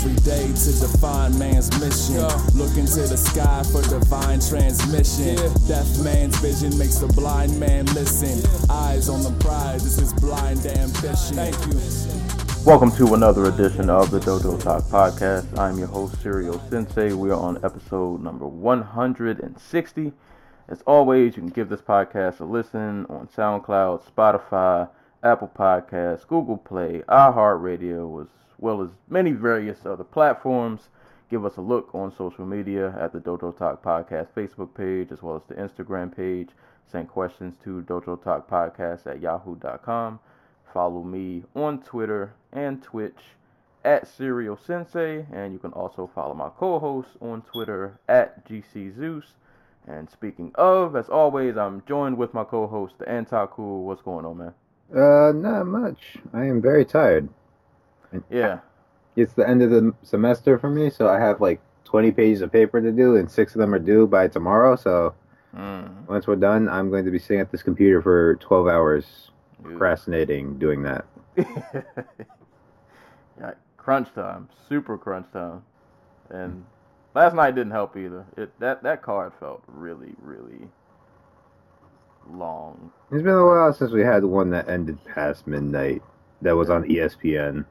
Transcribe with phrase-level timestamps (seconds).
[0.00, 2.14] Every day to define man's mission.
[2.14, 2.28] Yo.
[2.54, 5.36] Looking to the sky for divine transmission.
[5.36, 5.54] Yeah.
[5.68, 8.40] Deaf man's vision makes the blind man listen.
[8.70, 11.36] Eyes on the prize, this is blind ambition.
[11.36, 11.78] Thank you.
[12.64, 15.58] Welcome to another edition of the Dojo Talk Podcast.
[15.58, 17.12] I'm your host, Serial Sensei.
[17.12, 20.12] We are on episode number 160.
[20.68, 24.88] As always, you can give this podcast a listen on SoundCloud, Spotify,
[25.22, 28.28] Apple Podcasts, Google Play, iHeartRadio, as
[28.60, 30.88] well as many various other platforms.
[31.30, 35.22] Give us a look on social media at the Dojo Talk Podcast Facebook page, as
[35.22, 36.50] well as the Instagram page.
[36.90, 40.18] Send questions to Dojo Talk Podcast at yahoo.com.
[40.72, 43.20] Follow me on Twitter and Twitch
[43.84, 49.34] at Serial Sensei, and you can also follow my co-host on Twitter at GC Zeus.
[49.86, 53.84] And speaking of, as always, I'm joined with my co-host, the Anti-Cool.
[53.84, 54.54] What's going on, man?
[54.94, 56.16] Uh, not much.
[56.34, 57.28] I am very tired.
[58.30, 58.60] Yeah.
[59.16, 62.52] It's the end of the semester for me, so I have like 20 pages of
[62.52, 64.76] paper to do, and six of them are due by tomorrow.
[64.76, 65.14] So
[65.56, 66.06] Mm.
[66.06, 69.64] once we're done, I'm going to be sitting at this computer for 12 hours, Ew.
[69.70, 71.04] procrastinating, doing that.
[71.36, 71.82] yeah,
[73.76, 75.64] crunch time, super crunch time,
[76.28, 76.64] and
[77.14, 78.24] last night didn't help either.
[78.36, 80.68] It that that card felt really really
[82.30, 82.92] long.
[83.10, 86.02] It's been a while since we had one that ended past midnight.
[86.42, 87.64] That was on ESPN.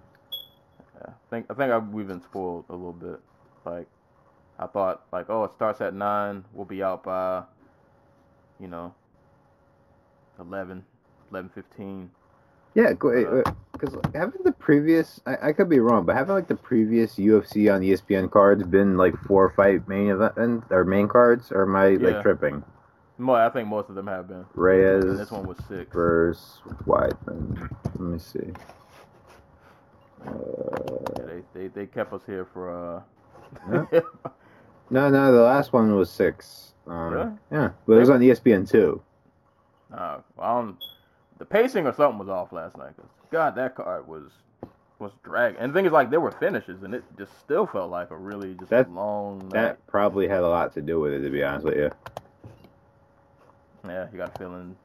[1.29, 3.19] Think I think I, we've been spoiled a little bit.
[3.65, 3.87] Like
[4.57, 7.43] I thought, like oh, it starts at nine, we'll be out by,
[8.59, 8.93] you know,
[10.39, 10.83] 11,
[11.31, 12.09] 11.15.
[12.75, 16.55] Yeah, Uh, because haven't the previous I, I could be wrong, but haven't like the
[16.55, 21.63] previous UFC on ESPN cards been like four fight main event or main cards, or
[21.63, 21.97] am I Yeah.
[22.09, 22.63] like tripping?
[23.17, 24.45] Mo, I think most of them have been.
[24.55, 25.93] Reyes And this one was six.
[25.93, 27.69] versus Weidman.
[27.85, 28.53] Let me see.
[30.25, 33.01] Yeah, they, they they kept us here for uh.
[34.89, 36.73] no, no, the last one was six.
[36.87, 37.31] Um, Really?
[37.51, 39.01] Yeah, but it was on ESPN too.
[39.93, 40.77] Uh, well, I don't-
[41.39, 42.95] the pacing or something was off last night.
[42.97, 44.23] 'cause, God, that card was
[44.99, 45.55] was drag.
[45.57, 48.17] And the thing is, like, there were finishes, and it just still felt like a
[48.17, 49.39] really just That- long.
[49.39, 49.51] night.
[49.51, 51.89] That probably had a lot to do with it, to be honest with you.
[53.87, 54.75] Yeah, you got feeling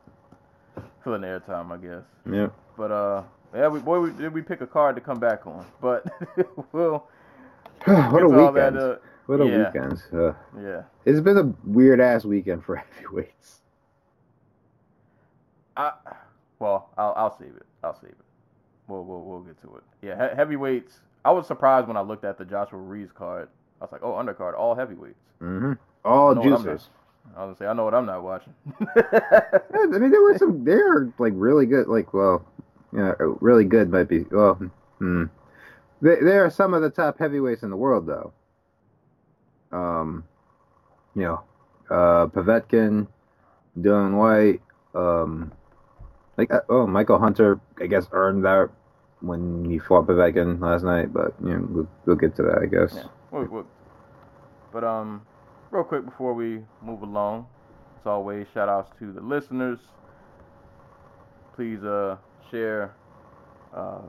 [1.03, 2.05] feeling airtime, I guess.
[2.31, 2.49] Yeah.
[2.77, 3.22] But uh,
[3.54, 5.65] yeah, we boy, we, did we pick a card to come back on?
[5.81, 6.04] But
[6.72, 7.06] we'll
[7.84, 8.76] what a get to all weekend!
[8.76, 9.66] that, uh, what a yeah.
[9.66, 10.03] weekend!
[10.12, 10.82] Uh, yeah.
[11.04, 13.60] it's been a weird ass weekend for heavyweights.
[15.76, 15.92] I
[16.59, 17.66] well, I'll I'll save it.
[17.82, 18.16] I'll save it.
[18.88, 19.82] We'll we'll we'll get to it.
[20.03, 21.00] Yeah, he- heavyweights.
[21.25, 23.48] I was surprised when I looked at the Joshua Ruiz card.
[23.81, 25.19] I was like, oh, undercard, all heavyweights.
[25.42, 25.72] Mm-hmm.
[26.04, 26.60] All No, I'm not.
[26.60, 26.88] juicers.
[27.34, 28.53] I was gonna say, I know what I'm not watching.
[28.97, 30.65] Yeah, I mean, there were some.
[30.65, 31.88] They are like really good.
[31.88, 32.44] Like, well,
[32.94, 34.21] yeah, really good might be.
[34.31, 34.55] Well,
[34.99, 35.25] hmm.
[36.00, 38.32] They, they are some of the top heavyweights in the world, though.
[39.72, 40.25] Um,
[41.15, 41.43] you know,
[41.91, 43.06] uh, Povetkin,
[43.78, 44.60] Dillian Whyte,
[44.94, 45.53] um,
[46.37, 47.60] like uh, oh, Michael Hunter.
[47.81, 48.71] I guess earned that
[49.21, 52.66] when he fought Povetkin last night, but you know, we'll, we'll get to that, I
[52.66, 52.94] guess.
[52.97, 53.04] Yeah.
[53.31, 53.66] We'll- we'll-
[54.72, 55.22] But um,
[55.71, 57.47] real quick before we move along,
[58.00, 59.78] as always, shout outs to the listeners.
[61.56, 62.16] Please uh
[62.54, 62.94] share,
[63.75, 64.03] uh,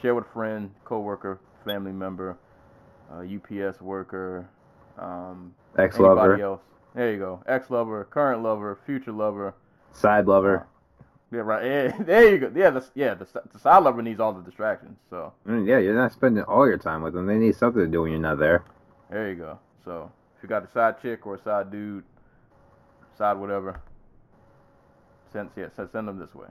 [0.00, 2.38] share with a friend, coworker, family member,
[3.12, 4.48] uh, UPS worker,
[4.98, 6.60] um, Ex anybody lover, else.
[6.94, 7.42] There you go.
[7.46, 9.54] Ex lover, current lover, future lover.
[9.92, 10.66] side lover.
[11.32, 11.64] Yeah, right.
[11.64, 12.52] Yeah, there you go.
[12.54, 13.14] Yeah, the, yeah.
[13.14, 14.96] The, the side lover needs all the distractions.
[15.10, 17.26] So mean, yeah, you're not spending all your time with them.
[17.26, 18.62] They need something to do when you're not there.
[19.10, 19.58] There you go.
[19.84, 22.04] So if you got a side chick or a side dude,
[23.18, 23.80] side whatever,
[25.32, 26.46] send yeah, send them this way.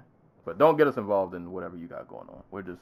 [0.45, 2.43] But don't get us involved in whatever you got going on.
[2.51, 2.81] We're just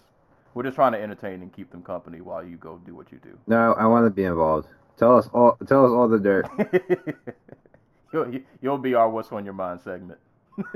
[0.54, 3.20] we're just trying to entertain and keep them company while you go do what you
[3.24, 3.38] do.
[3.48, 4.68] No, I want to be involved.
[4.98, 5.58] Tell us all.
[5.68, 6.48] Tell us all the dirt.
[8.14, 8.32] you'll,
[8.62, 10.20] you'll be our what's on your mind segment.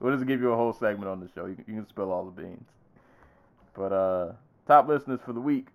[0.00, 1.46] we'll just give you a whole segment on the show.
[1.46, 2.66] You, can- you can spill all the beans.
[3.74, 4.32] But uh,
[4.66, 5.68] top listeners for the week.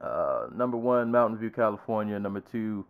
[0.00, 2.18] Uh, number one, Mountain View, California.
[2.18, 2.84] Number two,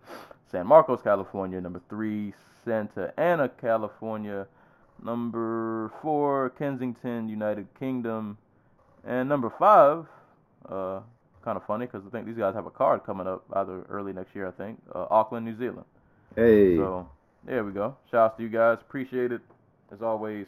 [0.50, 1.60] San Marcos, California.
[1.60, 2.32] Number three,
[2.64, 4.46] Santa Ana, California.
[5.04, 8.38] Number four, Kensington, United Kingdom.
[9.04, 10.06] And number five,
[10.68, 11.00] uh,
[11.44, 14.12] kind of funny because I think these guys have a card coming up either early
[14.12, 14.80] next year, I think.
[14.94, 15.84] Uh, Auckland, New Zealand.
[16.34, 17.08] Hey, So
[17.44, 17.96] there we go.
[18.10, 18.78] Shout out to you guys.
[18.80, 19.40] Appreciate it.
[19.92, 20.46] As always,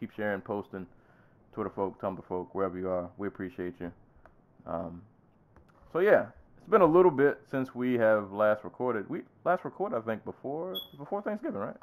[0.00, 0.86] keep sharing, posting.
[1.52, 3.10] Twitter folk, Tumblr folk, wherever you are.
[3.18, 3.90] We appreciate you.
[4.66, 5.02] Um,
[5.92, 9.08] so yeah, it's been a little bit since we have last recorded.
[9.10, 11.76] We last recorded, I think, before before Thanksgiving, right?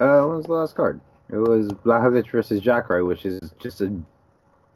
[0.00, 1.00] Uh, what was the last card?
[1.32, 3.92] It was Blachowicz versus Jacare, which is just a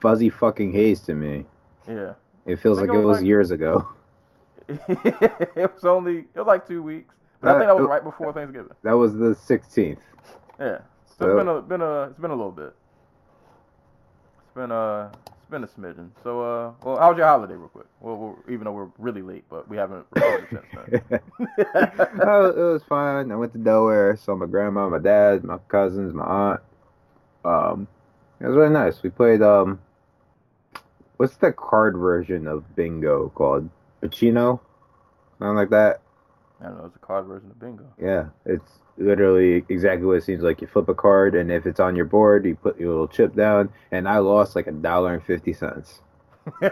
[0.01, 1.45] fuzzy fucking haze to me.
[1.89, 2.15] Yeah.
[2.47, 3.89] It feels like it was like- years ago.
[4.69, 7.15] it was only it was like two weeks.
[7.41, 8.71] But I think that was Uh, right before Thanksgiving.
[8.83, 9.99] That was the 16th.
[10.59, 10.79] Yeah.
[11.07, 12.75] So, So- it's been a been a it's been a little bit.
[14.45, 15.11] It's been a
[15.55, 16.11] been a smidgen.
[16.25, 17.87] So uh, well, how was your holiday, real quick?
[18.01, 21.21] Well, we're, even though we're really late, but we haven't recorded since then.
[22.23, 23.31] oh, it was fun.
[23.31, 26.61] I went to Delaware, saw my grandma, my dad, my cousins, my aunt.
[27.45, 27.89] Um,
[28.41, 29.01] it was really nice.
[29.03, 29.79] We played um,
[31.19, 33.71] what's the card version of bingo called?
[34.03, 34.61] Pokeno,
[35.39, 36.01] something like that.
[36.61, 36.87] I don't know.
[36.87, 37.85] It's a card version of bingo.
[38.01, 40.61] Yeah, it's literally exactly what it seems like.
[40.61, 43.35] You flip a card, and if it's on your board, you put your little chip
[43.35, 43.71] down.
[43.91, 46.01] And I lost like a dollar and fifty cents.
[46.63, 46.71] no,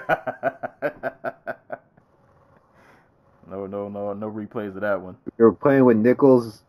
[3.67, 5.17] no, no, no replays of that one.
[5.39, 6.63] We were playing with nickels.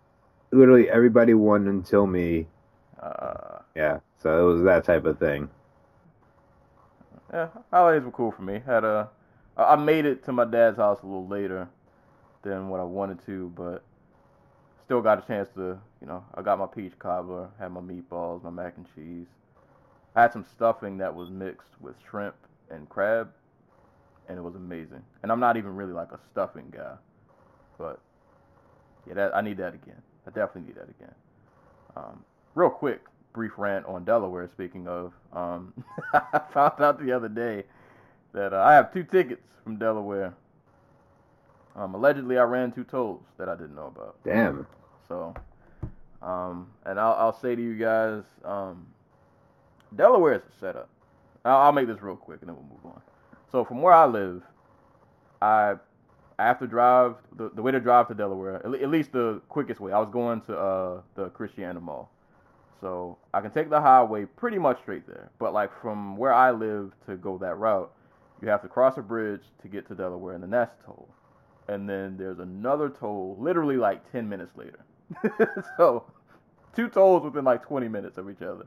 [0.51, 2.47] Literally everybody won until me.
[3.01, 5.49] Uh, Yeah, so it was that type of thing.
[7.33, 8.61] yeah, holidays were cool for me.
[8.65, 9.09] Had a,
[9.57, 11.67] I I made it to my dad's house a little later
[12.43, 13.83] than what I wanted to, but
[14.85, 18.43] still got a chance to, you know, I got my peach cobbler, had my meatballs,
[18.43, 19.27] my mac and cheese.
[20.15, 22.35] I had some stuffing that was mixed with shrimp
[22.69, 23.29] and crab,
[24.27, 25.01] and it was amazing.
[25.23, 26.95] And I'm not even really like a stuffing guy,
[27.77, 27.99] but
[29.07, 30.01] yeah, that I need that again.
[30.27, 31.15] I definitely need that again.
[31.95, 32.23] Um,
[32.55, 33.01] real quick,
[33.33, 34.47] brief rant on Delaware.
[34.53, 35.73] Speaking of, um,
[36.13, 37.63] I found out the other day
[38.33, 40.33] that uh, I have two tickets from Delaware.
[41.75, 44.15] Um, allegedly, I ran two tolls that I didn't know about.
[44.23, 44.67] Damn.
[45.07, 45.33] So,
[46.21, 48.85] um, and I'll, I'll say to you guys, um,
[49.95, 50.89] Delaware is a setup.
[51.45, 53.01] I'll, I'll make this real quick and then we'll move on.
[53.51, 54.41] So from where I live,
[55.41, 55.75] I
[56.39, 59.39] I have to drive the, the way to drive to Delaware, at, at least the
[59.49, 59.91] quickest way.
[59.91, 62.09] I was going to uh, the Christiana Mall,
[62.81, 65.29] so I can take the highway pretty much straight there.
[65.37, 67.91] But like from where I live to go that route,
[68.41, 71.07] you have to cross a bridge to get to Delaware, and then that's toll.
[71.67, 74.83] And then there's another toll, literally like 10 minutes later.
[75.77, 76.05] so
[76.75, 78.65] two tolls within like 20 minutes of each other.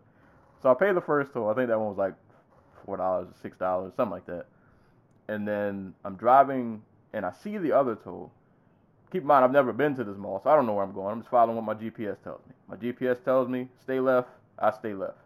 [0.62, 1.50] So I paid the first toll.
[1.50, 2.14] I think that one was like
[2.84, 4.46] four dollars, six dollars, something like that.
[5.28, 6.82] And then I'm driving
[7.12, 8.32] and I see the other toll.
[9.12, 10.93] Keep in mind, I've never been to this mall, so I don't know where I'm
[10.93, 11.12] going.
[11.12, 12.54] I'm just following what my GPS tells me.
[12.69, 14.28] My GPS tells me stay left.
[14.58, 15.19] I stay left.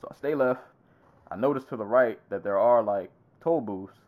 [0.00, 0.60] So I stay left.
[1.30, 3.10] I notice to the right that there are like
[3.40, 3.98] toll booths,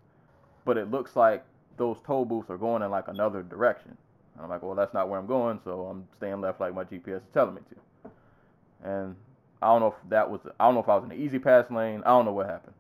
[0.65, 1.45] but it looks like
[1.81, 3.97] those toll booths are going in like another direction.
[4.35, 6.85] And I'm like, well, that's not where I'm going, so I'm staying left like my
[6.85, 8.11] GPS is telling me to.
[8.89, 9.17] And
[9.63, 11.71] I don't know if that was, I don't know if I was in the E-ZPass
[11.71, 12.03] lane.
[12.05, 12.75] I don't know what happened,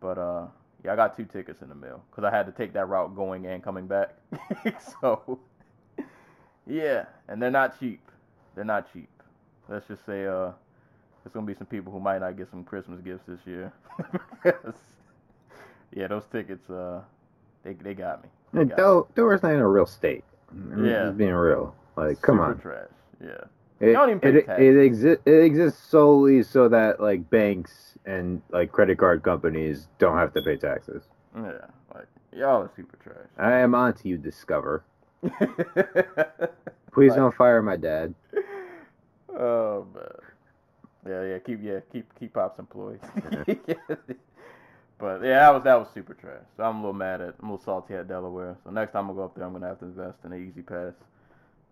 [0.00, 0.46] but uh,
[0.82, 3.14] yeah, I got two tickets in the mail because I had to take that route
[3.14, 4.14] going and coming back.
[5.00, 5.38] so
[6.66, 8.00] yeah, and they're not cheap.
[8.54, 9.10] They're not cheap.
[9.68, 10.52] Let's just say uh,
[11.22, 13.72] there's gonna be some people who might not get some Christmas gifts this year.
[15.94, 17.02] yeah, those tickets, uh,
[17.62, 18.30] they they got me.
[18.54, 20.24] Del- Delaware's not in a real state.
[20.50, 21.04] I'm Yeah.
[21.06, 21.74] Just being real.
[21.96, 22.58] Like, come Super on.
[22.58, 22.88] trash.
[23.22, 23.44] Yeah.
[23.80, 28.42] It, don't even pay it, it, exi- it exists solely so that, like, banks and,
[28.50, 31.04] like, credit card companies don't have to pay taxes.
[31.36, 31.52] Yeah.
[31.94, 33.28] Like y'all are super trash.
[33.38, 34.82] I am on to you, Discover.
[36.92, 38.14] Please Like- don't fire my dad.
[39.38, 40.04] Oh man.
[41.06, 43.00] Yeah, yeah, keep yeah, keep keep pops employed.
[44.98, 46.44] but yeah, that was that was super trash.
[46.56, 48.56] So I'm a little mad at I'm a little salty at Delaware.
[48.64, 50.94] So next time I go up there I'm gonna have to invest in an E-ZPass.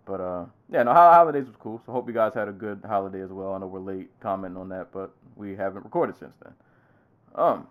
[0.05, 1.81] But uh yeah, no holidays was cool.
[1.85, 3.55] So hope you guys had a good holiday as well.
[3.55, 6.53] I know we're late commenting on that, but we haven't recorded since then.
[7.35, 7.67] Um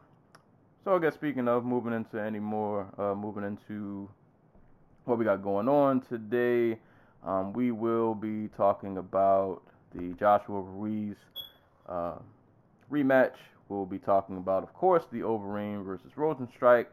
[0.84, 4.10] so I guess speaking of moving into any more uh moving into
[5.06, 6.78] what we got going on today.
[7.24, 9.62] Um, we will be talking about
[9.96, 11.16] the Joshua Ruiz
[11.88, 12.16] uh,
[12.92, 13.34] rematch.
[13.70, 16.86] We'll be talking about, of course, the Overeem versus Rozenstruik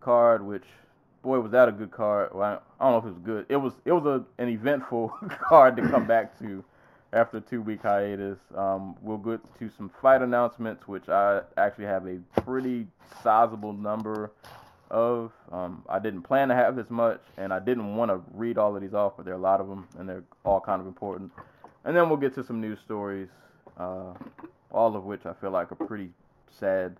[0.00, 0.64] card, which,
[1.22, 2.30] boy, was that a good card.
[2.34, 3.46] Well, I don't know if it was good.
[3.48, 6.64] It was it was a, an eventful card to come back to
[7.12, 8.38] after a two week hiatus.
[8.54, 12.86] Um, we'll get to some fight announcements, which I actually have a pretty
[13.22, 14.32] sizable number
[14.90, 15.32] of.
[15.50, 18.74] Um, I didn't plan to have this much, and I didn't want to read all
[18.74, 20.86] of these off, but there are a lot of them, and they're all kind of
[20.86, 21.32] important.
[21.84, 23.28] And then we'll get to some news stories,
[23.78, 24.12] uh,
[24.76, 26.10] all of which I feel like are pretty
[26.60, 26.96] sad.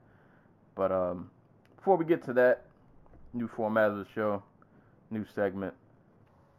[0.76, 1.30] But um,
[1.76, 2.64] before we get to that,
[3.34, 4.42] new format of the show,
[5.10, 5.74] new segment.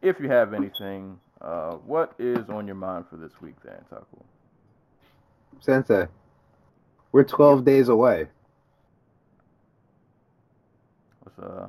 [0.02, 4.18] If you have anything Uh, what is on your mind for this week, then, Taku?
[5.60, 6.08] Sensei,
[7.12, 8.28] we're 12 days away.
[11.22, 11.68] What's uh?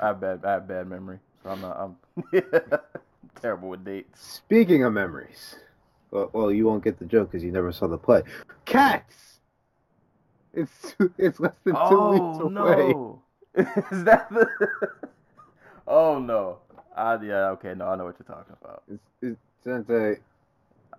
[0.00, 1.76] I have bad, I have bad memory, so I'm not.
[1.78, 1.96] I'm
[3.42, 4.42] terrible with dates.
[4.46, 5.56] Speaking of memories,
[6.10, 8.22] well, well you won't get the joke because you never saw the play.
[8.64, 9.40] Cats.
[10.56, 12.92] It's it's less than two oh, weeks Oh away.
[12.92, 13.22] no!
[13.90, 14.48] is that the?
[15.86, 16.58] oh no!
[16.96, 18.82] I yeah okay no I know what you're talking about.
[18.90, 20.20] It's, it's, Sensei,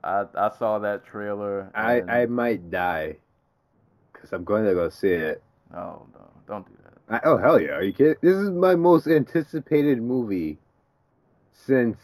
[0.03, 1.71] I I saw that trailer.
[1.73, 3.17] I I might die
[4.13, 5.41] because I'm going to go see it.
[5.73, 6.29] oh no!
[6.47, 7.23] Don't do that.
[7.23, 7.71] I, oh hell yeah!
[7.71, 8.15] Are you kidding?
[8.21, 10.57] This is my most anticipated movie
[11.53, 11.97] since.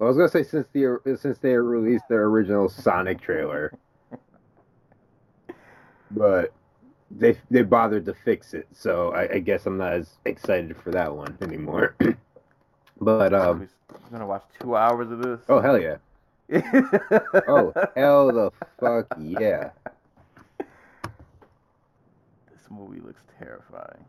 [0.00, 3.72] I was gonna say since the since they released their original Sonic trailer,
[6.10, 6.52] but
[7.10, 10.90] they they bothered to fix it, so I, I guess I'm not as excited for
[10.92, 11.96] that one anymore.
[13.00, 15.40] but um, We're gonna watch two hours of this.
[15.50, 15.96] oh hell yeah!
[17.46, 19.70] Oh hell the fuck yeah!
[20.58, 24.04] This movie looks terrifying.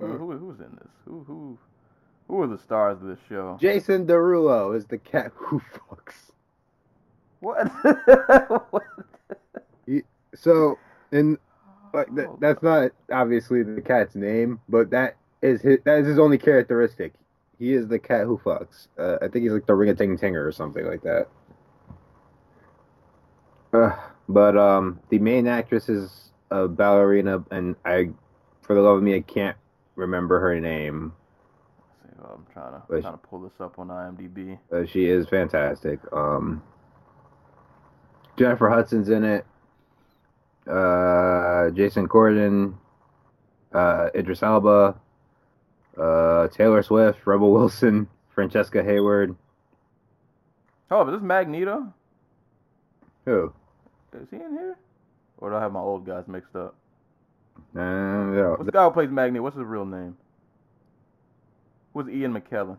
[0.00, 0.90] Who, who who's in this?
[1.04, 1.56] Who who
[2.32, 3.58] who are the stars of this show?
[3.60, 6.14] Jason Derulo is the cat who fucks.
[7.40, 7.70] What?
[8.70, 8.82] What?
[10.34, 10.78] So,
[11.12, 11.36] and
[11.92, 16.06] like that, Oh, that's not obviously the cat's name, but that is his that is
[16.06, 17.12] his only characteristic.
[17.58, 18.86] He is the cat who fucks.
[18.98, 21.28] Uh, I think he's like the ring a ting tinger or something like that.
[23.74, 23.94] Uh,
[24.26, 28.08] but um, the main actress is a ballerina, and I,
[28.62, 29.56] for the love of me, I can't
[29.96, 31.12] remember her name.
[32.24, 34.58] I'm trying to But- trying to pull this up on IMDb.
[34.72, 36.00] Uh, she is fantastic.
[36.12, 36.62] Um,
[38.36, 39.44] Jennifer Hudson's in it.
[40.66, 42.74] Uh, Jason Corden,
[43.72, 44.94] uh, Idris Elba,
[45.98, 49.34] uh, Taylor Swift, Rebel Wilson, Francesca Hayward.
[50.90, 51.92] Oh, but this is Magneto.
[53.24, 53.52] Who?
[54.14, 54.76] Is he in here?
[55.38, 56.74] Or do I have my old guys mixed up?
[57.74, 59.42] Uh, no, What's the guy who plays Magneto?
[59.42, 60.16] What's his real name?
[61.94, 62.76] Who's Ian McKellen?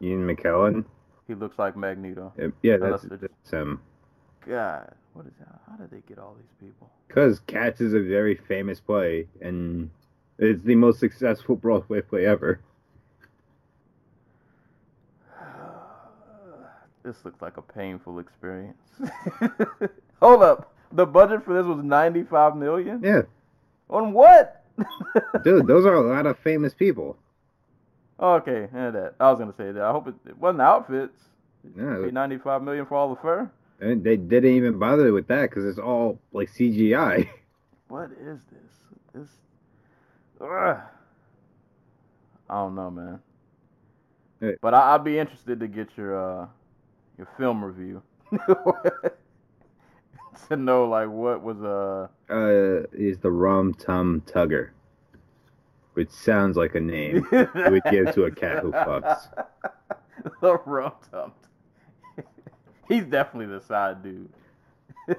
[0.00, 0.84] Ian McKellen.
[1.26, 2.32] He looks like Magneto.
[2.40, 3.80] Uh, Yeah, that's, it's- that's him.
[4.46, 5.60] God, what is that?
[5.68, 6.90] How did they get all these people?
[7.08, 9.90] Because Cats is a very famous play, and
[10.38, 12.60] it's the most successful Broadway play ever.
[17.02, 18.76] This looks like a painful experience.
[20.20, 20.74] Hold up.
[20.92, 23.00] The budget for this was 95 million?
[23.02, 23.22] Yeah,
[23.90, 24.64] On what?
[25.44, 27.16] dude, those are a lot of famous people.
[28.20, 29.14] Okay, yeah, that.
[29.20, 29.82] I was gonna say that.
[29.82, 31.18] I hope it, it wasn't outfits.
[31.76, 33.50] Yeah, Pay 95 million for all the fur.
[33.80, 37.28] And they didn't even bother with that because it's all like CGI.
[37.88, 38.72] What is this?
[39.14, 39.28] This.
[40.40, 40.76] Ugh.
[42.50, 43.20] I don't know, man.
[44.40, 44.56] Hey.
[44.60, 46.46] But I, I'd be interested to get your uh
[47.16, 48.02] your film review
[50.48, 54.70] to know like what was uh Uh, is the Rum Tum Tugger,
[55.96, 59.28] which sounds like a name you would give to a cat who fucks.
[60.42, 61.32] the rum tum.
[62.88, 64.28] He's definitely the side dude.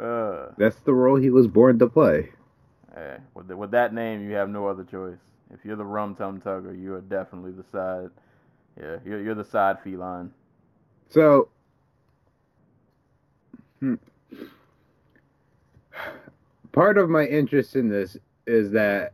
[0.00, 2.30] uh, That's the role he was born to play.
[2.94, 5.18] hey, with, the, with that name, you have no other choice.
[5.52, 8.10] If you're the rum tum tugger, you are definitely the side.
[8.80, 10.30] Yeah, you're you're the side feline.
[11.08, 11.48] So,
[13.80, 13.94] hmm.
[16.70, 18.16] part of my interest in this
[18.48, 19.12] is that.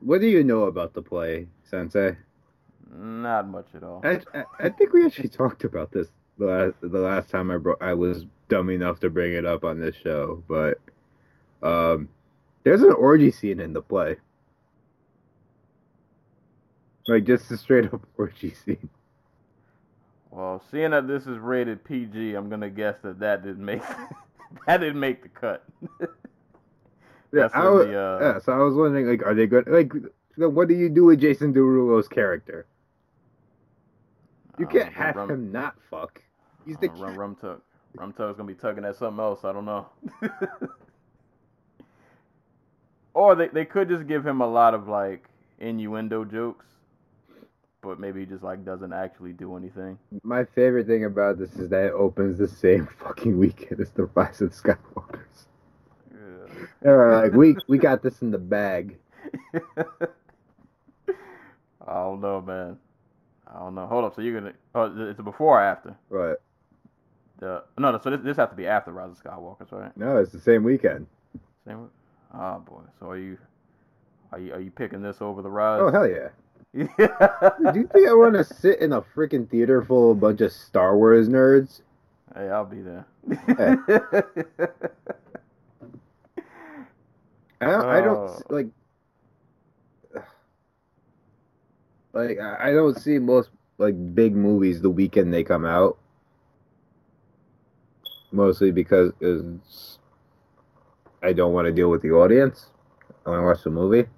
[0.00, 2.16] What do you know about the play, Sensei?
[2.96, 4.00] Not much at all.
[4.04, 7.56] I, I, I think we actually talked about this the last, the last time I
[7.56, 10.78] bro- I was dumb enough to bring it up on this show, but
[11.62, 12.08] um,
[12.64, 14.16] there's an orgy scene in the play,
[17.08, 18.88] like just a straight up orgy scene.
[20.30, 23.82] Well, seeing that this is rated PG, I'm gonna guess that that didn't make
[24.66, 25.64] that didn't make the cut.
[27.34, 29.66] Yeah, I was, the, uh, yeah, so I was wondering, like, are they good?
[29.66, 29.92] Like,
[30.36, 32.66] what do you do with Jason Derulo's character?
[34.58, 36.22] You can't have rum, him not fuck.
[36.64, 37.60] He's the rum, rum tug.
[37.96, 39.44] Rum tug's gonna be tugging at something else.
[39.44, 39.86] I don't know.
[43.14, 46.66] or they they could just give him a lot of like innuendo jokes,
[47.82, 49.98] but maybe he just like doesn't actually do anything.
[50.22, 54.04] My favorite thing about this is that it opens the same fucking weekend as the
[54.04, 54.54] Rise of.
[54.64, 54.74] Yeah.
[56.84, 58.98] They're like, we we got this in the bag.
[59.54, 59.64] I
[61.86, 62.76] don't know, man.
[63.46, 63.86] I don't know.
[63.86, 64.14] Hold up.
[64.14, 64.52] So you're gonna?
[64.74, 65.96] Oh, it's a before or after?
[66.10, 66.36] Right.
[67.38, 67.98] The no, no.
[68.02, 69.96] So this this has to be after Rise of Skywalkers, right?
[69.96, 71.06] no, it's the same weekend.
[71.66, 71.88] Same.
[72.34, 72.82] Oh boy.
[73.00, 73.38] So are you
[74.32, 75.80] Are you are you picking this over the rise?
[75.82, 76.28] Oh hell yeah!
[76.98, 77.72] yeah.
[77.72, 80.42] Do you think I want to sit in a freaking theater full of a bunch
[80.42, 81.80] of Star Wars nerds?
[82.34, 83.06] Hey, I'll be there.
[87.64, 88.42] I don't, I don't Oh.
[88.50, 88.68] like.
[92.12, 95.98] Like I don't see most like big movies the weekend they come out.
[98.30, 99.98] Mostly because it's,
[101.22, 102.70] I don't want to deal with the audience.
[103.26, 104.08] I want to watch the movie.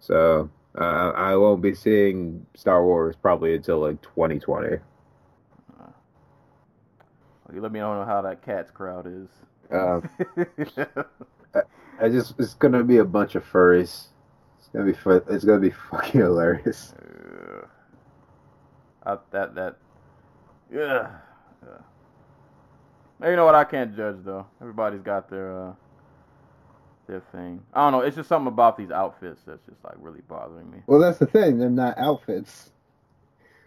[0.00, 4.78] So uh, I won't be seeing Star Wars probably until like 2020.
[7.54, 9.28] you let me know how that Cats crowd is.
[9.72, 11.62] Uh,
[12.00, 14.08] I just it's gonna be a bunch of furries.
[14.58, 16.92] It's gonna be fu- It's gonna be fucking hilarious.
[16.92, 17.66] Uh,
[19.04, 19.76] I, that that
[20.72, 21.10] yeah.
[21.64, 21.78] yeah.
[23.22, 23.54] Hey, You know what?
[23.54, 24.46] I can't judge though.
[24.60, 25.72] Everybody's got their uh
[27.06, 27.62] their thing.
[27.72, 28.00] I don't know.
[28.06, 30.78] It's just something about these outfits that's just like really bothering me.
[30.86, 31.58] Well, that's the thing.
[31.58, 32.70] They're not outfits.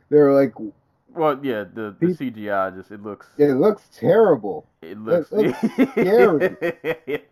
[0.10, 0.54] They're like
[1.14, 4.68] Well, yeah, the, the CGI just it looks it looks terrible.
[4.82, 5.58] it looks looks
[5.92, 6.56] scary.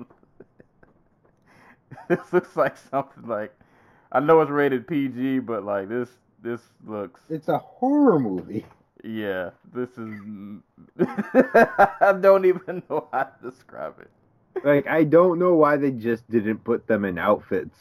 [2.08, 3.54] this looks like something like
[4.12, 6.10] I know it's rated PG, but like this
[6.42, 8.66] this looks It's a horror movie.
[9.04, 10.10] Yeah, this is.
[11.00, 14.10] I don't even know how to describe it.
[14.64, 17.78] Like I don't know why they just didn't put them in outfits.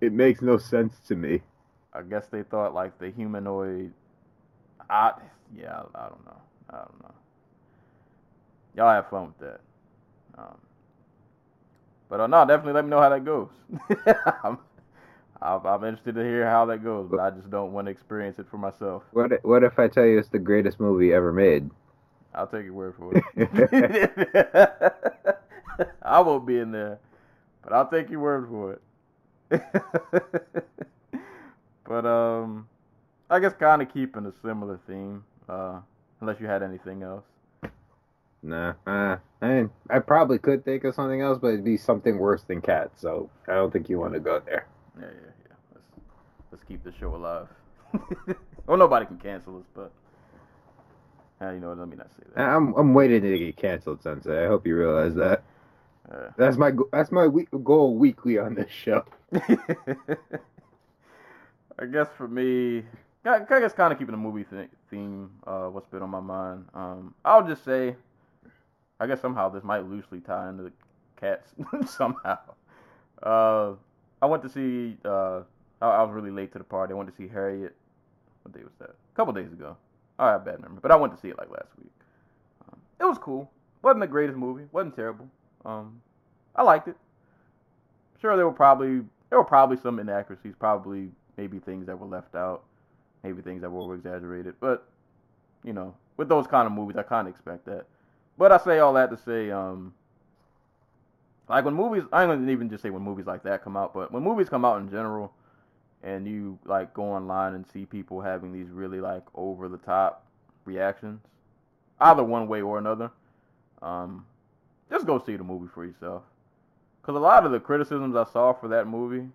[0.00, 1.42] It makes no sense to me.
[1.92, 3.92] I guess they thought like the humanoid.
[4.90, 5.12] I
[5.56, 6.40] yeah, I, I don't know.
[6.70, 7.14] I don't know.
[8.74, 9.60] Y'all have fun with that.
[10.36, 10.58] Um,
[12.08, 13.48] but uh, no, definitely let me know how that goes.
[14.44, 14.58] I'm,
[15.42, 18.38] I'm, I'm interested to hear how that goes, but I just don't want to experience
[18.38, 19.02] it for myself.
[19.12, 21.68] What if, what if I tell you it's the greatest movie ever made?
[22.34, 23.24] I'll take your word for it.
[26.02, 26.98] I won't be in there,
[27.62, 28.82] but I'll take your word for it.
[31.84, 32.68] but um,
[33.30, 35.80] I guess kind of keeping a similar theme, uh,
[36.20, 37.24] unless you had anything else.
[38.42, 42.18] Nah, uh, I mean, I probably could think of something else, but it'd be something
[42.18, 43.00] worse than cats.
[43.00, 44.66] So I don't think you want to go there.
[44.98, 45.54] Yeah, yeah, yeah.
[45.74, 45.86] Let's
[46.52, 47.48] let's keep the show alive.
[48.66, 49.90] well, nobody can cancel us, but
[51.44, 51.78] uh, you know what?
[51.78, 52.40] Let me not say that.
[52.48, 54.44] I'm I'm waiting to get canceled, Sensei.
[54.44, 55.42] I hope you realize that.
[56.10, 59.04] Uh, That's my that's my week- goal weekly on this show.
[61.78, 62.84] I guess for me,
[63.24, 65.30] I guess kind of keeping the movie th- theme.
[65.46, 66.64] Uh, what's been on my mind?
[66.72, 67.96] Um, I'll just say,
[69.00, 70.72] I guess somehow this might loosely tie into the
[71.20, 71.52] cats
[71.86, 72.38] somehow.
[73.22, 73.72] Uh,
[74.22, 74.96] I went to see.
[75.04, 75.42] Uh,
[75.82, 76.92] I, I was really late to the party.
[76.92, 77.74] I went to see Harriet.
[78.42, 78.90] What day was that?
[78.90, 79.76] A couple days ago.
[80.18, 81.92] I have bad memory, but I went to see it like last week.
[82.68, 83.50] Um, it was cool.
[83.82, 84.64] wasn't the greatest movie.
[84.72, 85.28] wasn't terrible.
[85.64, 86.00] Um,
[86.56, 86.96] I liked it.
[88.20, 90.54] Sure, there were probably there were probably some inaccuracies.
[90.58, 92.64] Probably maybe things that were left out,
[93.22, 94.54] maybe things that were exaggerated.
[94.60, 94.88] But
[95.64, 97.86] you know, with those kind of movies, I kind of expect that.
[98.36, 99.92] But I say all that to say, um,
[101.48, 103.94] like when movies, I ain't gonna even just say when movies like that come out,
[103.94, 105.32] but when movies come out in general,
[106.02, 110.24] and you like go online and see people having these really like over the top
[110.64, 111.20] reactions,
[112.00, 113.10] either one way or another,
[113.82, 114.24] um,
[114.90, 116.22] just go see the movie for yourself.
[117.00, 119.28] Because a lot of the criticisms I saw for that movie,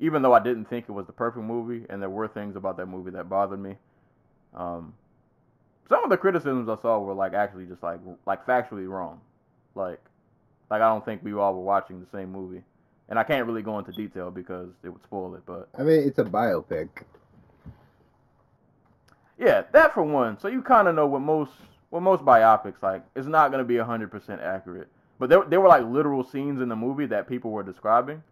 [0.00, 2.76] even though I didn't think it was the perfect movie, and there were things about
[2.76, 3.76] that movie that bothered me,
[4.54, 4.94] um,
[5.88, 9.20] some of the criticisms I saw were like actually just like like factually wrong,
[9.74, 10.00] like
[10.70, 12.62] like I don't think we all were watching the same movie,
[13.08, 16.06] and I can't really go into detail because it would spoil it, but I mean,
[16.06, 16.88] it's a biopic.
[19.38, 20.38] yeah, that for one.
[20.38, 21.52] So you kind of know what most
[21.90, 23.02] what most biopics like.
[23.16, 26.68] It's not gonna be hundred percent accurate, but there there were like literal scenes in
[26.68, 28.22] the movie that people were describing,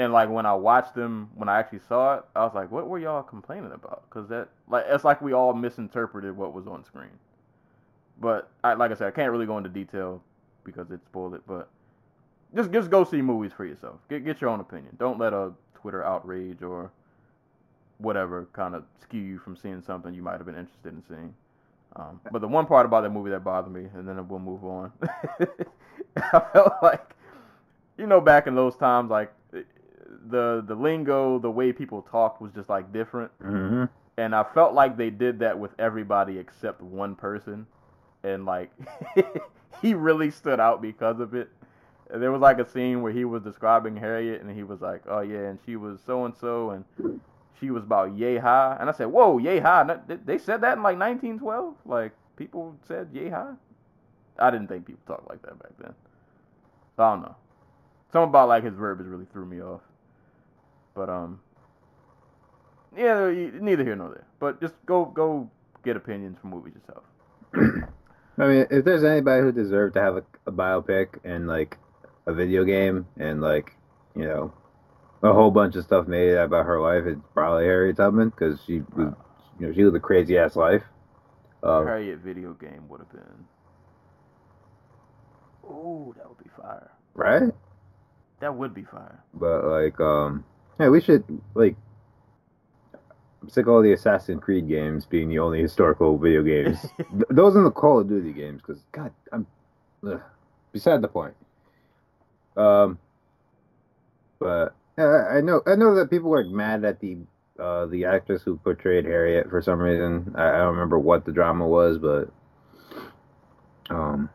[0.00, 2.88] and like when I watched them, when I actually saw it, I was like, what
[2.88, 4.04] were y'all complaining about?
[4.08, 7.10] Because that like it's like we all misinterpreted what was on screen.
[8.18, 10.22] But I, like I said, I can't really go into detail
[10.64, 11.42] because it spoiled it.
[11.46, 11.68] But
[12.56, 13.96] just just go see movies for yourself.
[14.08, 14.96] Get get your own opinion.
[14.98, 16.90] Don't let a Twitter outrage or
[17.98, 21.34] whatever kind of skew you from seeing something you might have been interested in seeing.
[21.96, 24.64] Um, but the one part about that movie that bothered me, and then we'll move
[24.64, 24.92] on.
[26.16, 27.14] I felt like,
[27.98, 29.30] you know, back in those times, like
[30.28, 33.84] the the lingo, the way people talked was just like different, Mm-hmm.
[34.18, 37.66] and I felt like they did that with everybody except one person,
[38.22, 38.70] and like
[39.82, 41.48] he really stood out because of it.
[42.12, 45.02] And there was like a scene where he was describing Harriet, and he was like,
[45.08, 47.20] "Oh yeah, and she was so and so, and
[47.60, 49.84] she was about yay high." And I said, "Whoa, yay high?
[50.06, 51.74] They- They said that in like 1912?
[51.86, 53.54] Like people said yay high?"
[54.38, 55.94] I didn't think people talked like that back then.
[56.96, 57.36] So I don't know.
[58.12, 59.80] something about like his verbiage really threw me off.
[60.94, 61.40] But um,
[62.96, 64.26] yeah, neither here nor there.
[64.38, 65.50] But just go go
[65.84, 67.04] get opinions from movies yourself.
[68.38, 71.76] I mean, if there's anybody who deserved to have a, a biopic and like
[72.26, 73.72] a video game and like
[74.14, 74.52] you know
[75.22, 78.82] a whole bunch of stuff made about her life, it's probably Harriet Tubman because she
[78.96, 79.12] was,
[79.58, 80.82] you know, she lived a crazy ass life.
[81.62, 83.44] Um, Harriet video game would have been.
[85.64, 86.90] Ooh, that would be fire.
[87.14, 87.52] right?
[88.40, 89.22] That would be fire.
[89.34, 90.44] But like, um,
[90.80, 91.76] yeah, we should like.
[93.42, 96.80] I'm sick of all the Assassin's Creed games being the only historical video games.
[96.98, 99.46] Th- Those are the Call of Duty games, because God, I'm.
[100.06, 100.20] Ugh,
[100.72, 101.34] beside the point.
[102.56, 102.98] Um,
[104.38, 107.18] but yeah, I know I know that people are mad at the
[107.58, 110.34] uh the actress who portrayed Harriet for some reason.
[110.36, 112.30] I, I don't remember what the drama was, but
[113.90, 114.30] um,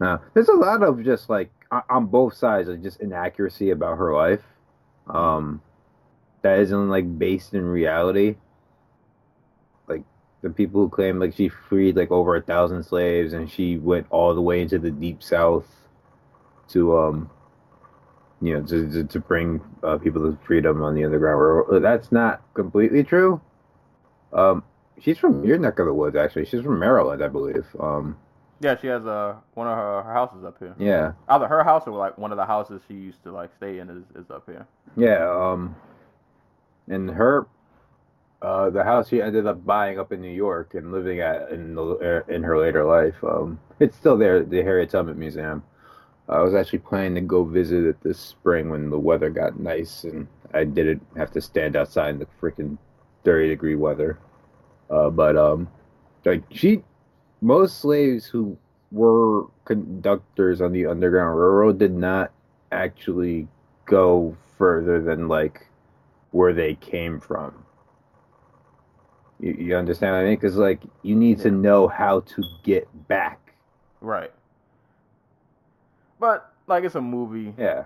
[0.00, 1.50] no, there's a lot of just like
[1.90, 4.42] on both sides of just inaccuracy about her life.
[5.08, 5.62] Um,
[6.46, 8.36] that isn't like based in reality.
[9.88, 10.04] Like
[10.42, 14.06] the people who claim like she freed like over a thousand slaves and she went
[14.10, 15.66] all the way into the deep south
[16.68, 17.30] to um
[18.40, 21.80] you know to to, to bring uh, people to freedom on the underground railroad.
[21.82, 23.40] That's not completely true.
[24.32, 24.62] Um,
[25.00, 26.46] she's from your neck of the woods actually.
[26.46, 27.64] She's from Maryland, I believe.
[27.80, 28.16] Um,
[28.60, 30.74] Yeah, she has uh, one of her, her houses up here.
[30.78, 31.12] yeah.
[31.28, 33.88] Either her house or like one of the houses she used to like stay in
[33.90, 34.66] is, is up here.
[34.96, 35.76] Yeah, um,
[36.88, 37.46] and her,
[38.42, 41.74] uh, the house she ended up buying up in New York and living at in
[41.74, 43.22] the in her later life.
[43.24, 45.62] Um, it's still there, the Harriet Tubman Museum.
[46.28, 50.02] I was actually planning to go visit it this spring when the weather got nice
[50.04, 52.78] and I didn't have to stand outside in the freaking
[53.24, 54.18] thirty degree weather.
[54.90, 55.68] Uh, but um,
[56.24, 56.82] like she,
[57.40, 58.56] most slaves who
[58.90, 62.32] were conductors on the Underground Railroad did not
[62.72, 63.48] actually
[63.84, 65.66] go further than like
[66.36, 67.64] where they came from.
[69.40, 70.34] You, you understand what I mean?
[70.34, 73.54] Because like you need to know how to get back.
[74.02, 74.32] Right.
[76.20, 77.54] But like it's a movie.
[77.58, 77.84] Yeah.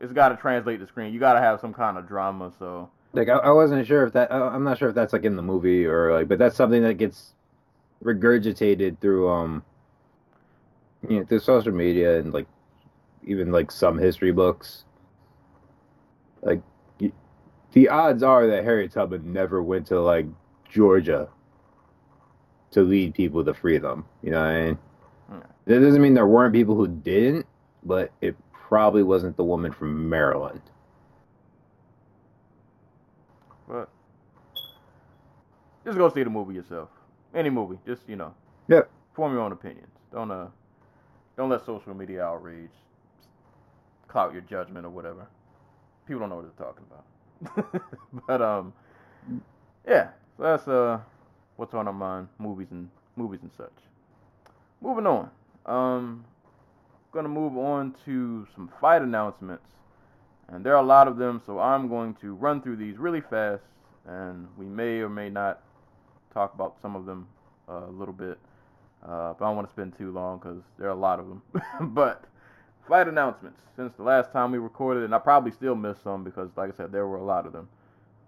[0.00, 1.14] It's got to translate the screen.
[1.14, 2.52] You got to have some kind of drama.
[2.58, 4.32] So Like I, I wasn't sure if that.
[4.32, 6.94] I'm not sure if that's like in the movie or like, but that's something that
[6.94, 7.34] gets
[8.02, 9.64] regurgitated through um,
[11.08, 12.48] you know, through social media and like
[13.24, 14.84] even like some history books.
[16.42, 16.62] Like
[17.72, 20.26] the odds are that Harriet Tubman never went to like
[20.68, 21.28] Georgia
[22.72, 24.04] to lead people to freedom.
[24.22, 24.78] You know what I mean?
[25.30, 25.40] Yeah.
[25.66, 27.46] That doesn't mean there weren't people who didn't,
[27.84, 30.62] but it probably wasn't the woman from Maryland.
[33.68, 33.88] But
[35.84, 36.88] just go see the movie yourself.
[37.34, 38.34] Any movie, just you know.
[38.68, 38.90] Yep.
[39.14, 39.88] Form your own opinions.
[40.12, 40.48] Don't uh,
[41.36, 42.70] don't let social media outrage
[44.08, 45.26] clout your judgment or whatever.
[46.06, 47.04] People don't know what they're talking about.
[48.26, 48.72] but um,
[49.86, 50.08] yeah.
[50.36, 51.00] So that's uh,
[51.56, 53.72] what's on our mind, movies and movies and such.
[54.80, 55.30] Moving on.
[55.66, 56.24] Um,
[57.12, 59.66] gonna move on to some fight announcements.
[60.48, 63.22] And there are a lot of them, so I'm going to run through these really
[63.22, 63.62] fast,
[64.06, 65.62] and we may or may not
[66.34, 67.26] talk about some of them
[67.68, 68.38] uh, a little bit.
[69.02, 71.28] Uh, but I don't want to spend too long because there are a lot of
[71.28, 71.42] them.
[71.94, 72.24] but
[72.86, 76.50] fight announcements since the last time we recorded, and I probably still missed some because,
[76.56, 77.68] like I said, there were a lot of them.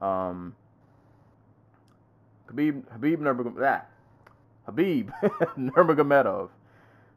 [0.00, 0.54] Um,
[2.46, 3.84] Habib Habib Nurmagomedov, ah,
[4.66, 5.10] Habib
[5.58, 6.48] Nurmagomedov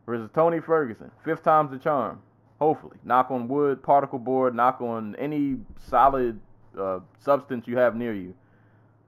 [0.06, 2.22] versus Tony Ferguson, fifth time's the charm.
[2.60, 5.58] Hopefully, knock on wood, particle board, knock on any
[5.90, 6.40] solid
[6.78, 8.34] uh, substance you have near you.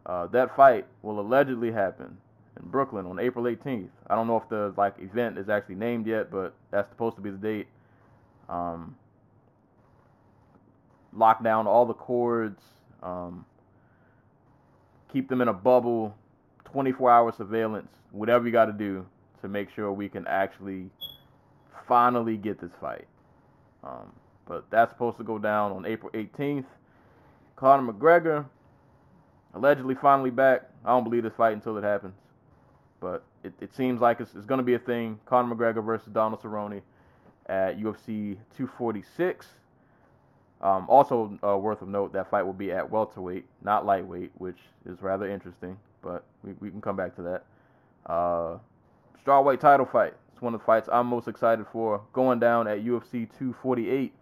[0.05, 2.17] Uh, that fight will allegedly happen
[2.59, 3.89] in Brooklyn on April 18th.
[4.07, 7.21] I don't know if the like event is actually named yet, but that's supposed to
[7.21, 7.67] be the date.
[8.49, 8.95] Um,
[11.13, 12.61] lock down all the cords,
[13.03, 13.45] um,
[15.11, 16.15] keep them in a bubble,
[16.73, 19.05] 24-hour surveillance, whatever you got to do
[19.41, 20.89] to make sure we can actually
[21.87, 23.07] finally get this fight.
[23.83, 24.11] Um,
[24.47, 26.65] but that's supposed to go down on April 18th.
[27.55, 28.45] Conor McGregor,
[29.53, 30.69] allegedly finally back.
[30.83, 32.15] I don't believe this fight until it happens.
[32.99, 35.19] But it, it seems like it's, it's going to be a thing.
[35.25, 36.81] Conor McGregor versus Donald Cerrone
[37.49, 39.47] at UFC 246.
[40.61, 44.57] Um, also uh, worth of note, that fight will be at welterweight, not lightweight, which
[44.85, 45.77] is rather interesting.
[46.01, 47.43] But we, we can come back to that.
[48.05, 48.57] Uh,
[49.25, 50.13] strawweight title fight.
[50.33, 52.01] It's one of the fights I'm most excited for.
[52.13, 54.13] Going down at UFC 248.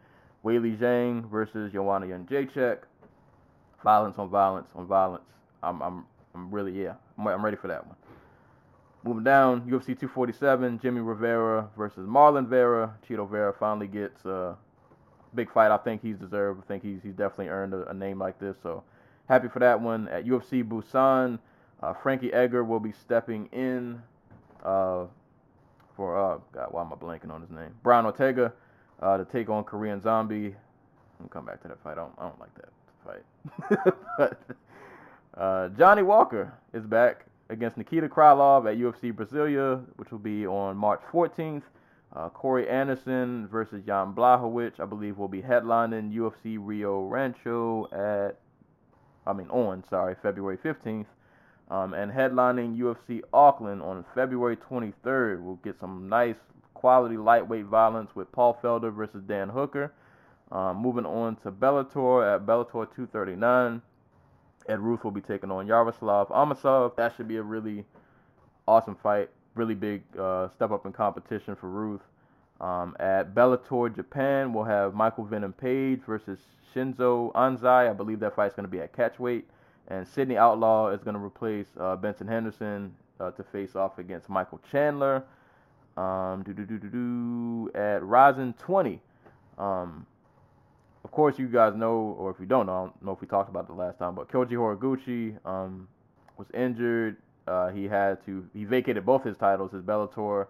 [0.45, 2.79] Weili Zhang versus Joanna Jędrzejczyk.
[3.83, 5.25] Violence on violence on violence.
[5.61, 6.93] I'm I'm I'm really yeah.
[7.17, 7.95] I'm, I'm ready for that one.
[9.07, 10.79] Moving down, UFC 247.
[10.81, 12.93] Jimmy Rivera versus Marlon Vera.
[13.07, 14.57] Chito Vera finally gets a
[15.33, 15.71] big fight.
[15.71, 16.61] I think he's deserved.
[16.61, 18.57] I think he's he's definitely earned a, a name like this.
[18.61, 18.83] So
[19.29, 20.09] happy for that one.
[20.09, 21.39] At UFC Busan,
[21.81, 24.01] uh, Frankie Edgar will be stepping in
[24.65, 25.05] uh,
[25.95, 27.73] for uh, God, why am I blanking on his name?
[27.83, 28.51] Brian Ortega
[29.01, 30.53] uh, to take on Korean Zombie.
[31.29, 31.93] Come back to that fight.
[31.93, 32.69] I don't, I don't like that
[33.05, 33.93] fight.
[34.17, 34.41] but
[35.41, 40.75] uh, Johnny Walker is back against Nikita Krylov at UFC Brasilia, which will be on
[40.77, 41.63] March 14th.
[42.15, 48.39] Uh, Corey Anderson versus Jan Blachowicz, I believe, will be headlining UFC Rio Rancho at,
[49.25, 51.05] I mean, on, sorry, February 15th.
[51.69, 55.41] Um, and headlining UFC Auckland on February 23rd.
[55.41, 56.38] We'll get some nice
[56.73, 59.91] quality lightweight violence with Paul Felder versus Dan Hooker.
[60.49, 63.81] Um, moving on to Bellator at Bellator 239.
[64.67, 66.95] Ed Ruth will be taking on Yaroslav Amosov.
[66.95, 67.86] That should be a really
[68.67, 69.30] awesome fight.
[69.56, 72.01] Really big uh, step up in competition for Ruth.
[72.60, 76.39] Um, at Bellator Japan, we'll have Michael Venom Page versus
[76.73, 77.89] Shinzo Anzai.
[77.89, 79.43] I believe that fight's going to be at catchweight.
[79.89, 84.30] And Sydney Outlaw is going to replace uh, Benson Henderson uh, to face off against
[84.30, 85.23] Michael Chandler.
[85.95, 86.43] Um,
[87.73, 89.01] at Rising 20.
[89.58, 90.06] Um,
[91.07, 93.27] of course, you guys know, or if you don't know, I don't know if we
[93.27, 95.87] talked about the last time, but Kyoji Horiguchi um,
[96.35, 97.15] was injured.
[97.47, 100.47] Uh, he had to he vacated both his titles, his Bellator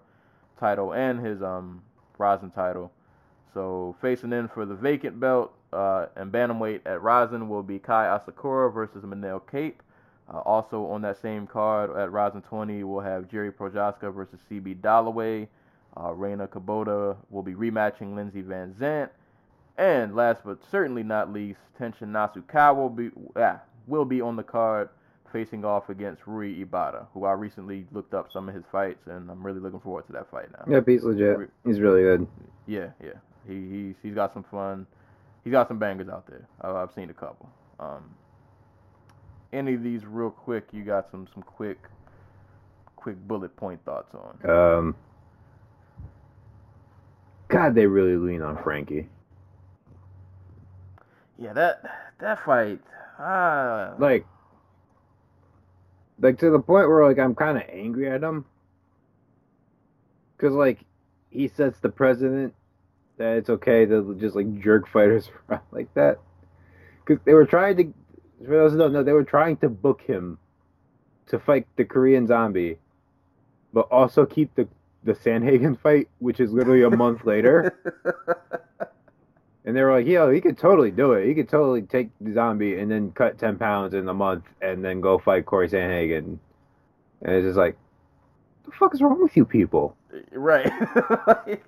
[0.60, 1.84] title and his um
[2.18, 2.92] Rizin title.
[3.54, 8.06] So facing in for the vacant belt uh, and bantamweight at Rizin will be Kai
[8.06, 9.84] Asakura versus Manel Cape.
[10.28, 14.82] Uh, also on that same card at Rizin 20, we'll have Jerry Prochazka versus CB
[14.82, 15.48] Dollaway.
[15.96, 19.10] Uh, Reina Kubota will be rematching Lindsey VanZandt.
[19.78, 24.44] And last but certainly not least, Tenshin Nasukawa will be, ah, will be on the
[24.44, 24.90] card
[25.32, 29.30] facing off against Rui Ebata, who I recently looked up some of his fights, and
[29.30, 30.64] I'm really looking forward to that fight now.
[30.68, 31.50] Yeah, he's legit.
[31.66, 32.28] He's really good.
[32.66, 33.14] Yeah, yeah.
[33.48, 34.88] He he's he's got some fun.
[35.44, 36.48] He's got some bangers out there.
[36.62, 37.50] I've seen a couple.
[37.80, 38.04] Um,
[39.54, 40.68] any of these real quick?
[40.72, 41.78] You got some some quick
[42.96, 44.50] quick bullet point thoughts on?
[44.50, 44.96] Um,
[47.48, 49.08] God, they really lean on Frankie.
[51.40, 51.84] Yeah, that
[52.20, 52.80] that fight.
[53.20, 54.26] Ah, Like,
[56.20, 58.46] like to the point where like I'm kind of angry at him.
[60.38, 60.80] Cause like
[61.30, 62.54] he sets the president
[63.18, 66.20] that it's okay to just like jerk fighters around like that.
[67.06, 67.94] Cause they were trying to,
[68.46, 70.38] for those who don't know, they were trying to book him
[71.28, 72.78] to fight the Korean Zombie,
[73.74, 74.68] but also keep the
[75.04, 77.78] the Sandhagen fight, which is literally a month later.
[79.68, 81.28] And they were like, yo, he could totally do it.
[81.28, 84.84] He could totally take the zombie and then cut 10 pounds in a month and
[84.86, 86.40] then go fight Corey Sandhagen.
[87.22, 87.78] And it's just like,
[88.66, 89.98] the fuck is wrong with you people?
[90.14, 90.72] Uh, right.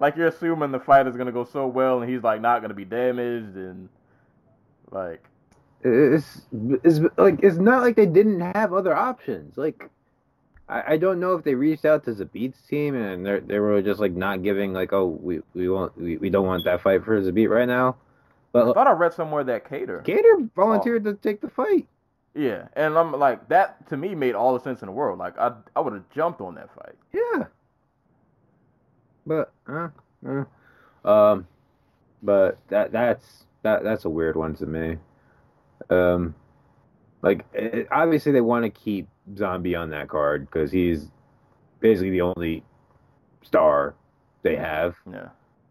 [0.00, 2.74] like you're assuming the fight is gonna go so well, and he's like not gonna
[2.74, 3.88] be damaged, and
[4.90, 5.22] like
[5.82, 6.42] It's,
[6.84, 9.56] it's like, it's not like they didn't have other options.
[9.56, 9.90] Like,
[10.68, 13.80] I, I don't know if they reached out to Zabit's team and they they were
[13.82, 17.04] just like not giving like, oh, we we want we, we don't want that fight
[17.04, 17.96] for Zabit right now.
[18.52, 20.02] But I thought I read somewhere that Cater.
[20.04, 21.86] Gator volunteered to take the fight.
[22.34, 25.18] Yeah, and I'm like that to me made all the sense in the world.
[25.18, 26.94] Like I I would have jumped on that fight.
[27.12, 27.44] Yeah.
[29.26, 29.88] But uh,
[30.26, 31.46] uh, um
[32.22, 34.96] but that that's that that's a weird one to me.
[35.90, 36.34] Um
[37.22, 41.10] like it, obviously they want to keep Zombie on that card cuz he's
[41.80, 42.62] basically the only
[43.42, 43.94] star
[44.42, 44.96] they have.
[45.10, 45.28] Yeah.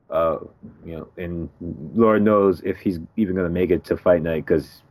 [0.10, 0.40] Uh
[0.86, 1.50] you know, and
[1.96, 4.84] Lord knows if he's even going to make it to fight night cuz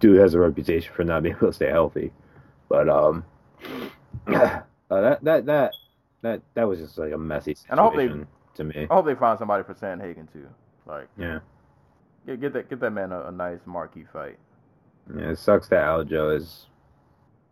[0.00, 2.12] dude has a reputation for not being able to stay healthy.
[2.68, 3.24] But um
[4.26, 5.72] uh, that that that
[6.22, 8.86] that that was just like a messy situation And I hope they- to me.
[8.90, 10.46] I hope they find somebody for Sandhagen too.
[10.86, 11.40] Like Yeah.
[12.26, 14.38] get, get that get that man a, a nice marquee fight.
[15.14, 16.66] Yeah, it sucks that Aljo is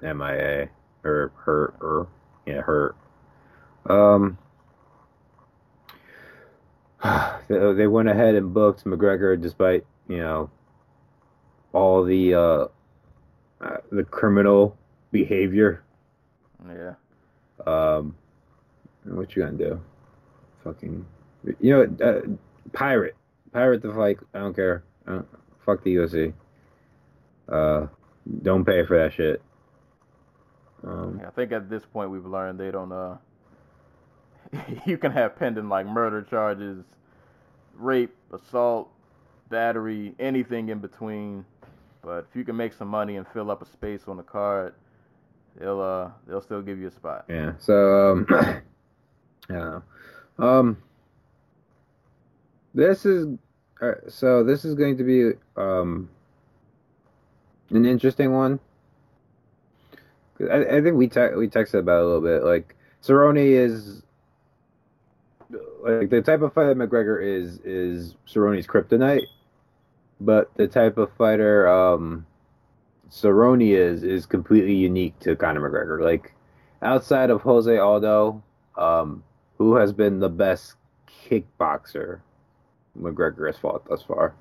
[0.02, 0.68] MIA
[1.04, 2.08] or hurt or
[2.46, 2.96] yeah, hurt.
[3.88, 4.38] Um
[7.48, 10.50] they, went ahead and booked McGregor despite, you know,
[11.72, 12.66] all the uh,
[13.60, 14.76] uh the criminal
[15.12, 15.82] behavior.
[16.66, 16.94] Yeah.
[17.66, 18.16] Um
[19.04, 19.80] what you gonna do?
[20.64, 21.04] Fucking
[21.60, 22.20] you know uh,
[22.72, 23.16] pirate.
[23.52, 24.18] Pirate the fight.
[24.32, 24.82] I don't care.
[25.06, 25.28] I don't,
[25.64, 26.32] fuck the UFC.
[27.48, 27.86] Uh,
[28.42, 29.42] don't pay for that shit.
[30.86, 33.16] Um, I think at this point we've learned they don't uh
[34.86, 36.84] you can have pending like murder charges,
[37.74, 38.90] rape, assault,
[39.50, 41.44] battery, anything in between.
[42.02, 44.74] But if you can make some money and fill up a space on the card,
[45.58, 47.24] they'll uh they'll still give you a spot.
[47.28, 47.52] yeah.
[47.58, 48.62] So um, I
[49.48, 49.84] don't
[50.38, 50.46] know.
[50.46, 50.78] Um,
[52.74, 53.28] This is
[53.80, 54.44] uh, so.
[54.44, 56.10] This is going to be um
[57.70, 58.60] an interesting one.
[60.40, 62.44] I, I think we te- we texted about a little bit.
[62.44, 64.02] Like Cerrone is
[65.82, 69.26] like the type of fighter McGregor is is Cerrone's kryptonite,
[70.20, 72.26] but the type of fighter um
[73.10, 76.02] Cerrone is is completely unique to Conor McGregor.
[76.02, 76.34] Like
[76.82, 78.42] outside of Jose Aldo,
[78.76, 79.22] um,
[79.58, 80.74] who has been the best
[81.26, 82.20] kickboxer
[82.98, 84.34] McGregor has fought thus far.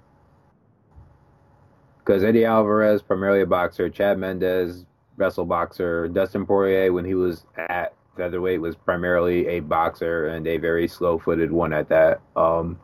[2.00, 4.86] Because Eddie Alvarez, primarily a boxer, Chad Mendes,
[5.18, 10.58] wrestle boxer, Dustin Poirier, when he was at featherweight, was primarily a boxer and a
[10.58, 12.22] very slow footed one at that.
[12.36, 12.80] Um,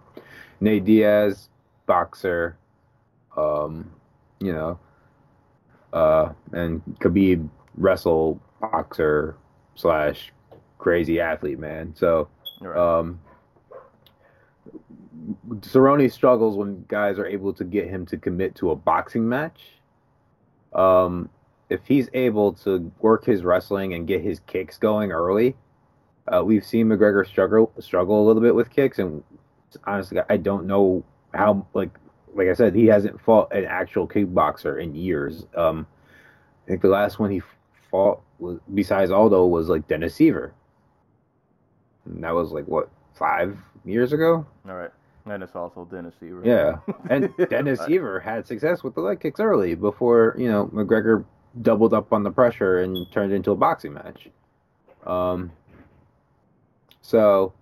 [0.59, 1.49] Nate Diaz,
[1.85, 2.57] boxer,
[3.37, 3.91] um,
[4.39, 4.79] you know,
[5.93, 9.35] uh, and Khabib, wrestle boxer
[9.75, 10.31] slash
[10.77, 11.93] crazy athlete, man.
[11.95, 12.27] So,
[12.61, 12.77] Right.
[12.77, 13.19] um,
[15.59, 19.61] Cerrone struggles when guys are able to get him to commit to a boxing match.
[20.73, 21.29] Um,
[21.69, 25.55] if he's able to work his wrestling and get his kicks going early,
[26.27, 29.23] uh, we've seen McGregor struggle struggle a little bit with kicks, and
[29.85, 31.03] honestly, I don't know
[31.33, 31.65] how.
[31.73, 31.91] Like
[32.33, 35.45] like I said, he hasn't fought an actual kickboxer in years.
[35.55, 35.87] Um,
[36.65, 37.41] I think the last one he
[37.89, 40.51] fought was besides Aldo was like Dennis Siver.
[42.05, 44.45] And that was like what five years ago.
[44.67, 44.91] All right.
[45.25, 46.43] And it's also Dennis Siver.
[46.45, 46.77] Yeah,
[47.09, 47.79] and Dennis.
[47.81, 51.25] Siver had success with the leg kicks early before you know McGregor
[51.61, 54.29] doubled up on the pressure and turned into a boxing match.
[55.05, 55.51] Um,
[57.01, 57.53] so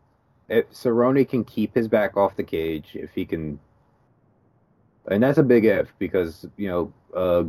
[0.50, 3.60] if Cerrone can keep his back off the cage, if he can,
[5.10, 7.43] and that's a big if because you know uh,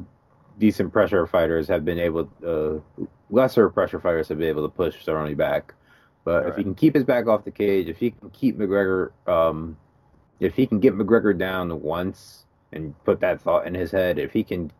[0.58, 5.04] decent pressure fighters have been able, uh, lesser pressure fighters have been able to push
[5.04, 5.74] Cerrone back.
[6.24, 9.12] But if he can keep his back off the cage, if he can keep McGregor,
[9.26, 9.78] um,
[10.40, 14.32] if he can get McGregor down once and put that thought in his head, if
[14.32, 14.70] he can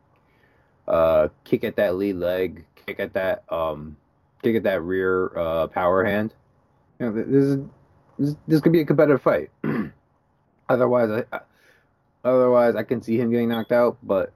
[0.88, 3.96] uh, kick at that lead leg, kick at that um,
[4.42, 6.35] kick at that rear uh, power hand,
[6.98, 7.59] you know, this is
[8.18, 9.51] this, this could be a competitive fight.
[10.68, 11.40] otherwise, I, I-
[12.24, 14.33] otherwise I can see him getting knocked out, but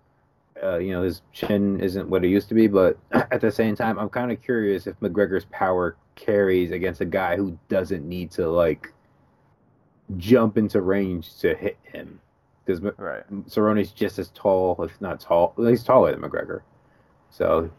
[0.63, 2.69] uh, you know his chin isn't what it used to be.
[2.69, 7.07] But at the same time, I'm kind of curious if McGregor's power carries against a
[7.07, 8.93] guy who doesn't need to like
[10.19, 12.21] jump into range to hit him.
[12.65, 13.25] Because Right.
[13.49, 16.63] Cerrone's just as tall, if not tall, he's taller than McGregor.
[17.31, 17.71] So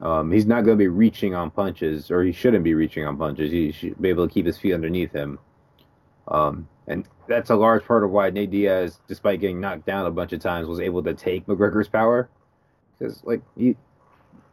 [0.00, 3.16] um, he's not going to be reaching on punches, or he shouldn't be reaching on
[3.16, 3.50] punches.
[3.50, 5.38] He should be able to keep his feet underneath him.
[6.28, 10.10] Um, and that's a large part of why Nate Diaz, despite getting knocked down a
[10.10, 12.28] bunch of times, was able to take McGregor's power.
[12.98, 13.76] Because like he,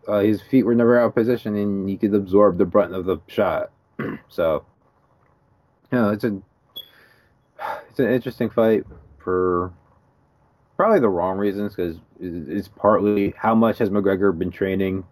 [0.08, 3.06] uh, his feet were never out of position, and he could absorb the brunt of
[3.06, 3.72] the shot.
[4.28, 4.66] so,
[5.92, 6.42] you know, it's a
[7.90, 8.86] it's an interesting fight
[9.24, 9.72] for
[10.78, 15.06] probably the wrong reasons because it's partly how much has McGregor been training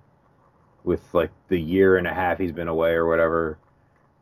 [0.84, 3.58] with like the year and a half he's been away or whatever,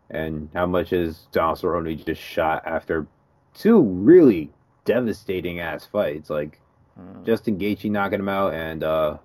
[0.10, 3.08] and how much is Donald Cerrone just shot after
[3.54, 4.49] two really
[4.86, 6.60] devastating ass fights like
[6.99, 7.25] Mm.
[7.25, 9.17] Justin Gaethje knocking him out and uh,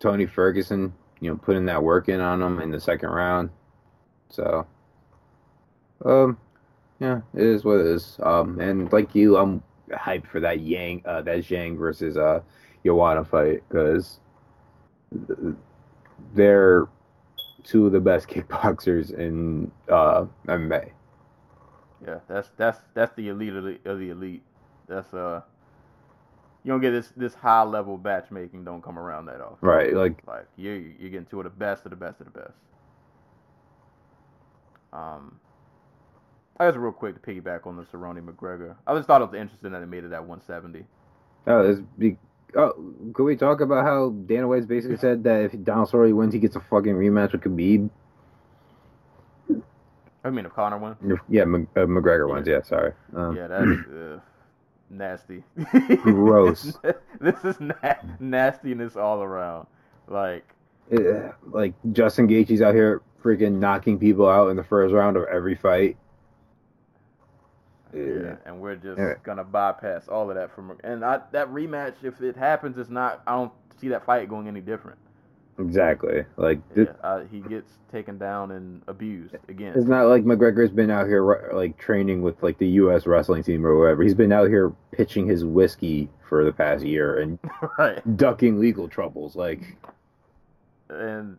[0.00, 3.50] Tony Ferguson, you know, putting that work in on him in the second round.
[4.30, 4.66] So,
[6.04, 6.38] um,
[7.04, 8.18] yeah, it is what it is.
[8.22, 12.40] Um, and like you, I'm hyped for that Yang, uh, that Zhang versus uh,
[12.84, 14.20] Joanna fight because
[16.34, 16.88] they're
[17.62, 20.92] two of the best kickboxers in uh, MMA.
[22.06, 24.42] Yeah, that's that's that's the elite of the, of the elite.
[24.88, 25.42] That's uh,
[26.62, 28.64] you don't get this this high level matchmaking.
[28.64, 29.58] Don't come around that often.
[29.60, 32.38] Right, like Like you you're getting two of the best of the best of the
[32.38, 32.54] best.
[34.92, 35.40] Um,
[36.58, 38.76] I guess real quick to piggyback on the Cerrone McGregor.
[38.86, 40.84] I just thought it was interesting that it made it at 170.
[41.46, 42.16] Oh, this be.
[42.56, 42.72] Oh,
[43.12, 46.38] could we talk about how Dana White's basically said that if Donald Cerrone wins, he
[46.38, 47.90] gets a fucking rematch with Khabib?
[50.22, 50.96] I mean, if Connor won.
[51.28, 51.44] Yeah, uh,
[51.86, 52.46] McGregor wins.
[52.46, 52.92] Yeah, sorry.
[53.14, 54.20] Um, Yeah, that's uh,
[54.88, 55.42] nasty.
[56.02, 56.78] Gross.
[57.20, 59.66] this is na- nastiness all around.
[60.08, 60.46] Like,
[60.92, 65.24] uh, like Justin Gaethje's out here freaking knocking people out in the first round of
[65.24, 65.96] every fight.
[67.94, 69.14] Yeah, and we're just Yeah.
[69.22, 70.76] gonna bypass all of that from.
[70.84, 73.22] And I, that rematch, if it happens, it's not.
[73.26, 74.98] I don't see that fight going any different.
[75.58, 76.24] Exactly.
[76.36, 79.72] Like Yeah, uh, he gets taken down and abused again.
[79.76, 83.06] it's not like McGregor's been out here like training with like the U.S.
[83.06, 84.02] wrestling team or whatever.
[84.02, 87.38] He's been out here pitching his whiskey for the past year and
[87.78, 88.16] right.
[88.16, 89.36] ducking legal troubles.
[89.36, 89.76] Like,
[90.88, 91.38] and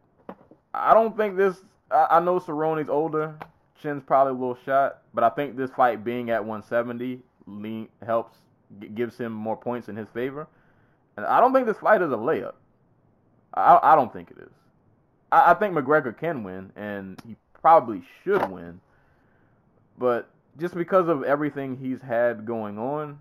[0.74, 1.58] I don't think this.
[1.91, 3.36] I, I know Cerrone's older,
[3.86, 8.38] chin's probably a little shot, but I think this fight being at 170 lean, helps
[8.95, 10.47] gives him more points in his favor.
[11.17, 12.53] And I don't think this fight is a layup.
[13.53, 14.51] I, I don't think it is.
[15.31, 18.81] I, I think McGregor can win, and he probably should win.
[19.97, 20.29] But
[20.59, 23.19] just because of everything he's had going on,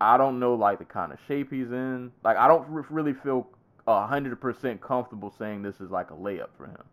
[0.00, 2.12] I don't know like the kind of shape he's in.
[2.24, 3.48] Like I don't really feel
[3.86, 6.84] hundred percent comfortable saying this is like a layup for him.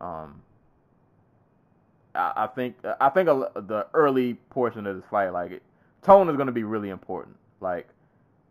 [0.00, 0.42] Um,
[2.14, 5.62] I, think I think a, the early portion of this fight, like it,
[6.02, 7.36] tone is going to be really important.
[7.60, 7.88] Like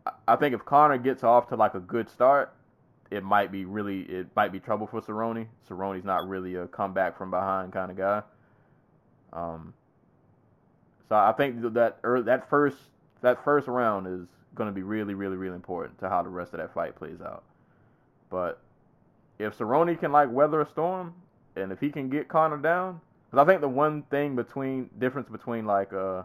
[0.06, 2.54] I, I think if Conor gets off to like a good start,
[3.12, 5.48] it might be really it might be trouble for Cerrone.
[5.70, 8.22] Cerrone's not really a comeback from behind kind of guy.
[9.32, 9.74] Um,
[11.10, 12.78] so I think that early, that first
[13.22, 16.54] that first round is going to be really, really, really important to how the rest
[16.54, 17.44] of that fight plays out.
[18.30, 18.60] But
[19.40, 21.14] if Cerrone can like weather a storm,
[21.56, 23.00] and if he can get Conor down,
[23.34, 26.22] because I think the one thing between difference between like uh,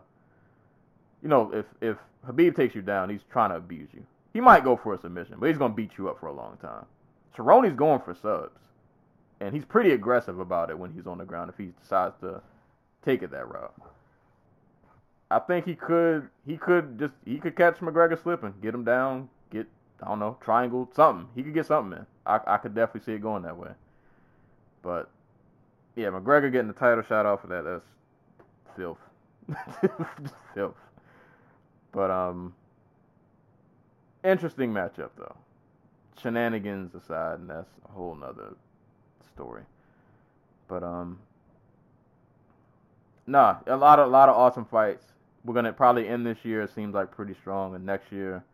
[1.22, 1.96] you know, if if
[2.26, 4.04] Khabib takes you down, he's trying to abuse you.
[4.34, 6.59] He might go for a submission, but he's gonna beat you up for a long
[6.61, 6.84] time.
[7.34, 8.61] Cerrone's going for subs,
[9.40, 12.42] and he's pretty aggressive about it when he's on the ground if he decides to
[13.02, 13.74] take it that route.
[15.30, 19.30] I think he could he could just he could catch McGregor slipping, get him down,
[19.50, 19.66] get
[20.02, 21.26] I don't know triangle something.
[21.34, 22.06] He could get something in.
[22.26, 23.70] I I could definitely see it going that way.
[24.82, 25.09] But
[25.99, 27.84] yeah, McGregor getting the title shot off of that that's
[28.76, 28.99] filth,
[30.55, 30.76] filth.
[31.90, 32.55] But um,
[34.22, 35.34] interesting matchup though.
[36.22, 38.55] Shenanigans aside, and that's a whole nother
[39.34, 39.62] story.
[40.68, 41.18] But um,
[43.26, 45.05] nah, a lot of a lot of awesome fights
[45.44, 46.62] we're gonna probably end this year.
[46.62, 48.44] It seems like pretty strong, and next year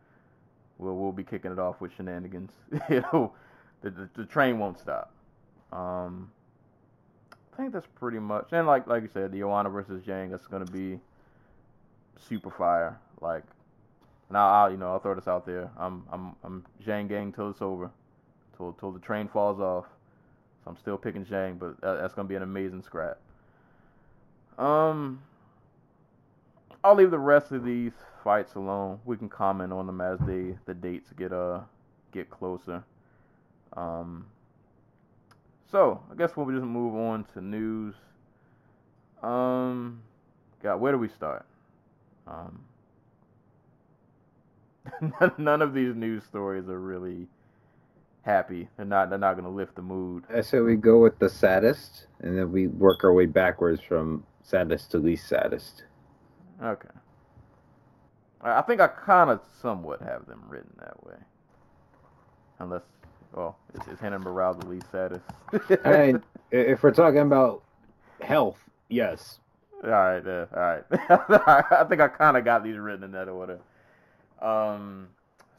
[0.79, 2.53] we'll we'll be kicking it off with shenanigans.
[2.89, 3.33] you know,
[3.83, 5.13] the, the, the train won't stop.
[5.73, 6.31] Um,
[7.55, 8.49] I think that's pretty much.
[8.51, 10.99] And like like you said, the Joanna versus Zhang, that's gonna be
[12.29, 12.99] super fire.
[13.21, 13.45] Like
[14.29, 15.71] now, I'll you know I'll throw this out there.
[15.79, 17.91] I'm I'm I'm Zhang gang till it's over,
[18.57, 19.85] till till the train falls off.
[20.65, 23.19] So I'm still picking Zhang, but that, that's gonna be an amazing scrap.
[24.59, 25.21] Um.
[26.83, 27.93] I'll leave the rest of these
[28.23, 29.01] fights alone.
[29.07, 31.61] We can comment on them as they the dates get uh
[32.13, 32.83] get closer.
[33.77, 34.27] Um.
[35.75, 37.97] So I guess we'll just move on to news.
[39.25, 40.03] Um.
[40.63, 41.45] God, where do we start?
[42.29, 42.61] Um.
[45.37, 47.27] none of these news stories are really
[48.23, 48.69] happy.
[48.77, 49.11] They're not.
[49.11, 50.23] They're not going to lift the mood.
[50.33, 54.25] I say we go with the saddest, and then we work our way backwards from
[54.45, 55.83] saddest to least saddest.
[56.63, 56.89] Okay.
[58.43, 61.17] I think I kind of somewhat have them written that way.
[62.61, 62.83] Unless,
[63.35, 65.25] well, is, is Renan Barão the least saddest?
[65.85, 67.63] I mean, if we're talking about
[68.21, 68.59] health,
[68.89, 69.39] yes.
[69.83, 70.85] all right, uh, all right.
[71.81, 73.59] I think I kind of got these written in that order.
[74.41, 75.09] Um,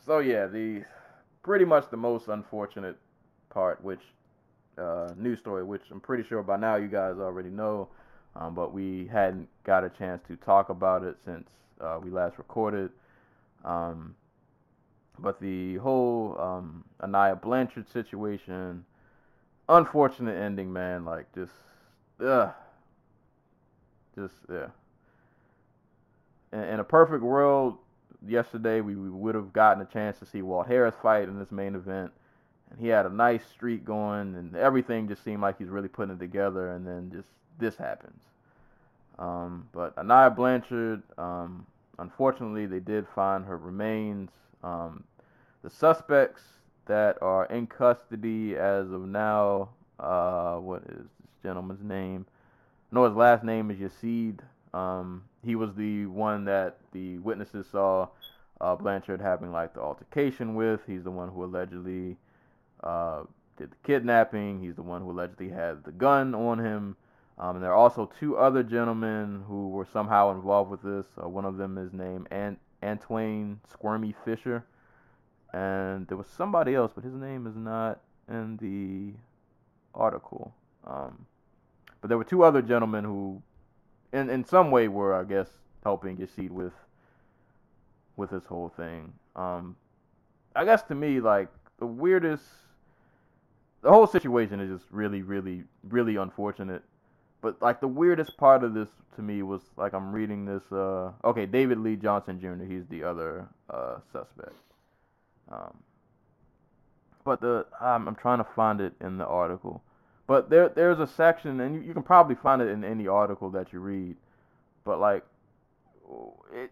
[0.06, 0.84] so yeah, the
[1.44, 2.98] pretty much the most unfortunate
[3.50, 4.02] part, which
[4.78, 7.90] uh, news story, which I'm pretty sure by now you guys already know,
[8.36, 11.48] um, but we hadn't got a chance to talk about it since
[11.82, 12.90] uh, we last recorded.
[13.64, 14.16] Um,
[15.20, 18.86] but the whole um, Aniah Blanchard situation,
[19.70, 21.06] unfortunate ending, man.
[21.06, 21.54] Like just,
[22.24, 22.52] ugh,
[24.16, 24.68] just yeah.
[26.54, 27.78] In, in a perfect world,
[28.28, 31.52] yesterday we, we would have gotten a chance to see Walt Harris fight in this
[31.52, 32.12] main event,
[32.72, 36.16] and he had a nice streak going, and everything just seemed like he's really putting
[36.16, 37.28] it together, and then just
[37.60, 38.22] this happens.
[39.18, 41.66] Um, but Aniah Blanchard, um,
[42.00, 44.30] unfortunately, they did find her remains.
[44.66, 45.04] Um,
[45.62, 46.42] the suspects
[46.88, 52.26] that are in custody as of now, uh, what is this gentleman's name?
[52.92, 54.40] I know his last name is Yazeed.
[54.74, 58.08] Um, he was the one that the witnesses saw
[58.60, 60.82] uh, Blanchard having like the altercation with.
[60.88, 62.18] He's the one who allegedly
[62.84, 63.24] uh,
[63.58, 64.62] did the kidnapping.
[64.62, 66.96] He's the one who allegedly had the gun on him.
[67.38, 71.06] Um, and there are also two other gentlemen who were somehow involved with this.
[71.22, 74.64] Uh, one of them is named Ant- Antwain Squirmy Fisher.
[75.54, 79.18] And there was somebody else, but his name is not in the
[79.94, 80.54] article.
[80.86, 81.26] Um,
[82.02, 83.42] but there were two other gentlemen who,
[84.14, 85.50] in, in some way, were, I guess,
[85.84, 86.74] helping Yazeed with
[88.18, 89.12] with this whole thing.
[89.36, 89.76] Um,
[90.56, 92.46] I guess to me, like, the weirdest,
[93.82, 96.82] the whole situation is just really, really, really unfortunate.
[97.46, 100.64] But like the weirdest part of this to me was like I'm reading this.
[100.72, 102.64] Uh, okay, David Lee Johnson Jr.
[102.64, 104.56] He's the other uh, suspect.
[105.52, 105.78] Um,
[107.24, 109.84] but the I'm, I'm trying to find it in the article.
[110.26, 113.52] But there there's a section, and you, you can probably find it in any article
[113.52, 114.16] that you read.
[114.84, 115.24] But like,
[116.52, 116.72] it,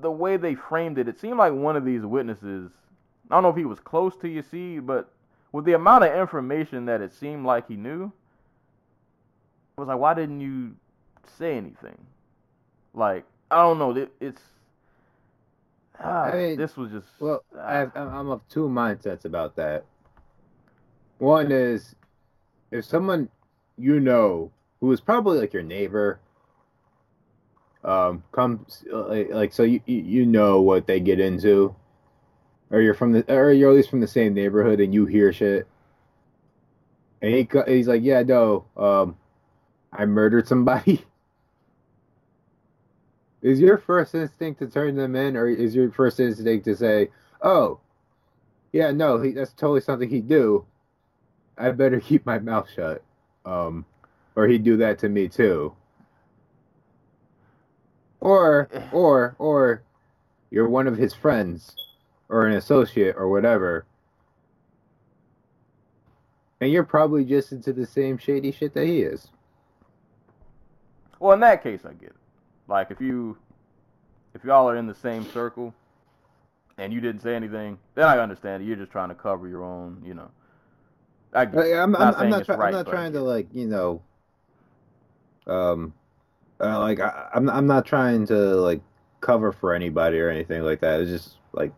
[0.00, 2.70] the way they framed it, it seemed like one of these witnesses.
[3.30, 5.12] I don't know if he was close to you, see, but
[5.52, 8.10] with the amount of information that it seemed like he knew,
[9.76, 10.76] was like, why didn't you
[11.38, 11.98] say anything?
[12.92, 13.90] Like, I don't know.
[13.96, 14.42] It, it's
[15.98, 17.60] ah, I mean, this was just Well, ah.
[17.60, 19.84] I I'm of two mindsets about that.
[21.18, 21.94] One is
[22.70, 23.28] if someone
[23.76, 24.50] you know
[24.80, 26.20] who is probably like your neighbor
[27.84, 31.74] um comes uh, like, so you you you know what they get into
[32.70, 35.32] or you're from the or you're at least from the same neighborhood and you hear
[35.32, 35.66] shit
[37.20, 39.16] and he he's like yeah no um
[39.94, 41.04] I murdered somebody?
[43.42, 47.10] Is your first instinct to turn them in or is your first instinct to say
[47.42, 47.78] oh
[48.72, 50.64] yeah no he, that's totally something he'd do.
[51.58, 53.02] I better keep my mouth shut
[53.44, 53.84] um
[54.34, 55.74] or he'd do that to me too.
[58.20, 59.82] Or or or
[60.50, 61.76] you're one of his friends
[62.30, 63.84] or an associate or whatever.
[66.62, 69.28] And you're probably just into the same shady shit that he is
[71.24, 72.16] Well, in that case, I get it.
[72.68, 73.38] Like if you,
[74.34, 75.72] if y'all are in the same circle,
[76.76, 78.66] and you didn't say anything, then I understand it.
[78.66, 80.30] You're just trying to cover your own, you know.
[81.32, 81.78] I it.
[81.78, 84.02] I'm, Not I'm, not try- right, I'm not trying to like you know
[85.46, 85.94] um
[86.60, 88.82] uh, like I, I'm I'm not trying to like
[89.22, 91.00] cover for anybody or anything like that.
[91.00, 91.72] It's just like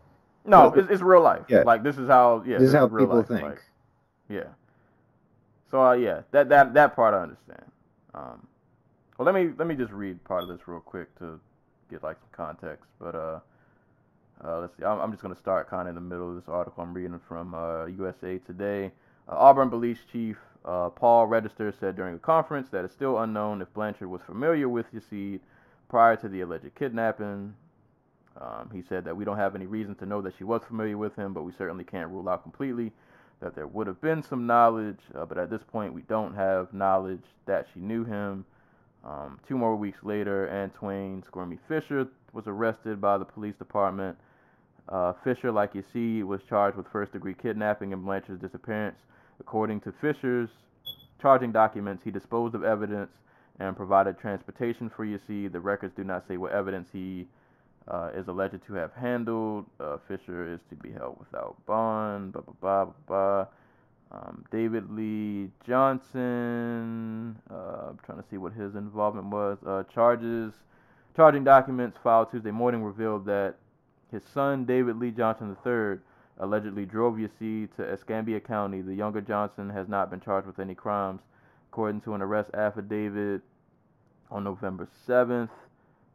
[0.45, 1.45] No, it's, it's real life.
[1.49, 1.63] yeah.
[1.63, 2.43] Like this is how.
[2.45, 2.59] Yeah.
[2.59, 3.43] this is how real people life, think.
[3.43, 3.63] like,
[4.29, 4.49] yeah.
[5.71, 7.63] So uh, yeah, that that that part I understand.
[8.13, 8.49] Um,
[9.19, 11.41] well, let me let me just read part of this real quick to
[11.91, 12.87] get like some context.
[13.01, 13.41] But uh,
[14.45, 14.85] uh let's see.
[14.85, 16.83] I'm, I'm just gonna start kind of in the middle of this article.
[16.83, 18.93] I'm reading from uh, USA Today.
[19.29, 20.37] Uh, Auburn Police Chief
[20.67, 24.69] uh, Paul Register said during a conference that it's still unknown if Blanchard was familiar
[24.69, 25.41] with Yazeed
[25.89, 27.55] prior to the alleged kidnapping.
[28.39, 30.99] Um, he said that we don't have any reason to know that she was familiar
[30.99, 32.93] with him, but we certainly can't rule out completely
[33.41, 34.99] that there would have been some knowledge.
[35.15, 38.45] Uh, but at this point, we don't have knowledge that she knew him.
[39.07, 44.19] Um, two more weeks later, Antwain Squirmy Fisher was arrested by the police department.
[44.89, 48.97] Uh, Fisher, like Yazeed, was charged with first degree kidnapping and Blanchard's disappearance.
[49.39, 50.51] According to Fisher's
[51.21, 53.11] charging documents, he disposed of evidence
[53.61, 55.53] and provided transportation for Yazeed.
[55.53, 57.27] The records do not say what evidence he
[57.89, 59.67] uh, is alleged to have handled.
[59.79, 62.33] Uh, Fisher is to be held without bond.
[62.33, 63.47] Blah blah blah blah.
[64.13, 67.37] Um, David Lee Johnson.
[67.51, 69.59] Uh, I'm trying to see what his involvement was.
[69.67, 70.53] Uh, charges,
[71.17, 73.57] charging documents filed Tuesday morning revealed that
[74.13, 75.99] his son David Lee Johnson III
[76.39, 78.81] allegedly drove Yazeed to Escambia County.
[78.81, 81.23] The younger Johnson has not been charged with any crimes,
[81.73, 83.43] according to an arrest affidavit
[84.31, 85.51] on November 7th.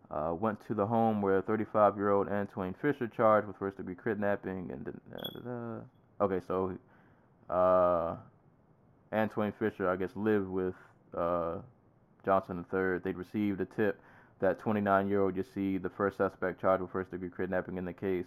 [0.09, 4.91] Uh, went to the home where 35-year-old Antwain Fisher charged with first-degree kidnapping and da,
[4.91, 6.25] da, da.
[6.25, 6.77] okay, so
[7.51, 8.15] uh,
[9.11, 10.75] Antwain Fisher, I guess, lived with
[11.15, 11.55] uh,
[12.23, 12.99] Johnson III.
[13.03, 13.99] They'd received a tip
[14.39, 18.25] that 29-year-old Yazeed, the first suspect charged with first-degree kidnapping in the case,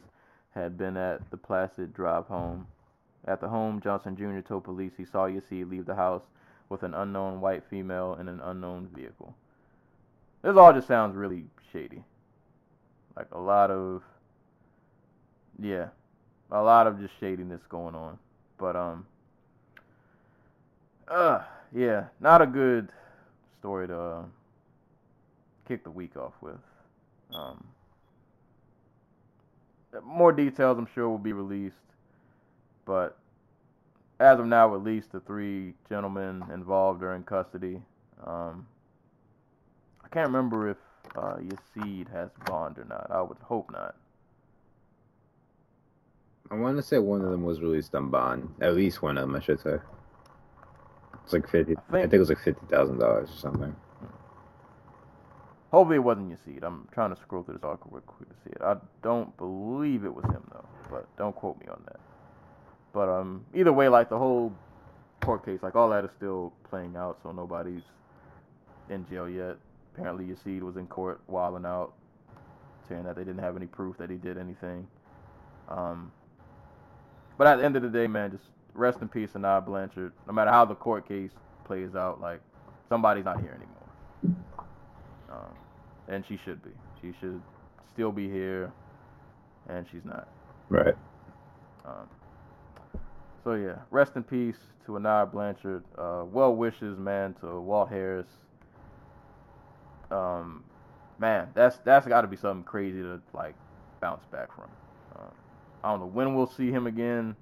[0.55, 2.67] had been at the Placid Drive home.
[3.27, 4.41] At the home, Johnson Jr.
[4.41, 6.23] told police he saw Yazeed leave the house
[6.69, 9.35] with an unknown white female in an unknown vehicle.
[10.43, 12.05] This all just sounds really shady.
[13.17, 14.03] Like a lot of,
[15.59, 15.89] yeah,
[16.51, 18.19] a lot of just shadiness going on.
[18.59, 19.07] But um,
[21.09, 21.43] uh,
[21.75, 22.91] yeah, not a good
[23.61, 24.23] story to uh,
[25.67, 26.57] kick the week off with.
[27.35, 27.65] Um,
[30.05, 31.77] more details, I'm sure, will be released.
[32.85, 33.17] But
[34.21, 37.81] as of now, at least the three gentlemen involved are in custody.
[38.25, 38.67] Um,
[40.05, 40.77] I can't remember if
[41.17, 43.07] uh, Yazeed has bond or not.
[43.11, 43.95] I would hope not.
[46.51, 48.55] I want to say one of them was released on bond.
[48.61, 49.79] At least one of them, I should say.
[51.25, 51.75] It's like fifty.
[51.77, 53.77] I I think, think- it was like fifty thousand dollars or something.
[55.73, 56.63] Hopefully, it wasn't Yazeed.
[56.63, 58.63] I'm trying to scroll through this article real quick to see it.
[58.63, 61.99] I don't believe it was him though, but don't quote me on that.
[62.93, 64.53] But um, either way, like the whole
[65.23, 67.83] court case, like all that is still playing out, so nobody's
[68.89, 69.57] in jail yet.
[69.95, 71.95] Apparently, Yazeed was in court wilding out,
[72.89, 74.87] saying that they didn't have any proof that he did anything.
[75.69, 76.13] Um,
[77.37, 78.45] but at the end of the day, man, just
[78.75, 80.13] rest in peace, Aniah Blanchard.
[80.27, 81.31] No matter how the court case
[81.65, 82.41] plays out, like
[82.89, 84.39] somebody's not here anymore.
[85.31, 85.55] Um,
[86.09, 86.71] and she should be.
[87.01, 87.41] She should
[87.93, 88.73] still be here,
[89.69, 90.29] and she's not.
[90.69, 90.95] Right.
[91.85, 92.09] Um,
[93.43, 94.57] so yeah, rest in peace
[94.87, 95.83] to Aniah Blanchard.
[95.97, 98.27] Uh, well wishes, man, to Walt Harris.
[100.11, 100.65] Um,
[101.19, 103.55] man, that's that's got to be something crazy to like
[104.01, 104.69] bounce back from.
[105.17, 105.31] Uh,
[105.83, 107.37] I don't know when we'll see him again,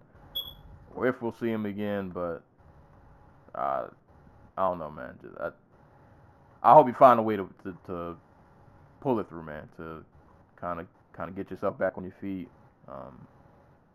[0.95, 2.43] or if we'll see him again, but
[3.55, 3.86] uh,
[4.57, 5.18] I don't know, man.
[5.22, 5.51] Just, I,
[6.62, 8.16] I hope you find a way to, to, to
[9.01, 9.68] pull it through, man.
[9.76, 10.05] To
[10.57, 12.49] kind of kind of get yourself back on your feet.
[12.88, 13.26] Um,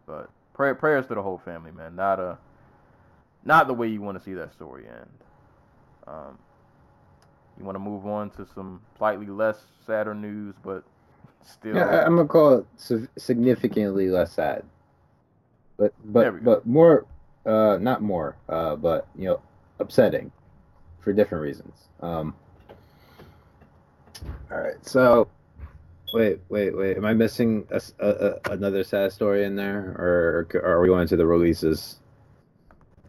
[0.05, 1.95] but pray, prayers to the whole family, man.
[1.95, 2.37] Not a
[3.43, 5.09] not the way you want to see that story end.
[6.07, 6.37] Um,
[7.57, 10.83] you want to move on to some slightly less sadder news, but
[11.43, 11.75] still.
[11.75, 14.63] Yeah, I'm gonna call it significantly less sad,
[15.77, 17.05] but but but more,
[17.45, 19.41] uh, not more, uh, but you know,
[19.79, 20.31] upsetting
[20.99, 21.87] for different reasons.
[22.01, 22.35] Um.
[24.51, 25.29] All right, so
[26.13, 26.97] wait, wait, wait.
[26.97, 30.87] Am I missing a a a- another sad story in there, or, or are we
[30.87, 31.99] going to the releases?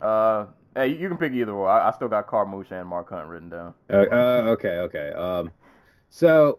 [0.01, 1.71] Uh, hey, you can pick either one.
[1.71, 3.75] I, I still got Carmouche and Mark Hunt written down.
[3.91, 5.13] Uh, uh, okay, okay.
[5.13, 5.51] Um,
[6.11, 6.59] so,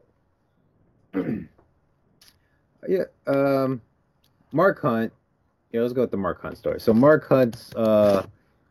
[2.88, 3.82] yeah, um,
[4.52, 5.14] Mark Hunt.
[5.72, 6.80] Yeah, let's go with the Mark Hunt story.
[6.80, 8.26] So, Mark Hunt's uh,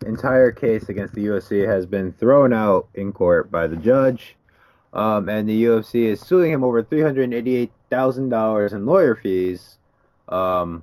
[0.05, 4.36] entire case against the UFC has been thrown out in court by the judge,
[4.92, 9.14] um, and the UFC is suing him over three hundred eighty-eight thousand dollars in lawyer
[9.14, 9.78] fees.
[10.28, 10.82] Um,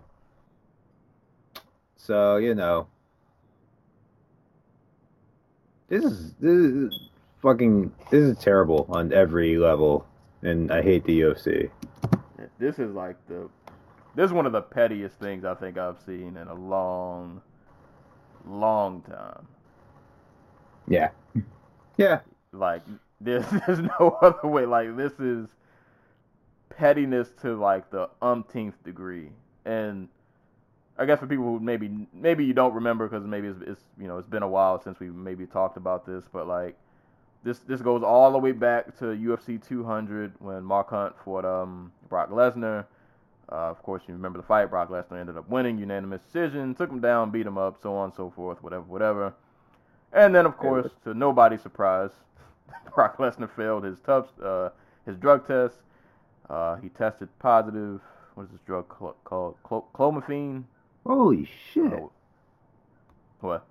[1.98, 2.88] so you know,
[5.90, 7.00] this is this is
[7.42, 10.08] fucking this is terrible on every level,
[10.44, 11.70] and I hate the UFC.
[12.58, 13.50] This is like the
[14.16, 17.42] this is one of the pettiest things I think I've seen in a long,
[18.46, 19.48] long time.
[20.88, 21.10] Yeah,
[21.98, 22.20] yeah,
[22.52, 22.84] Like
[23.22, 24.66] there's there's no other way.
[24.66, 25.48] Like this is
[26.70, 29.30] pettiness to like the umpteenth degree.
[29.66, 30.10] And
[30.98, 34.08] I guess for people who maybe maybe you don't remember because maybe it's, it's you
[34.08, 36.78] know it's been a while since we maybe talked about this, but like
[37.44, 41.92] this this goes all the way back to UFC 200 when Mark Hunt fought um
[42.10, 42.86] Brock Lesnar.
[43.52, 44.70] Uh, of course, you remember the fight.
[44.70, 48.06] Brock Lesnar ended up winning, unanimous decision, took him down, beat him up, so on
[48.06, 49.34] and so forth, whatever, whatever.
[50.14, 52.12] And then, of course, to nobody's surprise,
[52.96, 54.70] Brock Lesnar failed his tough, uh,
[55.06, 55.76] his drug test.
[56.50, 58.02] Uh, he tested positive.
[58.36, 59.56] What is this drug cl- called?
[59.64, 60.64] Clo- clomiphene.
[61.06, 61.92] holy shit.
[61.94, 62.12] Oh,
[63.42, 63.66] what?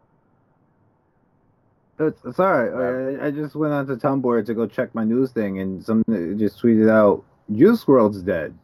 [1.99, 3.21] It's, right.
[3.21, 6.61] I, I just went onto Tumblr to go check my news thing, and something just
[6.61, 8.57] tweeted out, "Juice WRLD's dead."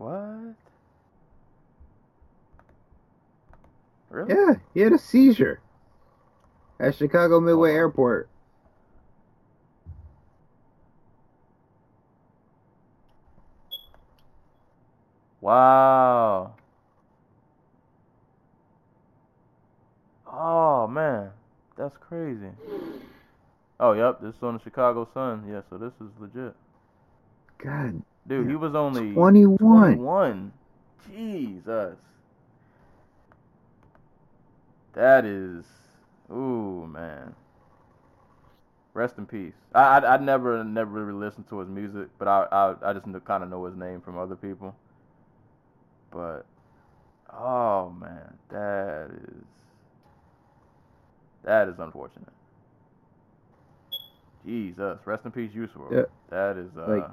[0.00, 0.54] What?
[4.08, 4.34] Really?
[4.34, 5.60] Yeah, he had a seizure
[6.80, 7.72] at Chicago Midway.
[7.72, 8.30] Airport.
[15.42, 16.54] Wow.
[20.26, 21.32] Oh man,
[21.76, 22.48] that's crazy.
[23.78, 25.44] Oh, yep, this is on the Chicago Sun.
[25.46, 26.54] Yeah, so this is legit.
[27.58, 29.58] God, Dude, he was only 21.
[29.58, 30.52] 21.
[31.12, 31.96] Jesus.
[34.92, 35.64] That is,
[36.32, 37.34] ooh man.
[38.94, 39.54] Rest in peace.
[39.74, 43.04] I I, I never never really listened to his music, but I I, I just
[43.24, 44.76] kind of know his name from other people.
[46.12, 46.46] But
[47.32, 49.44] oh man, that is
[51.42, 52.32] that is unfortunate.
[54.46, 55.90] Jesus, rest in peace, WRLD.
[55.90, 56.02] Yeah.
[56.30, 56.86] That is uh.
[56.86, 57.10] Like-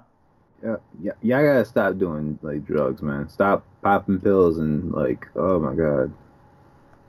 [0.64, 3.30] Yeah, yeah, y'all gotta stop doing like drugs, man.
[3.30, 6.12] Stop popping pills and like, oh my god.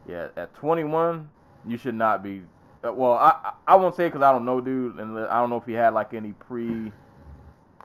[0.07, 1.28] Yeah, at 21,
[1.66, 2.42] you should not be.
[2.84, 5.57] uh, Well, I I- won't say because I don't know, dude, and I don't know
[5.57, 6.92] if he had like any pre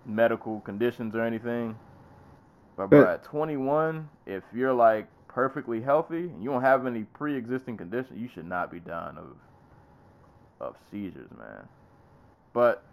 [0.05, 1.77] medical conditions or anything.
[2.75, 7.77] But bro, at 21, if you're like perfectly healthy and you don't have any pre-existing
[7.77, 9.35] conditions, you should not be dying of
[10.59, 11.67] of seizures, man.
[12.53, 12.83] But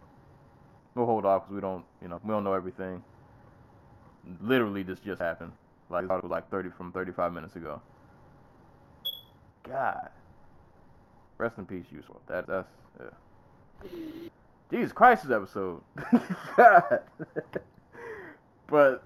[0.95, 3.03] we'll hold off because we don't, you know, we don't know everything.
[4.41, 5.53] Literally, this just happened.
[5.88, 7.80] Like it was like 30 from 35 minutes ago.
[9.64, 10.11] God.
[11.38, 12.16] Rest in peace, WRLD.
[12.28, 12.68] That that's
[13.01, 13.91] yeah.
[14.70, 15.80] Jesus Christ, this episode.
[16.57, 17.01] God.
[18.68, 19.03] but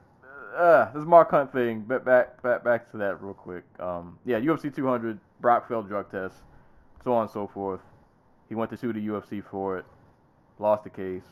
[0.57, 1.81] uh, this Mark Hunt thing.
[1.81, 3.65] Back back back back to that real quick.
[3.79, 5.19] Um, yeah, UFC 200.
[5.41, 6.37] Brock failed drug test,
[7.03, 7.81] so on and so forth.
[8.49, 9.85] He went to sue the UFC for it,
[10.59, 11.25] lost the case,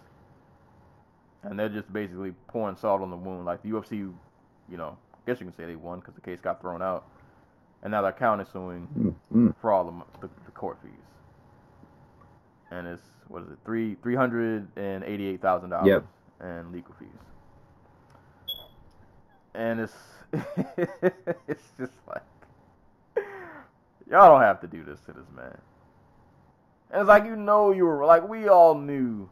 [1.45, 3.45] and they're just basically pouring salt on the wound.
[3.45, 6.40] Like the UFC, you know, I guess you can say they won because the case
[6.40, 7.05] got thrown out,
[7.82, 9.55] and now they're counter suing Mm, mm.
[9.61, 10.90] for all the, the, the court fees.
[12.70, 16.05] And it's what is it three three hundred and eighty eight thousand dollars Yep.
[16.40, 17.09] and legal fees.
[19.55, 19.93] And it's
[21.47, 22.22] it's just like
[24.11, 25.59] y'all don't have to do this to this man.
[26.90, 29.28] And it's like you know you were like we all knew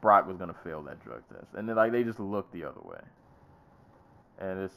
[0.00, 2.80] Brock was gonna fail that drug test, and then like they just looked the other
[2.82, 3.00] way.
[4.38, 4.74] And it's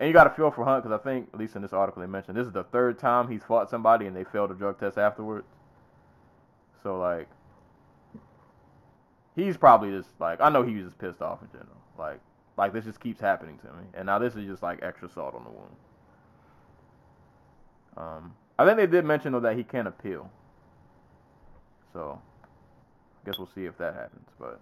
[0.00, 2.00] and you got to feel for Hunt because I think at least in this article
[2.00, 4.80] they mentioned this is the third time he's fought somebody and they failed a drug
[4.80, 5.46] test afterwards.
[6.82, 7.28] So like
[9.36, 11.76] he's probably just like I know he was just pissed off in general.
[11.98, 12.20] Like
[12.56, 15.34] like this just keeps happening to me, and now this is just like extra salt
[15.34, 15.76] on the wound.
[17.96, 20.30] Um, I think they did mention though that he can appeal.
[21.92, 22.20] So
[23.30, 24.26] guess we'll see if that happens.
[24.38, 24.60] But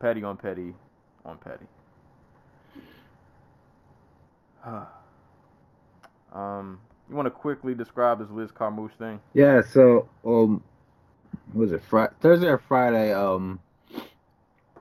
[0.00, 0.74] petty on petty
[1.24, 1.66] on petty.
[6.34, 9.20] um, you want to quickly describe this Liz Carmouche thing?
[9.32, 9.62] Yeah.
[9.62, 10.62] So um,
[11.52, 13.12] was it Friday, Thursday or Friday?
[13.12, 13.60] Um,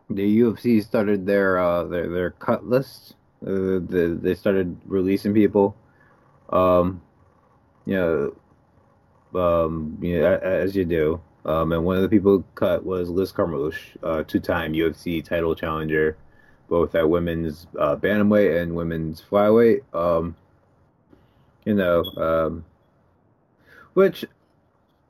[0.09, 3.15] the UFC started their uh their their cut list.
[3.45, 5.75] Uh, the, they started releasing people.
[6.49, 7.01] Um,
[7.85, 8.35] you know,
[9.39, 11.21] um, you know, as you do.
[11.45, 16.17] Um, and one of the people cut was Liz Carmouche, uh, two-time UFC title challenger,
[16.69, 19.81] both at women's uh, bantamweight and women's flyweight.
[19.93, 20.35] Um,
[21.65, 22.65] you know, um,
[23.93, 24.25] which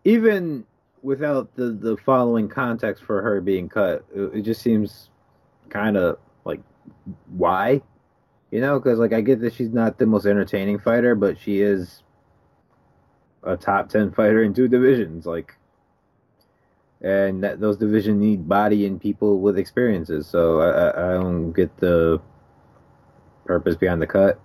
[0.04, 0.66] even
[1.04, 5.10] without the the following context for her being cut, it, it just seems
[5.70, 6.62] kind of like
[7.36, 7.82] why,
[8.50, 8.80] you know?
[8.80, 12.02] Because like I get that she's not the most entertaining fighter, but she is
[13.44, 15.56] a top ten fighter in two divisions, like.
[17.04, 21.76] And that those divisions need body and people with experiences, so I, I don't get
[21.78, 22.22] the
[23.46, 24.40] purpose behind the cut.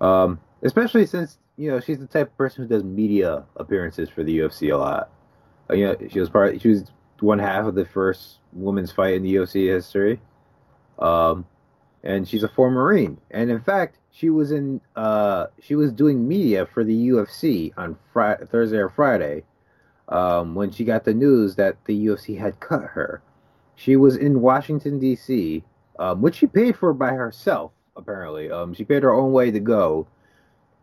[0.00, 4.24] Um, especially since you know she's the type of person who does media appearances for
[4.24, 5.10] the UFC a lot.
[5.70, 6.60] Uh, you know, she was part.
[6.60, 6.90] She was
[7.20, 10.20] one half of the first women's fight in the UFC history.
[10.98, 11.46] Um,
[12.02, 13.18] and she's a former Marine.
[13.30, 14.80] And in fact, she was in.
[14.94, 19.44] Uh, she was doing media for the UFC on Friday, Thursday or Friday,
[20.08, 23.22] um, when she got the news that the UFC had cut her.
[23.76, 25.64] She was in Washington D.C.,
[25.98, 27.72] um, which she paid for by herself.
[27.96, 30.06] Apparently, um, she paid her own way to go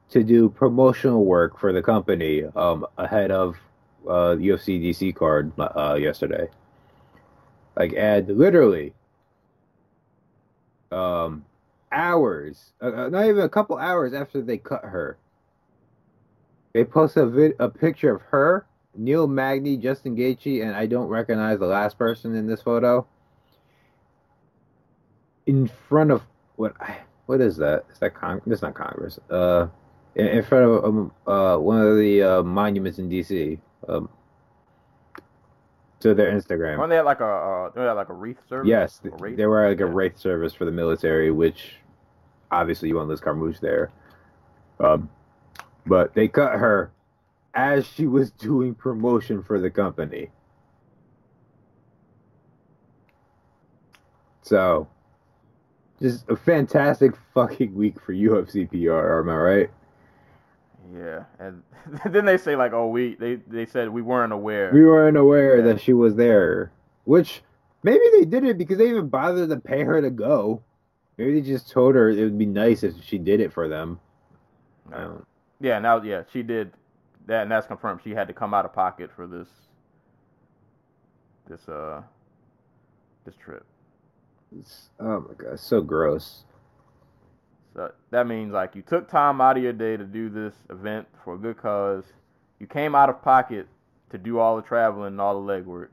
[0.09, 3.55] to do promotional work for the company um, ahead of
[4.07, 6.47] uh, UFC DC card uh, yesterday.
[7.77, 8.93] Like, and literally,
[10.91, 11.45] um,
[11.91, 15.17] hours, uh, uh, not even a couple hours after they cut her,
[16.73, 18.65] they posted a, vid- a picture of her,
[18.95, 23.05] Neil Magny, Justin Gaethje, and I don't recognize the last person in this photo.
[25.45, 26.23] In front of
[26.55, 26.75] what?
[27.25, 27.85] What is that?
[27.91, 28.43] Is that Congress?
[28.47, 29.19] That's not Congress.
[29.29, 29.67] Uh,
[30.15, 33.59] in, in front of um, uh, one of the uh, monuments in DC.
[33.87, 34.09] Um,
[36.01, 36.77] to their Instagram.
[36.77, 38.67] Weren't they had like a uh, they had like a wreath service?
[38.67, 39.37] Yes, wreath?
[39.37, 41.75] they were like a wraith service for the military, which
[42.51, 43.91] obviously you want Liz Carmouche there.
[44.79, 45.09] Um,
[45.85, 46.91] but they cut her
[47.53, 50.29] as she was doing promotion for the company.
[54.41, 54.87] So,
[56.01, 59.69] just a fantastic fucking week for UFC PR, am I right?
[60.93, 61.61] Yeah, and
[62.09, 64.71] then they say like, oh, we they they said we weren't aware.
[64.73, 65.63] We weren't aware Yeah.
[65.65, 66.71] that she was there,
[67.05, 67.43] which
[67.83, 70.63] maybe they did it because they even bothered to pay her to go.
[71.17, 73.99] Maybe they just told her it would be nice if she did it for them.
[74.91, 75.27] I don't.
[75.59, 76.73] Yeah, now yeah, she did
[77.27, 78.01] that, and that's confirmed.
[78.03, 79.47] She had to come out of pocket for this
[81.47, 82.01] this uh
[83.25, 83.65] this trip.
[84.57, 86.43] It's, oh my god, so gross.
[87.73, 91.07] So that means like you took time out of your day to do this event
[91.23, 92.03] for a good cause.
[92.59, 93.67] You came out of pocket
[94.09, 95.89] to do all the traveling and all the legwork,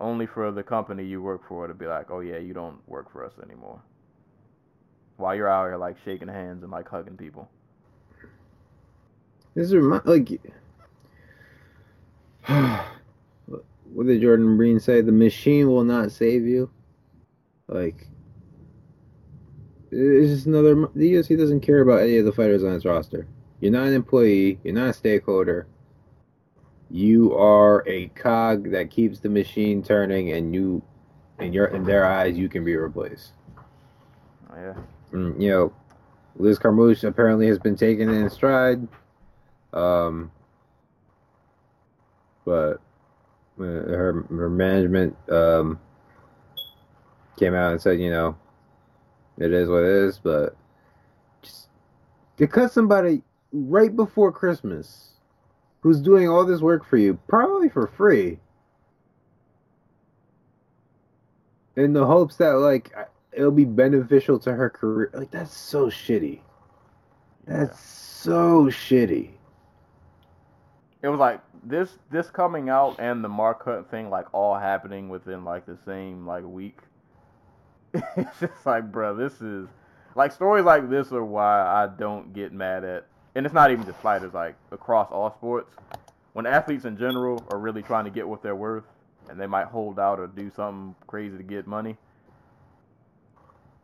[0.00, 3.10] only for the company you work for to be like, oh yeah, you don't work
[3.12, 3.80] for us anymore.
[5.16, 7.48] While you're out here like shaking hands and like hugging people.
[9.54, 10.40] This is remi- like,
[13.92, 15.00] what did Jordan Breen say?
[15.00, 16.70] The machine will not save you.
[17.68, 18.08] Like,
[19.90, 20.88] it's just another.
[20.94, 23.26] The UFC doesn't care about any of the fighters on its roster.
[23.60, 24.58] You're not an employee.
[24.64, 25.66] You're not a stakeholder.
[26.90, 30.82] You are a cog that keeps the machine turning, and you,
[31.38, 33.32] in your in their eyes, you can be replaced.
[34.50, 34.74] Oh, yeah.
[35.12, 35.72] Mm, you know,
[36.36, 38.86] Liz Carmouche apparently has been taken in stride.
[39.74, 40.30] Um,
[42.44, 42.80] but
[43.58, 45.78] uh, her her management um
[47.38, 48.36] came out and said, you know,
[49.38, 50.18] it is what it is.
[50.18, 50.56] But
[51.42, 51.68] just
[52.36, 53.22] to cut somebody
[53.52, 55.14] right before Christmas,
[55.80, 58.38] who's doing all this work for you, probably for free,
[61.76, 62.94] in the hopes that like
[63.32, 65.10] it'll be beneficial to her career.
[65.12, 66.40] Like that's so shitty.
[67.46, 69.30] That's so shitty.
[71.04, 75.10] It was like this this coming out and the Mark Hunt thing like all happening
[75.10, 76.78] within like the same like week.
[77.92, 79.68] it's just like, bro, this is
[80.14, 83.84] like stories like this are why I don't get mad at, and it's not even
[83.84, 85.76] just fighters, like across all sports.
[86.32, 88.84] When athletes in general are really trying to get what they're worth,
[89.28, 91.98] and they might hold out or do something crazy to get money.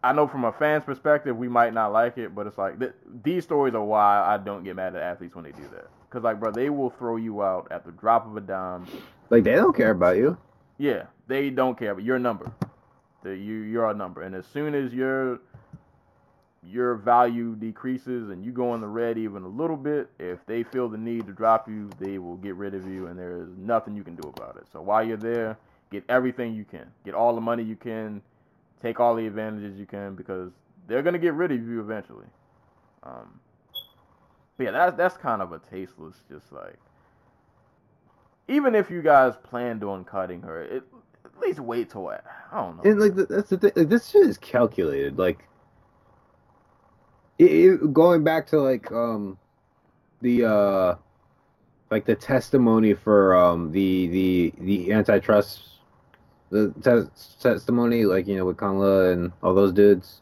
[0.02, 2.94] I know from a fan's perspective, we might not like it, but it's like th-
[3.22, 5.90] these stories are why I don't get mad at athletes when they do that.
[6.10, 8.84] Cause like, bro, they will throw you out at the drop of a dime.
[9.30, 10.36] Like they don't care about you.
[10.76, 12.50] Yeah, they don't care, but you're a number.
[13.22, 15.40] The, you you're a number, and as soon as your
[16.62, 20.62] your value decreases and you go in the red even a little bit, if they
[20.62, 23.48] feel the need to drop you, they will get rid of you, and there is
[23.56, 24.64] nothing you can do about it.
[24.72, 25.58] So while you're there,
[25.90, 28.20] get everything you can, get all the money you can,
[28.82, 30.50] take all the advantages you can, because
[30.88, 32.26] they're gonna get rid of you eventually.
[33.04, 33.38] Um,
[34.60, 36.76] but yeah, that's that's kind of a tasteless, just like.
[38.46, 40.84] Even if you guys planned on cutting her, it,
[41.24, 42.18] at least wait till I
[42.52, 42.82] don't know.
[42.84, 43.72] And like that's the thing.
[43.74, 45.18] Like, this shit is calculated.
[45.18, 45.48] Like
[47.38, 49.38] it, it- going back to like um
[50.20, 50.94] the uh
[51.90, 55.62] like the testimony for um the the the antitrust
[56.50, 60.20] the tes- testimony like you know with Cung Le and all those dudes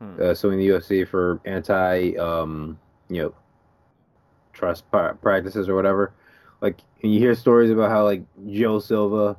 [0.00, 0.20] Hmm.
[0.20, 3.34] uh, suing the UFC for anti um you know
[4.52, 6.12] trust practices or whatever.
[6.60, 9.36] Like and you hear stories about how like Joe Silva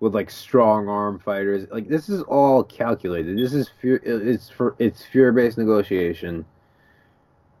[0.00, 1.68] with like strong arm fighters.
[1.70, 3.38] Like this is all calculated.
[3.38, 4.00] This is fear.
[4.04, 6.44] It's for it's fear based negotiation,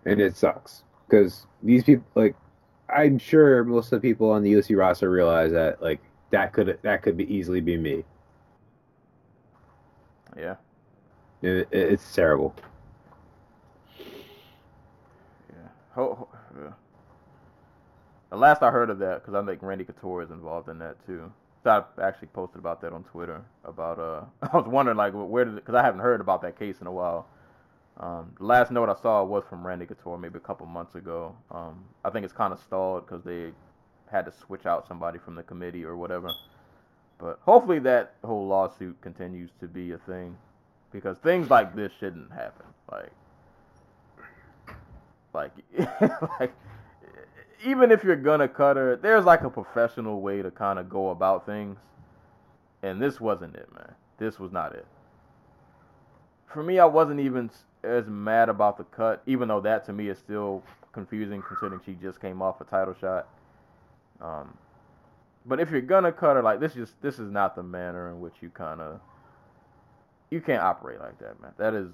[0.04, 2.34] and it sucks because these people like
[2.94, 6.00] I'm sure most of the people on the UFC roster realize that like
[6.30, 8.04] that could that could be easily be me.
[10.36, 10.56] Yeah,
[11.42, 12.54] It, it- it's terrible.
[15.48, 15.68] yeah.
[15.94, 16.28] Ho- ho-
[16.60, 16.72] yeah.
[18.34, 20.96] The last I heard of that, because I think Randy Couture is involved in that
[21.06, 21.30] too.
[21.62, 23.40] So I actually posted about that on Twitter.
[23.64, 26.80] About uh, I was wondering like where did because I haven't heard about that case
[26.80, 27.28] in a while.
[27.96, 31.36] Um, the last note I saw was from Randy Couture maybe a couple months ago.
[31.52, 33.52] Um, I think it's kind of stalled because they
[34.10, 36.32] had to switch out somebody from the committee or whatever.
[37.18, 40.36] But hopefully that whole lawsuit continues to be a thing
[40.90, 42.66] because things like this shouldn't happen.
[42.90, 43.12] Like,
[45.32, 45.52] like,
[46.40, 46.52] like,
[47.64, 51.10] even if you're gonna cut her, there's like a professional way to kind of go
[51.10, 51.78] about things,
[52.82, 53.94] and this wasn't it, man.
[54.18, 54.86] This was not it.
[56.46, 57.50] For me, I wasn't even
[57.82, 60.62] as mad about the cut, even though that to me is still
[60.92, 63.28] confusing considering she just came off a title shot.
[64.20, 64.56] Um,
[65.46, 68.20] but if you're gonna cut her, like this, just this is not the manner in
[68.20, 69.00] which you kind of
[70.30, 71.52] you can't operate like that, man.
[71.58, 71.88] That is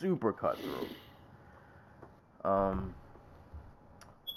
[0.00, 0.88] super cutthroat.
[2.44, 2.94] Um,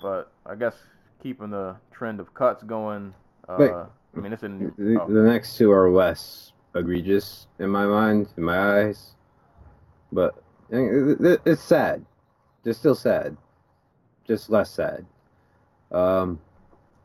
[0.02, 0.76] but I guess
[1.22, 3.14] keeping the trend of cuts going.
[3.48, 3.72] Uh, Wait.
[3.72, 4.74] I mean, it's in.
[4.78, 9.16] The, oh, the next two are less egregious in my mind, in my eyes,
[10.12, 12.06] but it- it- it's sad.
[12.64, 13.36] They're still sad,
[14.28, 15.06] just less sad.
[15.92, 16.40] Um,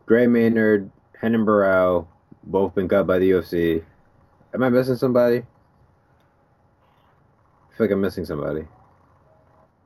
[0.07, 0.91] Gray Maynard,
[1.23, 2.07] Renan Barão,
[2.45, 3.83] both been cut by the UFC.
[4.55, 5.39] Am I missing somebody?
[5.39, 5.43] I
[7.77, 8.67] feel like I'm missing somebody.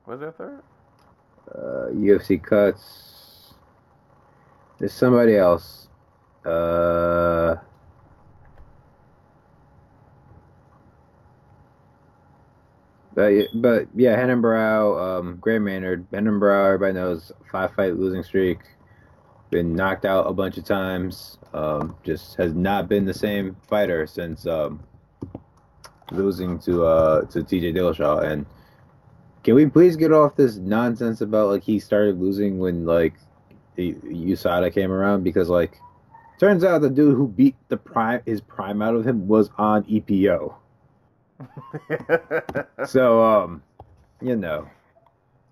[0.05, 0.61] was there a third?
[1.53, 3.53] Uh, UFC cuts.
[4.79, 5.87] There's somebody else.
[6.45, 7.55] Uh,
[13.13, 18.23] but but yeah, Renan Barão, um, Gray Maynard, Renan Barão, everybody knows five fight losing
[18.23, 18.59] streak.
[19.49, 21.37] Been knocked out a bunch of times.
[21.53, 24.81] Um, just has not been the same fighter since um,
[26.11, 28.23] losing to uh to TJ Dillashaw.
[28.23, 28.45] And
[29.43, 33.13] can we please get off this nonsense about like he started losing when like
[33.75, 35.79] the USADA came around because like
[36.39, 39.83] turns out the dude who beat the prime his prime out of him was on
[39.83, 40.55] EPO.
[42.87, 43.63] So um,
[44.21, 44.67] you know,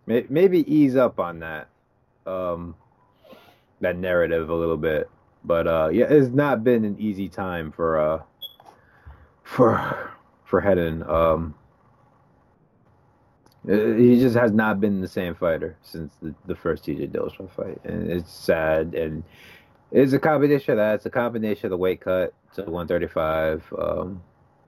[0.06, 1.70] may, maybe ease up on that
[2.26, 2.76] um
[3.82, 5.10] that narrative a little bit.
[5.44, 8.22] But uh, yeah, it's not been an easy time for uh
[9.44, 10.12] for
[10.44, 11.04] for Hedden.
[11.04, 11.56] Um,
[13.70, 17.80] he just has not been the same fighter since the, the first TJ Dillashaw fight,
[17.84, 18.96] and it's sad.
[18.96, 19.24] And
[19.92, 20.96] it's a combination of that.
[20.96, 24.24] It's a combination of the weight cut to 135, um,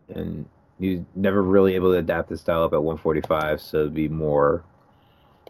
[0.10, 0.46] and
[0.80, 4.64] he's never really able to adapt his style up at 145, so be more,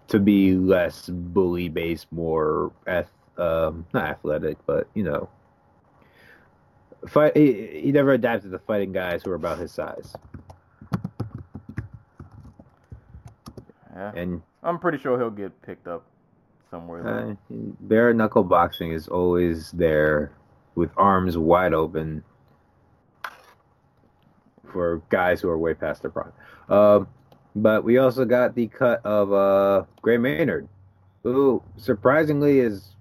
[0.08, 5.28] to be less bully based, more ath- um, not athletic, but you know,
[7.06, 7.36] fight.
[7.36, 10.16] He, he never adapted to fighting guys who are about his size.
[13.96, 14.12] Yeah.
[14.16, 16.06] And I'm pretty sure he'll get picked up
[16.70, 17.08] somewhere.
[17.08, 17.36] uh,
[17.82, 20.32] bare knuckle boxing is always there
[20.76, 22.24] with arms wide open
[24.72, 26.32] for guys who are way past their prime.
[26.70, 27.08] Um,
[27.56, 30.70] but we also got the cut of uh, Gray Maynard,
[31.24, 32.96] who surprisingly is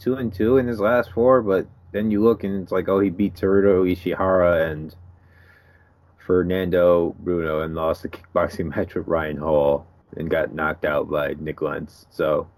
[0.00, 1.42] two and two in his last four.
[1.42, 4.94] But then you look and it's like, oh, he beat Teruto Ishihara and
[6.18, 11.34] Fernando Bruno and lost the kickboxing match with Ryan Hall and got knocked out by
[11.38, 12.06] Nik Lentz.
[12.10, 12.48] So,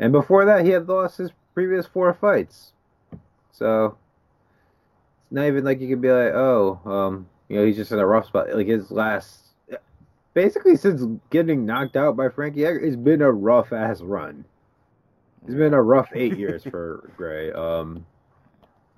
[0.00, 2.72] and before that, he had lost his previous four fights.
[3.52, 3.96] So
[5.22, 7.98] it's not even like you could be like, oh, um, you know, he's just in
[7.98, 8.54] a rough spot.
[8.54, 9.40] Like his last,
[10.34, 14.44] basically since getting knocked out by Frankie Edgar, it's been a rough ass run.
[15.44, 17.52] It's been a rough eight years for Gray.
[17.52, 18.06] Um,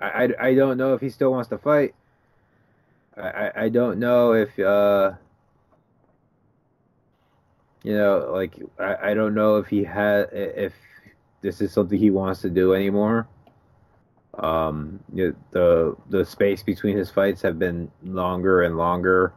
[0.01, 1.95] I, I, I don't know if he still wants to fight.
[3.17, 5.13] I, I, I don't know if uh,
[7.87, 10.73] you know, like I, I don't know if he had if
[11.41, 13.29] this is something he wants to do anymore.
[14.35, 19.33] Um, you know, the the space between his fights have been longer and longer.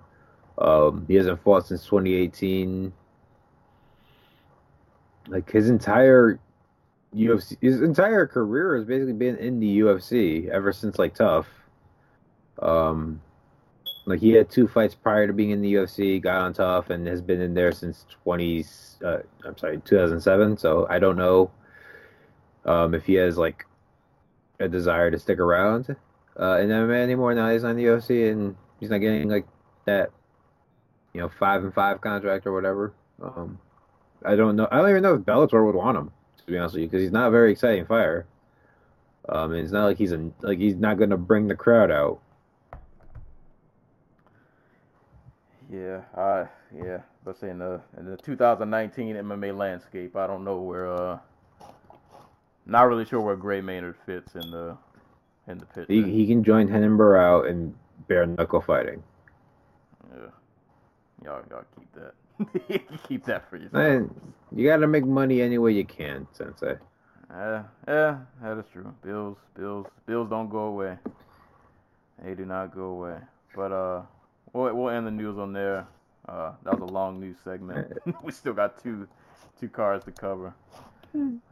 [0.57, 2.91] Um, he hasn't fought since 2018.
[5.27, 6.39] Like his entire
[7.15, 11.45] UFC, his entire career has basically been in the UFC ever since like TUF.
[12.59, 13.21] Um,
[14.09, 17.07] like he had two fights prior to being in the UFC, got on TUF, and
[17.07, 18.65] has been in there since 20.
[19.03, 20.57] Uh, I'm sorry, 2007.
[20.57, 21.51] So I don't know
[22.65, 23.65] um, if he has like
[24.59, 25.95] a desire to stick around
[26.39, 27.33] uh, in MMA anymore.
[27.33, 29.47] Now he's on the UFC and he's not getting like
[29.85, 30.11] that,
[31.13, 32.93] you know, five and five contract or whatever.
[33.21, 33.59] Um,
[34.25, 34.67] I don't know.
[34.71, 36.11] I don't even know if Bellator would want him
[36.49, 38.25] to be honest with you because he's not a very exciting fighter.
[39.27, 41.91] Um, and it's not like he's a, like he's not going to bring the crowd
[41.91, 42.19] out.
[45.71, 46.45] Yeah, uh,
[46.75, 46.99] yeah.
[47.23, 50.91] But say in the in the 2019 MMA landscape, I don't know where.
[50.91, 51.19] Uh,
[52.65, 54.77] not really sure where Gray Maynard fits in the
[55.47, 55.91] in the picture.
[55.91, 57.75] He, he can join Henenberg out in
[58.07, 59.03] bare knuckle fighting.
[60.11, 60.29] yeah,
[61.23, 62.13] y'all y'all keep that.
[63.07, 63.73] keep that for yourself.
[63.73, 64.09] Man,
[64.55, 66.75] you got to make money any way you can, Sensei.
[67.29, 68.93] Yeah, yeah, that is true.
[69.03, 70.97] Bills, bills, bills don't go away.
[72.23, 73.17] They do not go away.
[73.55, 74.01] But uh,
[74.53, 75.87] we'll we'll end the news on there.
[76.27, 77.91] Uh, that was a long news segment.
[78.23, 79.07] we still got two
[79.59, 80.53] two cars to cover.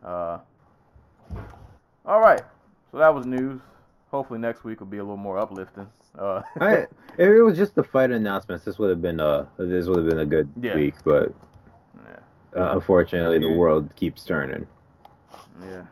[0.04, 0.38] Uh,
[2.06, 2.42] all right.
[2.92, 3.60] So that was news.
[4.12, 5.88] Hopefully next week will be a little more uplifting.
[6.18, 6.88] Uh, I, if
[7.18, 10.20] it was just the fight announcements, this would have been a this would have been
[10.20, 10.76] a good Yeah.
[10.76, 10.96] week.
[11.04, 11.34] But
[12.06, 14.66] yeah, uh, unfortunately, the world keeps turning.
[15.62, 15.84] yeah.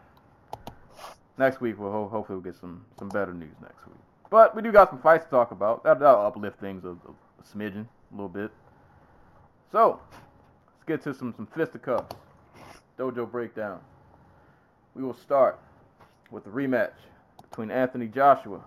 [1.37, 3.95] Next week we'll ho- hopefully we'll get some some better news next week.
[4.35, 5.85] But we do got some fights to talk about.
[5.85, 8.51] That, that'll uplift things a, a smidgen, a little bit.
[9.71, 9.97] So
[10.67, 12.13] let's get to some some fisticuffs.
[12.99, 13.79] Dojo breakdown.
[14.93, 15.57] We will start
[16.31, 16.91] with the rematch
[17.49, 18.59] between Anthony Joshua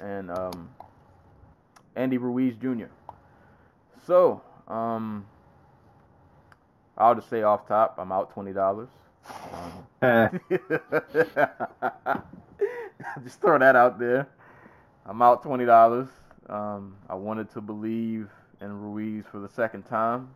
[0.00, 0.70] and um,
[1.94, 2.86] Andy Ruiz Jr.
[4.06, 5.26] So, um,
[6.96, 8.88] I'll just say off top, I'm out twenty dollars.
[10.00, 10.40] Um,
[13.22, 14.26] just throw that out there.
[15.08, 16.08] I'm out twenty dollars.
[16.48, 18.28] Um, I wanted to believe
[18.60, 20.30] in Ruiz for the second time,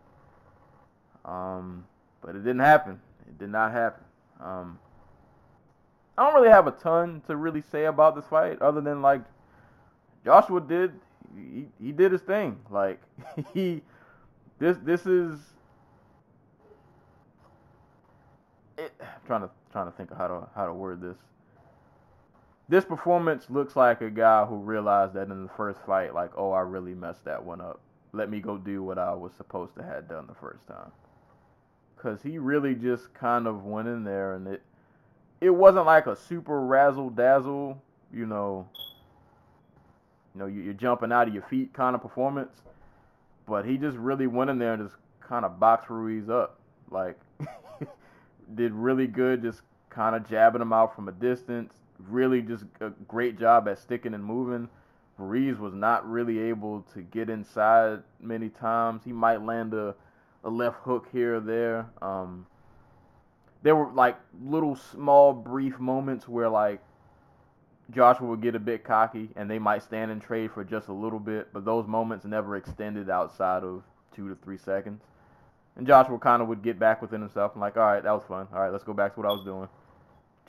[1.24, 1.84] um,
[2.20, 3.00] but it didn't happen.
[3.26, 4.04] It did not happen.
[4.40, 4.78] Um,
[6.16, 9.22] I don't really have a ton to really say about this fight, other than like
[10.24, 10.92] Joshua did.
[11.36, 12.58] He, he did his thing.
[12.70, 13.00] Like
[13.54, 13.82] he,
[14.60, 15.38] this this is.
[18.78, 21.16] It, I'm trying to trying to think of how to how to word this.
[22.70, 26.52] This performance looks like a guy who realized that in the first fight, like, oh,
[26.52, 27.80] I really messed that one up.
[28.12, 30.92] Let me go do what I was supposed to have done the first time.
[31.96, 34.62] Cause he really just kind of went in there and it
[35.40, 38.68] it wasn't like a super razzle dazzle, you know,
[40.32, 42.62] you know, you- you're jumping out of your feet kind of performance.
[43.46, 46.60] But he just really went in there and just kind of boxed Ruiz up.
[46.88, 47.18] Like,
[48.54, 51.74] did really good just kind of jabbing him out from a distance.
[52.08, 54.68] Really just a great job at sticking and moving.
[55.18, 59.02] Ruiz was not really able to get inside many times.
[59.04, 59.94] He might land a,
[60.44, 61.86] a left hook here or there.
[62.00, 62.46] Um,
[63.62, 66.80] there were like little small brief moments where like
[67.90, 70.92] Joshua would get a bit cocky and they might stand and trade for just a
[70.92, 73.82] little bit, but those moments never extended outside of
[74.14, 75.02] two to three seconds.
[75.76, 78.22] And Joshua kind of would get back within himself and like, all right, that was
[78.26, 78.48] fun.
[78.52, 79.68] All right, let's go back to what I was doing.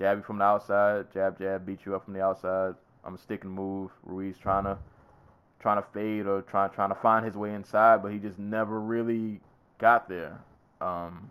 [0.01, 2.73] Jab you from the outside, jab, jab, beat you up from the outside.
[3.05, 3.91] I'm a stick and move.
[4.01, 4.79] Ruiz trying to
[5.59, 8.81] trying to fade or trying trying to find his way inside, but he just never
[8.81, 9.39] really
[9.77, 10.39] got there,
[10.81, 11.29] um,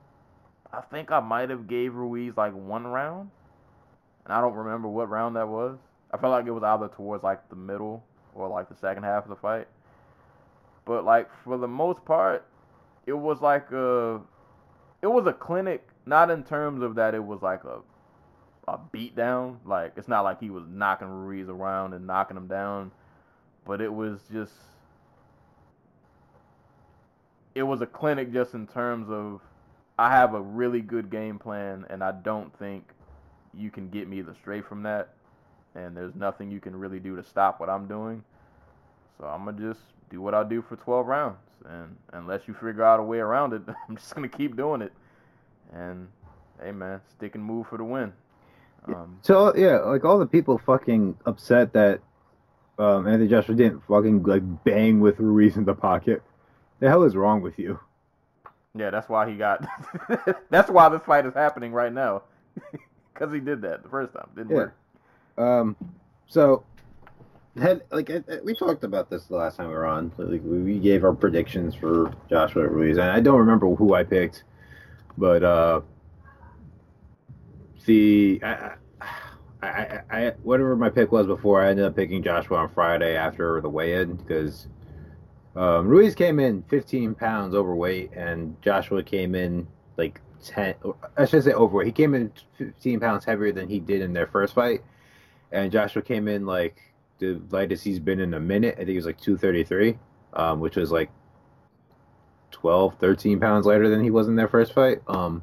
[0.72, 3.30] I think I might have gave Ruiz like one round,
[4.24, 5.76] and I don't remember what round that was.
[6.12, 8.04] I felt like it was either towards like the middle
[8.36, 9.66] or like the second half of the fight.
[10.84, 12.46] But like for the most part,
[13.04, 14.20] it was like a,
[15.02, 15.88] it was a clinic.
[16.06, 17.80] Not in terms of that it was like a,
[18.74, 19.60] a beat down.
[19.64, 22.90] Like it's not like he was knocking Ruiz around and knocking him down,
[23.66, 24.52] but it was just,
[27.54, 29.40] it was a clinic just in terms of,
[29.98, 32.84] I have a really good game plan and I don't think
[33.52, 35.10] you can get me the straight from that
[35.74, 38.24] and there's nothing you can really do to stop what I'm doing.
[39.18, 41.36] So I'm gonna just do what I do for 12 rounds,
[41.68, 44.92] and unless you figure out a way around it, I'm just gonna keep doing it.
[45.72, 46.08] And
[46.62, 48.12] hey, man, stick and move for the win.
[48.94, 52.00] Um, so yeah, like all the people fucking upset that
[52.78, 56.22] um, Anthony Joshua didn't fucking like bang with Ruiz in the pocket.
[56.80, 57.78] The hell is wrong with you?
[58.74, 59.66] Yeah, that's why he got.
[60.50, 62.22] that's why this fight is happening right now,
[63.12, 64.28] because he did that the first time.
[64.34, 64.56] Didn't yeah.
[64.56, 64.76] work.
[65.36, 65.76] Um,
[66.26, 66.64] so
[67.58, 68.10] had like
[68.44, 70.12] we talked about this the last time we were on.
[70.16, 74.44] Like we gave our predictions for Joshua Ruiz, and I don't remember who I picked,
[75.18, 75.80] but uh,
[77.84, 78.74] the I,
[79.62, 83.60] I, I, whatever my pick was before, I ended up picking Joshua on Friday after
[83.60, 84.68] the weigh-in because
[85.54, 89.66] um, Ruiz came in 15 pounds overweight, and Joshua came in
[89.96, 90.74] like 10.
[91.16, 91.86] I should say overweight.
[91.86, 94.82] He came in 15 pounds heavier than he did in their first fight,
[95.52, 96.80] and Joshua came in like
[97.18, 98.74] the lightest he's been in a minute.
[98.74, 99.98] I think he was like 233,
[100.32, 101.10] um, which was like
[102.52, 105.02] 12, 13 pounds lighter than he was in their first fight.
[105.06, 105.42] Um,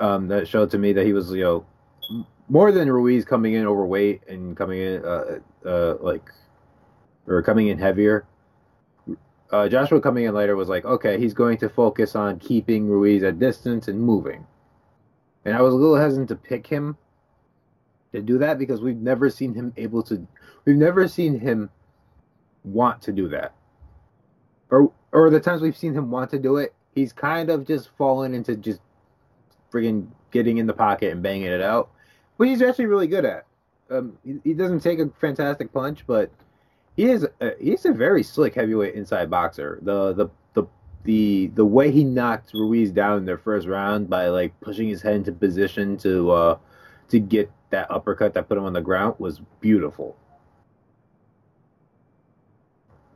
[0.00, 1.66] um, that showed to me that he was, you know,
[2.48, 6.30] more than Ruiz coming in overweight and coming in, uh, uh, like,
[7.26, 8.26] or coming in heavier.
[9.50, 13.22] Uh, Joshua coming in later was like, okay, he's going to focus on keeping Ruiz
[13.22, 14.46] at distance and moving.
[15.44, 16.96] And I was a little hesitant to pick him
[18.12, 20.26] to do that because we've never seen him able to
[20.64, 21.70] we've never seen him
[22.64, 23.54] want to do that.
[24.70, 27.90] Or or the times we've seen him want to do it, he's kind of just
[27.96, 28.80] fallen into just
[29.76, 31.90] friggin' getting in the pocket and banging it out,
[32.36, 33.46] which he's actually really good at.
[33.90, 36.30] Um, he, he doesn't take a fantastic punch, but
[36.96, 39.78] he is a, he's a very slick heavyweight inside boxer.
[39.82, 40.64] The the the
[41.04, 45.02] the the way he knocked Ruiz down in their first round by like pushing his
[45.02, 46.58] head into position to uh
[47.10, 50.16] to get that uppercut that put him on the ground was beautiful.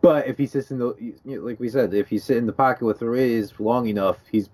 [0.02, 2.86] But if he sits in the, like we said, if he sit in the pocket
[2.86, 4.48] with Ruiz long enough, he's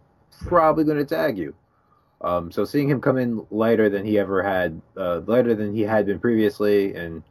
[0.44, 1.54] probably going to tag you.
[2.20, 5.82] Um, so seeing him come in lighter than he ever had, uh, lighter than he
[5.82, 7.22] had been previously, and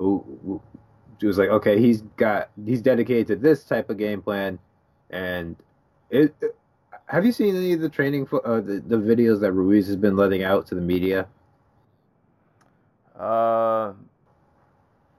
[0.00, 4.58] it was like, okay, he's got, he's dedicated to this type of game plan,
[5.10, 5.56] and
[6.10, 6.34] it.
[7.06, 10.16] Have you seen any of the training, uh, the, the videos that Ruiz has been
[10.16, 11.26] letting out to the media?
[13.18, 13.92] Uh,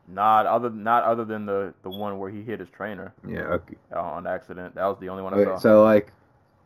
[0.08, 3.14] not other not other than the the one where he hit his trainer.
[3.28, 3.42] Yeah.
[3.42, 3.76] Okay.
[3.96, 4.74] On accident.
[4.74, 5.58] That was the only one I saw.
[5.58, 6.12] So like,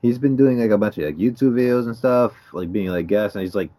[0.02, 3.08] he's been doing like a bunch of like YouTube videos and stuff, like being like
[3.08, 3.72] guest, and he's like,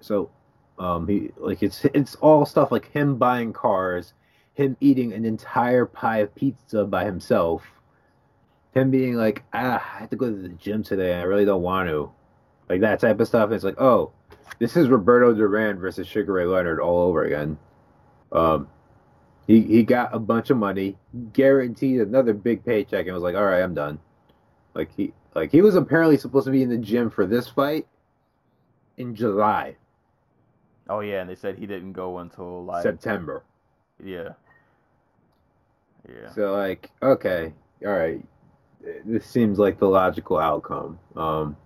[0.00, 0.30] so,
[0.78, 4.12] um, he like it's it's all stuff like him buying cars,
[4.54, 7.64] him eating an entire pie of pizza by himself,
[8.74, 11.14] him being like, ah, I have to go to the gym today.
[11.14, 12.10] I really don't want to,
[12.68, 13.50] like that type of stuff.
[13.50, 14.12] It's like, oh,
[14.58, 17.58] this is Roberto Duran versus Sugar Ray Leonard all over again.
[18.32, 18.68] Um,
[19.46, 20.96] he he got a bunch of money,
[21.32, 24.00] guaranteed another big paycheck, and was like, "All right, I'm done."
[24.76, 27.86] Like he like he was apparently supposed to be in the gym for this fight
[28.98, 29.76] in July.
[30.88, 33.42] Oh yeah, and they said he didn't go until like September.
[34.04, 34.30] Yeah.
[36.08, 36.30] Yeah.
[36.34, 37.54] So like, okay,
[37.84, 38.22] all right,
[39.04, 40.98] this seems like the logical outcome.
[41.16, 41.56] Um,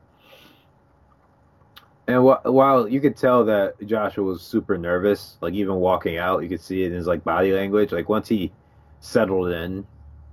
[2.07, 6.43] and wh- while you could tell that Joshua was super nervous, like even walking out,
[6.45, 7.91] you could see it in his like body language.
[7.91, 8.53] Like once he
[9.01, 9.85] settled in,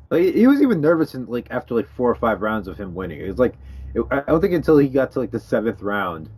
[0.09, 2.95] like he was even nervous in like after like four or five rounds of him
[2.95, 3.19] winning.
[3.19, 3.55] It was like
[3.93, 6.29] it, I don't think until he got to like the seventh round,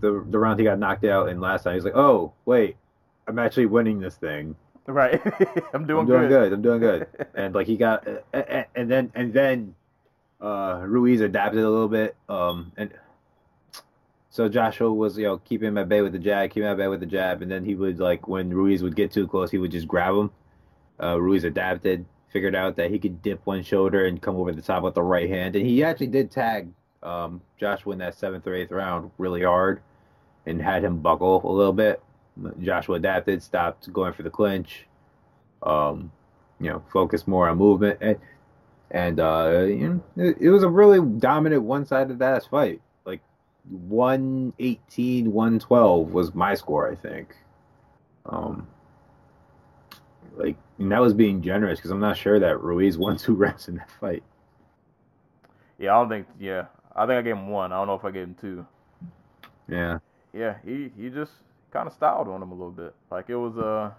[0.00, 2.76] the the round he got knocked out in last time, he's like, oh wait,
[3.26, 4.56] I'm actually winning this thing.
[4.86, 5.20] Right,
[5.72, 6.00] I'm doing.
[6.00, 6.28] I'm doing good.
[6.28, 6.52] good.
[6.52, 7.06] I'm doing good.
[7.34, 9.74] and like he got, and then and then
[10.40, 12.16] uh Ruiz adapted a little bit.
[12.28, 12.90] Um, and
[14.34, 16.76] so Joshua was, you know, keeping him at bay with the jab, keeping him at
[16.76, 19.48] bay with the jab, and then he would like when Ruiz would get too close,
[19.48, 20.30] he would just grab him.
[21.00, 22.04] Uh, Ruiz adapted,
[22.34, 25.02] figured out that he could dip one shoulder and come over the top with the
[25.02, 26.68] right hand, and he actually did tag
[27.04, 29.80] um, Joshua in that seventh or eighth round really hard,
[30.44, 32.02] and had him buckle a little bit.
[32.60, 34.86] Joshua adapted, stopped going for the clinch,
[35.62, 36.10] um,
[36.58, 38.18] you know, focused more on movement, and
[38.90, 42.80] and uh, you know, it, it was a really dominant one-sided ass fight.
[43.06, 43.20] Like
[43.70, 47.36] 118, 112 was my score, I think.
[48.26, 48.66] Um,
[50.36, 53.68] like and that was being generous because I'm not sure that Ruiz won two rounds
[53.68, 54.22] in that fight.
[55.78, 56.26] Yeah, I don't think.
[56.38, 57.72] Yeah, I think I gave him one.
[57.72, 58.66] I don't know if I gave him two.
[59.68, 59.98] Yeah.
[60.32, 61.32] Yeah, he he just
[61.70, 62.94] kind of styled on him a little bit.
[63.10, 63.90] Like it was uh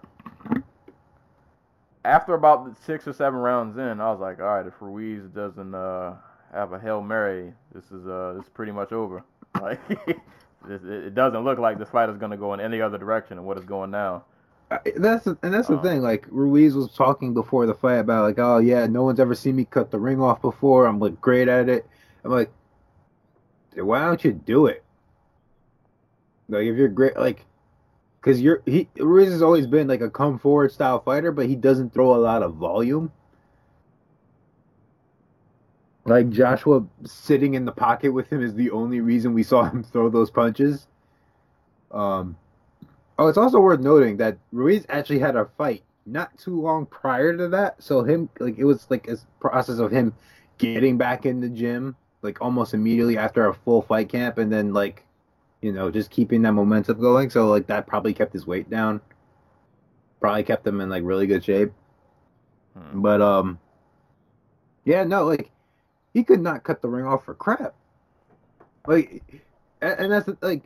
[2.04, 5.74] after about six or seven rounds in, I was like, all right, if Ruiz doesn't
[5.74, 6.14] uh
[6.52, 9.22] have a hail mary, this is uh this is pretty much over.
[9.62, 9.80] Like
[10.68, 13.46] it, it doesn't look like this fight is gonna go in any other direction than
[13.46, 14.24] what it's going now.
[14.96, 16.02] That's and that's the Um, thing.
[16.02, 19.56] Like Ruiz was talking before the fight about like, oh yeah, no one's ever seen
[19.56, 20.86] me cut the ring off before.
[20.86, 21.86] I'm like great at it.
[22.24, 22.50] I'm like,
[23.72, 24.82] "Then why don't you do it?
[26.48, 27.44] Like if you're great, like,
[28.20, 31.56] because you're he Ruiz has always been like a come forward style fighter, but he
[31.56, 33.12] doesn't throw a lot of volume.
[36.04, 39.82] Like Joshua sitting in the pocket with him is the only reason we saw him
[39.92, 40.86] throw those punches.
[41.90, 42.36] Um,
[43.18, 47.36] Oh, it's also worth noting that Ruiz actually had a fight not too long prior
[47.36, 47.82] to that.
[47.82, 50.14] So him like it was like a process of him
[50.58, 54.72] getting back in the gym like almost immediately after a full fight camp and then
[54.72, 55.04] like
[55.60, 57.30] you know just keeping that momentum going.
[57.30, 59.00] So like that probably kept his weight down.
[60.20, 61.72] Probably kept him in like really good shape.
[62.76, 63.00] Hmm.
[63.00, 63.58] But um
[64.84, 65.50] yeah, no, like
[66.14, 67.74] he could not cut the ring off for crap.
[68.86, 69.22] Like
[69.80, 70.62] and, and that's like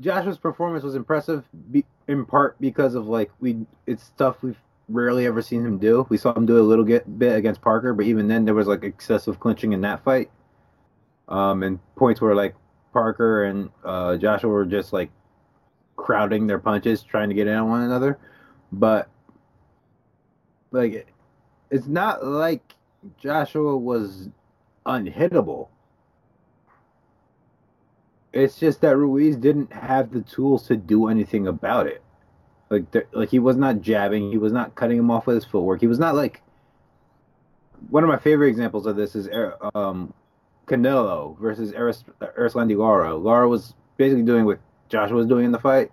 [0.00, 5.26] Joshua's performance was impressive be, in part because of like we it's stuff we've rarely
[5.26, 6.06] ever seen him do.
[6.08, 8.66] We saw him do a little get, bit against Parker, but even then there was
[8.66, 10.30] like excessive clinching in that fight.
[11.28, 12.54] Um and points where like
[12.92, 15.10] Parker and uh Joshua were just like
[15.96, 18.18] crowding their punches trying to get in on one another.
[18.72, 19.08] But
[20.70, 21.12] like
[21.70, 22.74] it's not like
[23.18, 24.28] Joshua was
[24.84, 25.68] unhittable.
[28.36, 32.02] It's just that Ruiz didn't have the tools to do anything about it.
[32.68, 34.30] Like, there, like he was not jabbing.
[34.30, 35.80] He was not cutting him off with his footwork.
[35.80, 36.42] He was not like.
[37.90, 40.12] One of my favorite examples of this is Er- um,
[40.66, 43.14] Canelo versus Eris- Erislandy Lara.
[43.14, 44.58] Lara was basically doing what
[44.88, 45.90] Joshua was doing in the fight,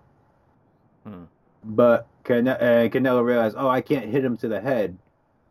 [1.05, 1.23] Hmm.
[1.63, 4.97] but Cane- uh, Canelo realized, oh, I can't hit him to the head.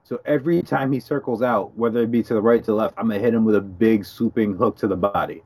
[0.04, 2.94] So every time he circles out, whether it be to the right, to the left,
[2.98, 5.42] I'm gonna hit him with a big swooping hook to the body.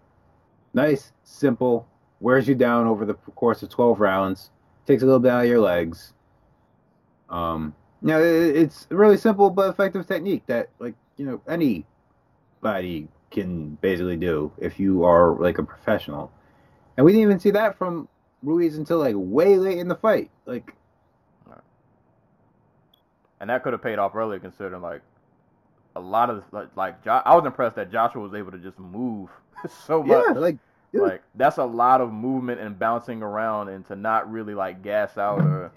[0.76, 1.88] Nice, simple,
[2.20, 4.50] wears you down over the course of 12 rounds,
[4.86, 6.12] takes a little bit out of your legs.
[7.30, 13.08] Um, you know, it, it's really simple but effective technique that, like, you know, anybody
[13.30, 16.30] can basically do if you are like a professional.
[16.98, 18.06] And we didn't even see that from
[18.42, 20.30] Ruiz until like way late in the fight.
[20.44, 20.74] Like,
[23.40, 25.00] And that could have paid off earlier, considering like
[25.96, 28.78] a lot of like, like jo- I was impressed that Joshua was able to just
[28.78, 29.30] move
[29.86, 30.24] so much.
[30.28, 30.58] yeah, like,
[30.92, 31.00] yeah.
[31.00, 35.18] Like that's a lot of movement and bouncing around, and to not really like gas
[35.18, 35.72] out or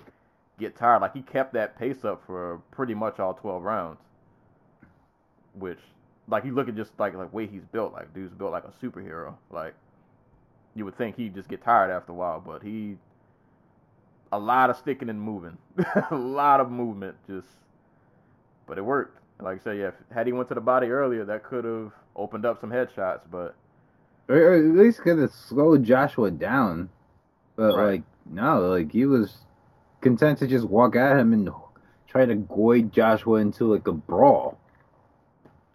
[0.59, 1.01] get tired.
[1.01, 3.99] Like he kept that pace up for pretty much all twelve rounds.
[5.57, 5.79] Which,
[6.27, 7.93] like, you look at just like like way he's built.
[7.93, 9.33] Like dude's built like a superhero.
[9.49, 9.73] Like
[10.75, 12.97] you would think he'd just get tired after a while, but he
[14.31, 15.57] a lot of sticking and moving,
[16.11, 17.15] a lot of movement.
[17.27, 17.47] Just,
[18.67, 19.18] but it worked.
[19.41, 19.88] Like I said, yeah.
[19.90, 23.22] if- Had he went to the body earlier, that could have opened up some headshots,
[23.32, 23.56] but.
[24.28, 26.90] or, or at least could have slowed Joshua down.
[27.56, 27.86] But Right.
[27.91, 29.38] like, no, like he was
[30.02, 31.49] content to just walk at him and
[32.07, 34.57] try to goad Joshua into like a brawl.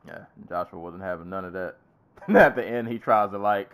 [0.06, 1.76] Yeah, Joshua wasn't having none of that.
[2.28, 3.70] At the end, he tries to like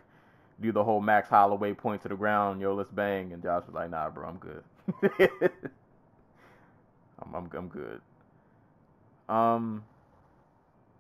[0.61, 3.91] do the whole Max Holloway point to the ground, yo, let's bang, and Joshua's like,
[3.91, 4.63] nah, bro, I'm good.
[7.23, 8.01] I'm, I'm I'm good.
[9.31, 9.85] Um,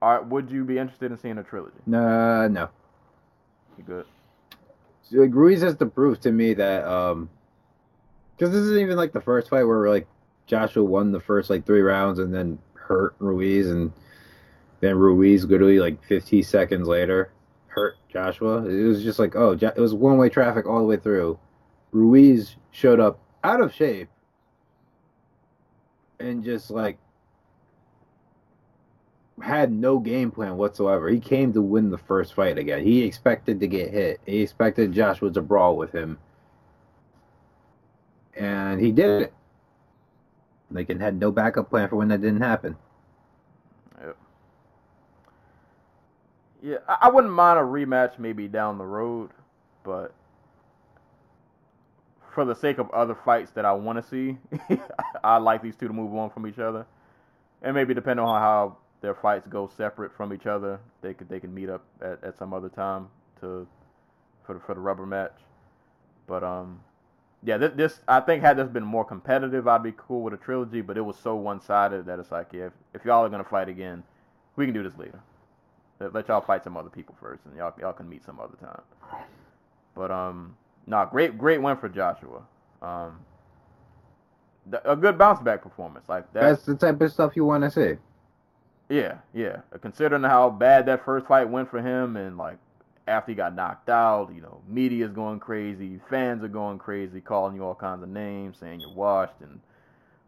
[0.00, 1.76] all right, would you be interested in seeing a trilogy?
[1.84, 2.68] Nah, no.
[3.76, 4.06] You good?
[5.02, 7.28] So, like Ruiz has to prove to me that um
[8.36, 10.06] because this isn't even like the first fight where like
[10.46, 13.92] Joshua won the first like three rounds and then hurt Ruiz and
[14.80, 17.32] then Ruiz literally like 15 seconds later
[17.66, 18.64] hurt Joshua.
[18.64, 21.38] It was just like oh it was one way traffic all the way through.
[21.90, 24.08] Ruiz showed up out of shape
[26.20, 26.98] and just like
[29.40, 31.08] had no game plan whatsoever.
[31.08, 32.84] He came to win the first fight again.
[32.84, 34.20] He expected to get hit.
[34.26, 36.18] He expected Joshua to brawl with him.
[38.34, 39.34] And he did it.
[40.70, 42.76] Lincoln had no backup plan for when that didn't happen.
[44.00, 44.16] Yep.
[46.62, 49.30] Yeah, I, wouldn't mind a rematch maybe down the road,
[49.82, 50.14] but
[52.32, 54.38] for the sake of other fights that I want to see,
[55.24, 56.86] I like these two to move on from each other,
[57.62, 61.40] and maybe depending on how their fights go separate from each other, they could they
[61.40, 63.08] can meet up at, at some other time
[63.40, 63.66] to
[64.44, 65.34] for the, for the rubber match.
[66.26, 66.80] But um,
[67.42, 70.38] yeah, this, this I think had this been more competitive, I'd be cool with a
[70.38, 70.80] trilogy.
[70.82, 73.44] But it was so one sided that it's like, yeah, if, if y'all are gonna
[73.44, 74.02] fight again,
[74.56, 75.20] we can do this later.
[76.00, 78.56] Let, let y'all fight some other people first, and y'all y'all can meet some other
[78.60, 78.82] time.
[79.94, 80.56] But um,
[80.86, 82.42] nah, great great win for Joshua.
[82.82, 83.20] Um,
[84.70, 86.40] th- a good bounce back performance like that.
[86.42, 87.98] That's the type of stuff you want to see.
[88.90, 89.60] Yeah, yeah.
[89.80, 92.58] Considering how bad that first fight went for him, and like
[93.06, 97.54] after he got knocked out, you know, media's going crazy, fans are going crazy, calling
[97.54, 99.60] you all kinds of names, saying you're washed and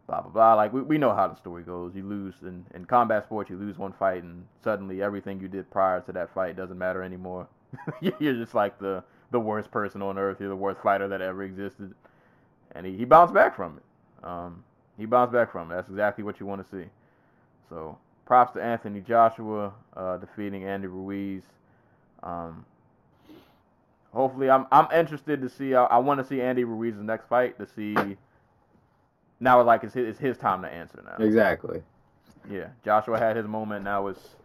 [0.07, 0.53] blah blah blah.
[0.53, 1.93] Like we, we know how the story goes.
[1.93, 5.69] You lose in, in combat sports, you lose one fight, and suddenly everything you did
[5.69, 7.47] prior to that fight doesn't matter anymore.
[8.01, 10.37] you're just like the the worst person on earth.
[10.39, 11.93] You're the worst fighter that ever existed,
[12.71, 14.25] and he, he bounced back from it.
[14.25, 14.63] Um,
[14.97, 15.75] he bounced back from it.
[15.75, 16.87] That's exactly what you want to see.
[17.67, 21.43] So props to Anthony Joshua uh, defeating Andy Ruiz.
[22.23, 22.65] Um,
[24.13, 25.75] hopefully, I'm I'm interested to see.
[25.75, 28.17] I, I want to see Andy Ruiz's next fight to see.
[29.39, 31.23] Now, like it's his, it's his time to answer now.
[31.23, 31.83] Exactly.
[32.49, 33.83] Yeah, Joshua had his moment.
[33.83, 34.35] Now it's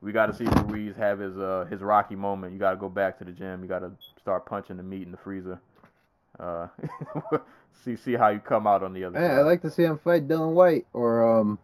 [0.00, 2.52] we got to see Ruiz have his uh his Rocky moment.
[2.52, 3.62] You got to go back to the gym.
[3.62, 5.60] You got to start punching the meat in the freezer.
[6.38, 6.68] Uh,
[7.84, 9.38] see see how you come out on the other Hey, side.
[9.38, 11.58] I'd like to see him fight Dillian Whyte or um.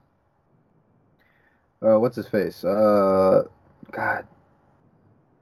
[1.83, 2.65] Uh, what's his face?
[2.65, 3.45] Uh,
[3.91, 4.27] God.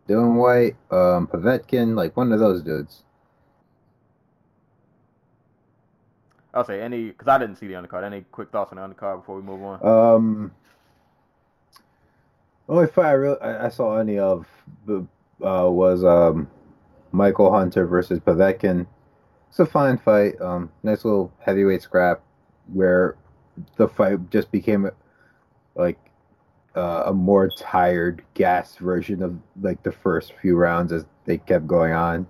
[0.08, 3.02] Dillian Whyte, um, Povetkin, like one of those dudes.
[6.54, 8.04] I'll say any because I didn't see the undercard.
[8.04, 9.86] Any quick thoughts on the undercard before we move on?
[9.86, 10.52] Um,
[12.68, 14.46] only fight I really I, I saw any of
[14.88, 15.02] uh,
[15.40, 16.48] was um
[17.12, 18.86] Michael Hunter versus Povetkin.
[19.50, 20.40] It's a fine fight.
[20.40, 22.22] Um, nice little heavyweight scrap
[22.72, 23.16] where
[23.76, 24.90] the fight just became
[25.74, 25.98] like
[26.76, 31.66] uh, a more tired, gas version of like the first few rounds as they kept
[31.66, 32.26] going on.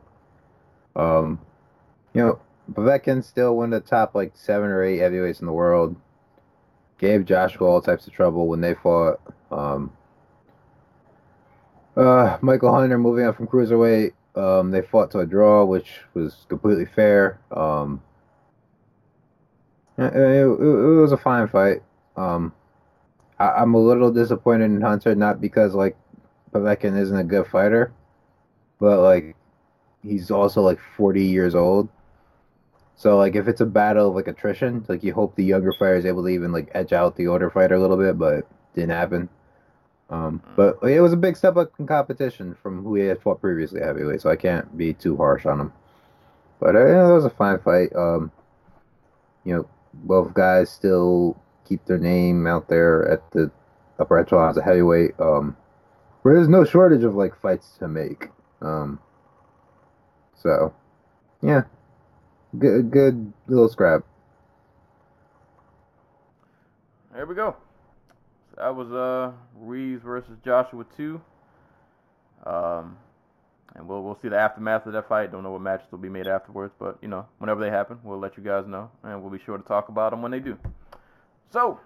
[0.95, 1.41] Um,
[2.15, 2.41] you know,
[2.73, 5.97] Povetkin's still one of the top like seven or eight heavyweights in the world.
[6.99, 9.21] Gave Joshua all types of trouble when they fought.
[9.51, 9.93] Um,
[11.97, 14.13] uh, Michael Hunter moving up from cruiserweight.
[14.35, 17.41] Um, they fought to a draw, which was completely fair.
[17.51, 18.03] Um,
[19.99, 21.83] it, it, it was a fine fight.
[22.17, 22.53] Um,
[23.39, 25.97] I, I'm a little disappointed in Hunter, not because like
[26.53, 27.93] Povetkin isn't a good fighter,
[28.79, 29.37] but like
[30.03, 31.89] he's also like 40 years old.
[32.97, 35.97] So like if it's a battle of like attrition, like you hope the younger fighter
[35.97, 38.91] is able to even like edge out the older fighter a little bit, but didn't
[38.91, 39.29] happen.
[40.09, 43.41] Um, but it was a big step up in competition from who he had fought
[43.41, 45.73] previously heavyweight, so I can't be too harsh on him.
[46.61, 47.95] But uh, yeah, it was a fine fight.
[47.95, 48.31] Um,
[49.45, 51.37] you know, both guys still
[51.67, 53.51] keep their name out there at the
[53.99, 55.19] upper echelon as a heavyweight.
[55.19, 55.57] Um,
[56.23, 58.31] where there's no shortage of like fights to make.
[58.61, 58.99] Um,
[60.35, 60.75] so
[61.43, 61.63] yeah,
[62.59, 64.03] good good little scrap.
[67.15, 67.57] There we go.
[68.57, 71.21] That was uh Ruiz versus Joshua two.
[72.45, 72.97] Um,
[73.75, 75.33] and we'll we'll see the aftermath of that fight.
[75.33, 78.19] Don't know what matches will be made afterwards, but you know whenever they happen, we'll
[78.19, 80.59] let you guys know, and we'll be sure to talk about them when they do.
[81.51, 81.81] So,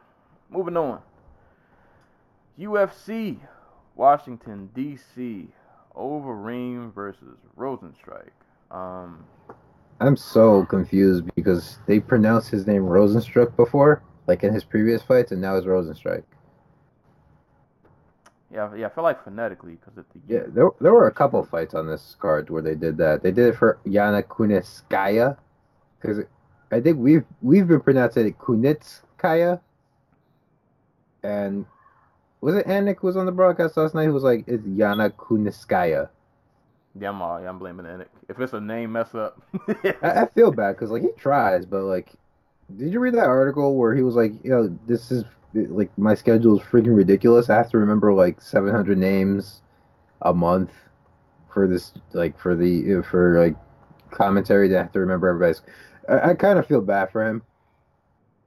[0.50, 1.00] moving on.
[2.58, 3.38] UFC,
[3.96, 5.48] Washington D.C.
[5.96, 8.30] Overeem versus Rosenstrike.
[8.70, 9.24] Um,
[10.00, 15.32] I'm so confused because they pronounced his name Rosenstruck before, like in his previous fights,
[15.32, 16.24] and now it's Rosenstrike.
[18.52, 21.42] yeah, yeah, I feel like phonetically because it's the Yeah, there, there were a couple
[21.44, 23.22] fights on this card where they did that.
[23.22, 25.36] They did it for Yana Kunitskaya,
[26.00, 26.24] because
[26.72, 29.02] I think we've we've been pronouncing it Kunitskaya,
[31.22, 31.66] and
[32.40, 34.06] was it Anik was on the broadcast last night?
[34.06, 36.08] Who was like, "It's Yana Kunitskaya."
[36.98, 38.08] Yeah, I'm, yeah, I'm blaming Anik.
[38.28, 39.40] If it's a name mess up,
[40.02, 42.10] I, I feel bad because like he tries, but like,
[42.76, 46.14] did you read that article where he was like, you know, this is like my
[46.14, 47.50] schedule is freaking ridiculous.
[47.50, 49.62] I have to remember like 700 names
[50.22, 50.72] a month
[51.52, 53.56] for this, like for the for like
[54.10, 54.68] commentary.
[54.68, 55.62] To have to remember everybody's.
[56.08, 57.42] I, I kind of feel bad for him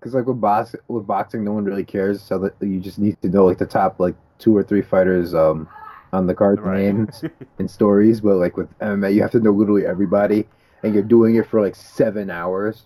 [0.03, 2.21] because like with box with boxing, no one really cares.
[2.21, 5.33] So that you just need to know like the top like two or three fighters
[5.33, 5.69] um
[6.11, 6.81] on the card right.
[6.93, 7.23] names
[7.59, 10.45] and stories, but like with MMA, you have to know literally everybody,
[10.83, 12.83] and you're doing it for like seven hours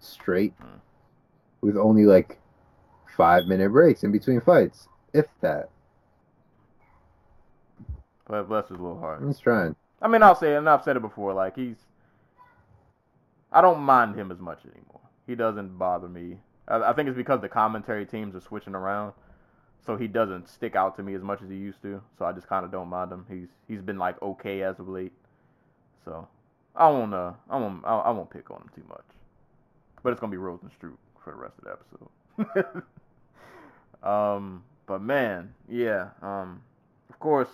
[0.00, 0.76] straight, Hmm.
[1.62, 2.38] with only like
[3.16, 5.70] five minute breaks in between fights, if that.
[8.28, 9.22] but bless is a little hard.
[9.22, 9.76] I'm trying.
[10.02, 11.32] I mean, I'll say it, and I've said it before.
[11.32, 11.76] Like he's,
[13.50, 15.00] I don't mind him as much anymore.
[15.26, 16.38] He doesn't bother me.
[16.68, 19.12] I, I think it's because the commentary teams are switching around,
[19.84, 22.02] so he doesn't stick out to me as much as he used to.
[22.18, 23.26] So I just kind of don't mind him.
[23.28, 25.12] He's he's been like okay as of late.
[26.04, 26.28] So
[26.74, 29.04] I won't uh I won't I, won't pick on him too much.
[30.02, 32.82] But it's gonna be Rozenstruik for the rest of the episode.
[34.08, 36.08] um, but man, yeah.
[36.20, 36.62] Um,
[37.08, 37.48] of course,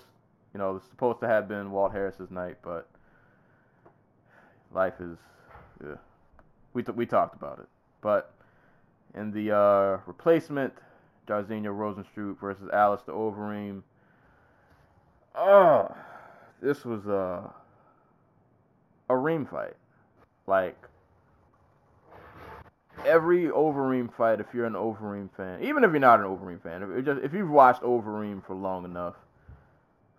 [0.52, 2.88] you know it's supposed to have been Walt Harris's night, but
[4.72, 5.18] life is.
[5.82, 5.94] Yeah.
[6.72, 7.68] We t- we talked about it,
[8.00, 8.32] but
[9.14, 10.72] in the uh, replacement,
[11.26, 13.82] Jairzinho Rozenstruik versus Alistair Overeem.
[15.34, 15.94] Oh,
[16.60, 17.52] this was a
[19.08, 19.74] a Reem fight.
[20.46, 20.76] Like
[23.04, 26.82] every Overeem fight, if you're an Overeem fan, even if you're not an Overeem fan,
[26.82, 29.16] if just if you've watched Overeem for long enough,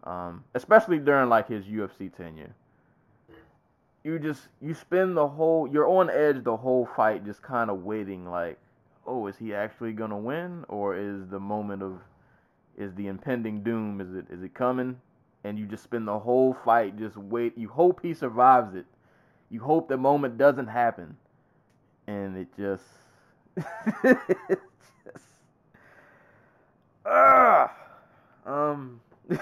[0.03, 2.55] um, especially during like his UFC tenure,
[4.03, 7.83] you just you spend the whole you're on edge the whole fight, just kind of
[7.83, 8.57] waiting like,
[9.05, 11.99] oh, is he actually gonna win, or is the moment of
[12.77, 14.99] is the impending doom is it is it coming?
[15.43, 17.57] And you just spend the whole fight just wait.
[17.57, 18.85] You hope he survives it.
[19.49, 21.17] You hope the moment doesn't happen
[22.07, 22.83] and it just,
[24.03, 25.25] just
[27.05, 27.71] ah,
[28.45, 28.99] um,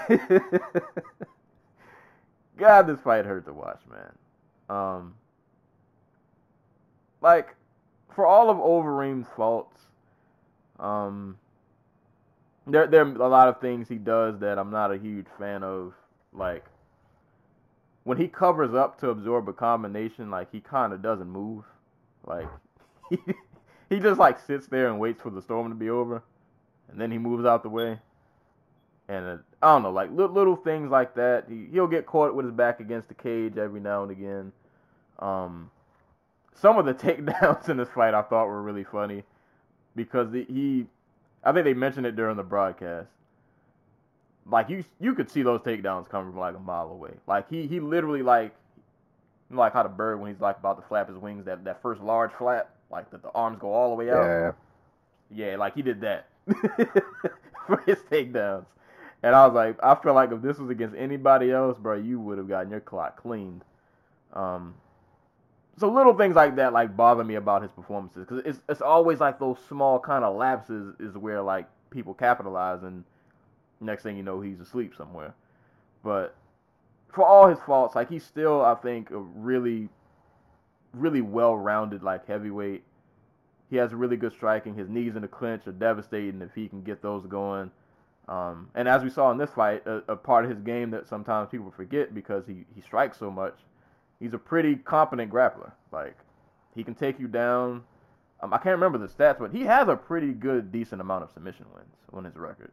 [2.56, 4.12] God, this fight hurt to watch, man.
[4.70, 5.14] Um,
[7.20, 7.56] like
[8.14, 9.76] for all of Overeem's faults,
[10.78, 11.36] um,
[12.66, 15.62] there there are a lot of things he does that I'm not a huge fan
[15.62, 15.94] of,
[16.32, 16.64] like.
[18.04, 21.64] When he covers up to absorb a combination, like he kind of doesn't move.
[22.26, 22.48] Like
[23.10, 23.18] he,
[23.90, 26.22] he just like sits there and waits for the storm to be over,
[26.90, 27.98] and then he moves out the way.
[29.08, 31.44] And uh, I don't know, like little, little things like that.
[31.48, 34.52] He, he'll get caught with his back against the cage every now and again.
[35.20, 35.70] Um,
[36.54, 39.22] some of the takedowns in this fight I thought were really funny
[39.96, 40.86] because the, he,
[41.44, 43.08] I think they mentioned it during the broadcast.
[44.46, 47.12] Like you, you could see those takedowns coming from like a mile away.
[47.26, 48.54] Like he, he literally like
[49.50, 52.00] like how the bird when he's like about to flap his wings, that that first
[52.00, 54.24] large flap, like that the arms go all the way out.
[54.24, 54.52] Yeah.
[55.32, 56.26] Yeah, like he did that
[57.66, 58.66] for his takedowns.
[59.22, 62.18] And I was like, I feel like if this was against anybody else, bro, you
[62.20, 63.62] would have gotten your clock cleaned.
[64.32, 64.74] Um,
[65.76, 69.20] so little things like that like bother me about his performances because it's it's always
[69.20, 73.04] like those small kind of lapses is where like people capitalize and
[73.80, 75.34] next thing you know he's asleep somewhere.
[76.02, 76.34] But
[77.12, 79.88] for all his faults, like he's still, I think, a really,
[80.92, 82.84] really well-rounded like heavyweight.
[83.68, 84.74] He has really good striking.
[84.74, 87.70] His knees in the clinch are devastating if he can get those going.
[88.28, 91.08] Um, and as we saw in this fight, a, a, part of his game that
[91.08, 93.54] sometimes people forget because he, he strikes so much,
[94.20, 95.72] he's a pretty competent grappler.
[95.90, 96.16] Like
[96.74, 97.82] he can take you down.
[98.42, 101.30] Um, I can't remember the stats, but he has a pretty good, decent amount of
[101.30, 102.70] submission wins on his record.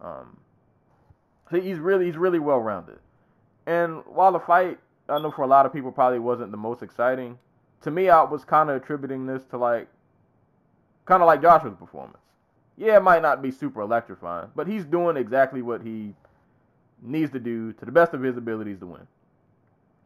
[0.00, 0.38] Um,
[1.50, 2.98] so he's really he's really well rounded.
[3.66, 6.82] And while the fight, I know for a lot of people probably wasn't the most
[6.82, 7.38] exciting,
[7.82, 9.88] to me I was kind of attributing this to like,
[11.04, 12.18] kind of like Joshua's performance.
[12.76, 16.14] Yeah, it might not be super electrifying, but he's doing exactly what he
[17.02, 19.06] needs to do to the best of his abilities to win.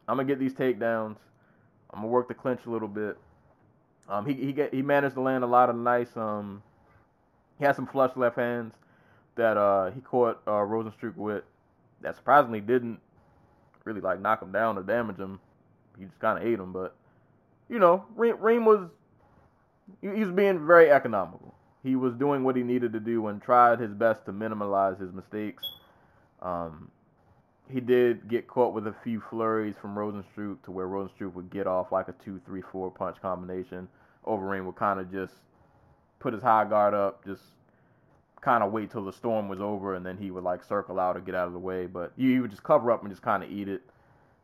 [0.07, 1.17] I'm gonna get these takedowns.
[1.91, 3.17] I'm gonna work the clinch a little bit.
[4.09, 6.15] Um, he he get he managed to land a lot of nice.
[6.15, 6.63] Um,
[7.59, 8.73] he had some flush left hands
[9.35, 11.43] that uh he caught uh, Rozenstruik with.
[12.01, 12.99] That surprisingly didn't
[13.83, 15.39] really like knock him down or damage him.
[15.97, 16.71] He just kind of ate him.
[16.71, 16.95] But
[17.69, 18.89] you know, Reem, was
[20.01, 21.53] he was being very economical.
[21.83, 25.11] He was doing what he needed to do and tried his best to minimize his
[25.13, 25.63] mistakes.
[26.41, 26.91] Um,
[27.71, 31.67] he did get caught with a few flurries from Rozenstruik to where Rozenstruik would get
[31.67, 33.87] off like a two, three, four punch combination.
[34.25, 35.33] Overeem would kind of just
[36.19, 37.43] put his high guard up, just
[38.41, 41.17] kind of wait till the storm was over, and then he would like circle out
[41.17, 41.85] or get out of the way.
[41.85, 43.81] But he would just cover up and just kind of eat it.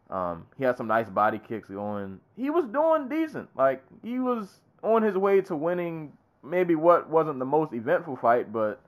[0.10, 2.20] Um, he had some nice body kicks going.
[2.36, 3.50] He was doing decent.
[3.56, 6.12] Like he was on his way to winning
[6.44, 8.82] maybe what wasn't the most eventful fight, but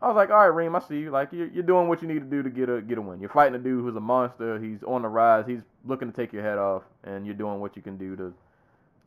[0.00, 1.10] I was like, all right, Reem, I see you.
[1.10, 3.20] Like you're, you're doing what you need to do to get a get a win.
[3.20, 4.60] You're fighting a dude who's a monster.
[4.60, 5.44] He's on the rise.
[5.46, 8.32] He's looking to take your head off, and you're doing what you can do to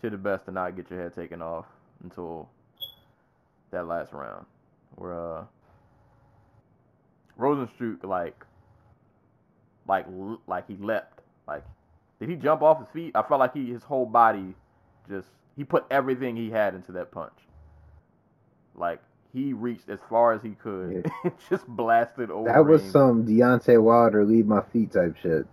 [0.02, 1.66] to the best to not get your head taken off
[2.04, 2.50] until
[3.72, 4.46] that last round
[4.96, 5.44] where uh
[7.40, 8.46] Rozenstruik like
[9.88, 10.06] like
[10.48, 11.22] like he leapt.
[11.48, 11.64] Like
[12.20, 13.16] did he jump off his feet?
[13.16, 14.56] I felt like he his whole body
[15.10, 17.34] just he put everything he had into that punch.
[18.76, 19.02] Like
[19.34, 21.12] he reached as far as he could yeah.
[21.24, 22.52] and just blasted over.
[22.52, 25.46] That was some Deontay Wilder leave my feet type shit.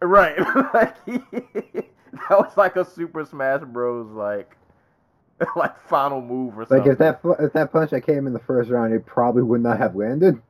[0.00, 0.38] Right.
[0.74, 4.10] like he, that was like a Super Smash Bros.
[4.10, 4.56] like
[5.56, 6.78] like final move or something.
[6.78, 9.60] Like if that if that punch that came in the first round, it probably would
[9.60, 10.40] not have landed.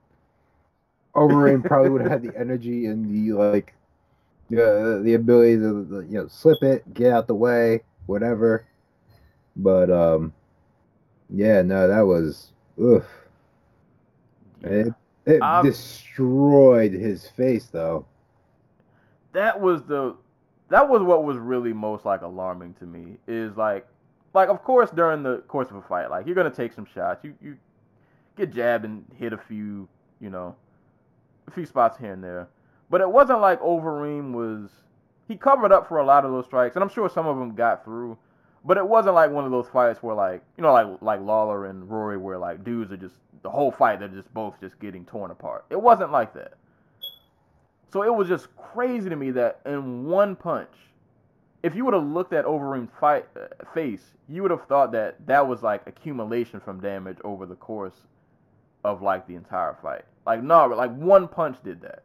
[1.15, 3.75] Overeem probably would have had the energy and the like,
[4.53, 8.65] uh, the ability to you know slip it, get out the way, whatever.
[9.57, 10.33] But um,
[11.31, 13.05] yeah, no, that was oof.
[14.63, 14.93] It
[15.27, 18.07] it I'm- destroyed his face though.
[19.33, 20.17] that was the
[20.69, 23.87] that was what was really most like alarming to me is like
[24.35, 27.23] like of course during the course of a fight like you're gonna take some shots
[27.25, 27.57] you you
[28.37, 29.89] get jabbed and hit a few
[30.21, 30.55] you know
[31.47, 32.49] a few spots here and there
[32.91, 34.71] but it wasn't like Overeem was
[35.29, 37.55] he covered up for a lot of those strikes and I'm sure some of them
[37.55, 38.17] got through
[38.65, 41.67] but it wasn't like one of those fights where like you know like like Lawler
[41.67, 45.05] and Rory where like dudes are just the whole fight they're just both just getting
[45.05, 46.55] torn apart it wasn't like that
[47.91, 50.73] so it was just crazy to me that in one punch,
[51.63, 55.27] if you would have looked at Overeem's fight uh, face, you would have thought that
[55.27, 58.07] that was like accumulation from damage over the course
[58.85, 60.05] of like the entire fight.
[60.27, 62.03] Like no, like one punch did that.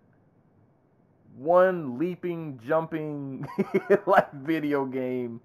[1.35, 3.45] One leaping, jumping,
[4.05, 5.41] like video game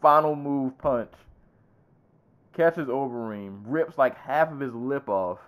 [0.00, 1.12] final move punch
[2.54, 5.38] catches Overeem, rips like half of his lip off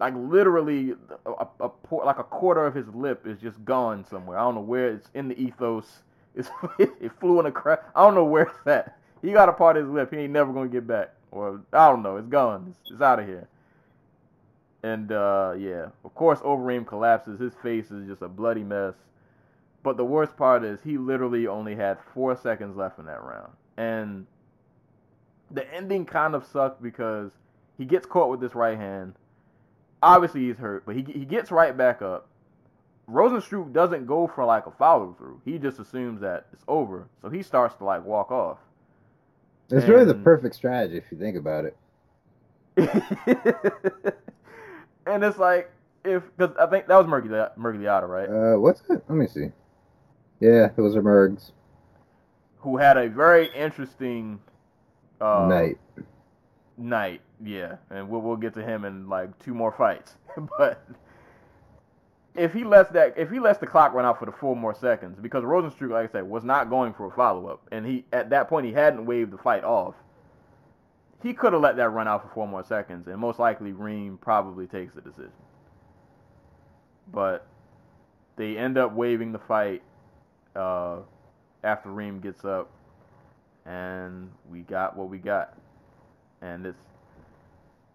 [0.00, 0.94] like literally
[1.26, 4.38] a, a, a like a quarter of his lip is just gone somewhere.
[4.38, 5.86] I don't know where it's in the ethos.
[6.32, 6.48] It's
[6.78, 7.82] it flew in a crack.
[7.92, 8.96] I don't know where it's at.
[9.20, 10.12] He got a part of his lip.
[10.12, 11.10] He ain't never gonna get back.
[11.32, 12.18] Or I don't know.
[12.18, 12.68] It's gone.
[12.70, 13.48] It's, it's out of here.
[14.84, 17.40] And uh, yeah, of course, Overeem collapses.
[17.40, 18.94] His face is just a bloody mess.
[19.82, 23.52] But the worst part is he literally only had four seconds left in that round,
[23.76, 24.26] and
[25.50, 27.32] the ending kind of sucked because
[27.78, 29.14] he gets caught with this right hand
[30.02, 32.28] obviously he's hurt, but he he gets right back up.
[33.08, 35.40] Rozenstruik doesn't go for like a follow through.
[35.44, 38.58] He just assumes that it's over, so he starts to like walk off.
[39.70, 41.76] It's really the perfect strategy if you think about it.
[45.06, 45.70] and it's like
[46.04, 48.28] if because I think that was Murky Miragliotta, right?
[48.28, 49.02] Uh, what's it?
[49.08, 49.50] Let me see.
[50.40, 51.52] Yeah, those are Mergs.
[52.60, 54.40] Who had a very interesting
[55.20, 55.78] uh, Night.
[56.78, 60.16] night, yeah, and we'll we'll get to him in like two more fights.
[60.58, 60.86] but
[62.34, 64.74] if he lets that, if he lets the clock run out for the four more
[64.74, 68.04] seconds, because Rozenstruik, like I said, was not going for a follow up, and he
[68.12, 69.94] at that point he hadn't waved the fight off.
[71.22, 74.18] He could have let that run out for four more seconds, and most likely Reem
[74.18, 75.32] probably takes the decision.
[77.12, 77.46] But
[78.36, 79.82] they end up waving the fight
[80.56, 80.98] uh,
[81.64, 82.70] after Reem gets up,
[83.66, 85.56] and we got what we got
[86.42, 86.74] and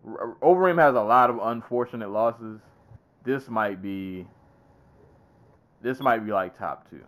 [0.08, 2.60] R- Overeem has a lot of unfortunate losses.
[3.24, 4.28] This might be
[5.82, 7.04] this might be like top two.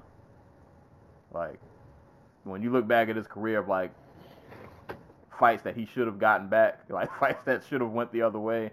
[1.31, 1.59] Like
[2.43, 3.91] when you look back at his career of like
[5.39, 8.39] fights that he should have gotten back, like fights that should have went the other
[8.39, 8.71] way,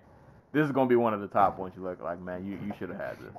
[0.52, 1.74] this is gonna be one of the top ones.
[1.76, 3.34] You look like, man, you, you should have had this.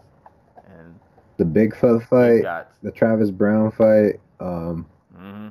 [0.67, 0.99] And
[1.37, 4.19] The Bigfoot fight, the Travis Browne fight.
[4.39, 4.85] Um,
[5.15, 5.47] hmm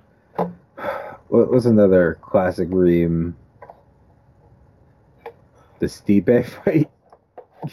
[1.29, 3.37] what was another classic Reem?
[5.81, 6.91] The Stipe fight.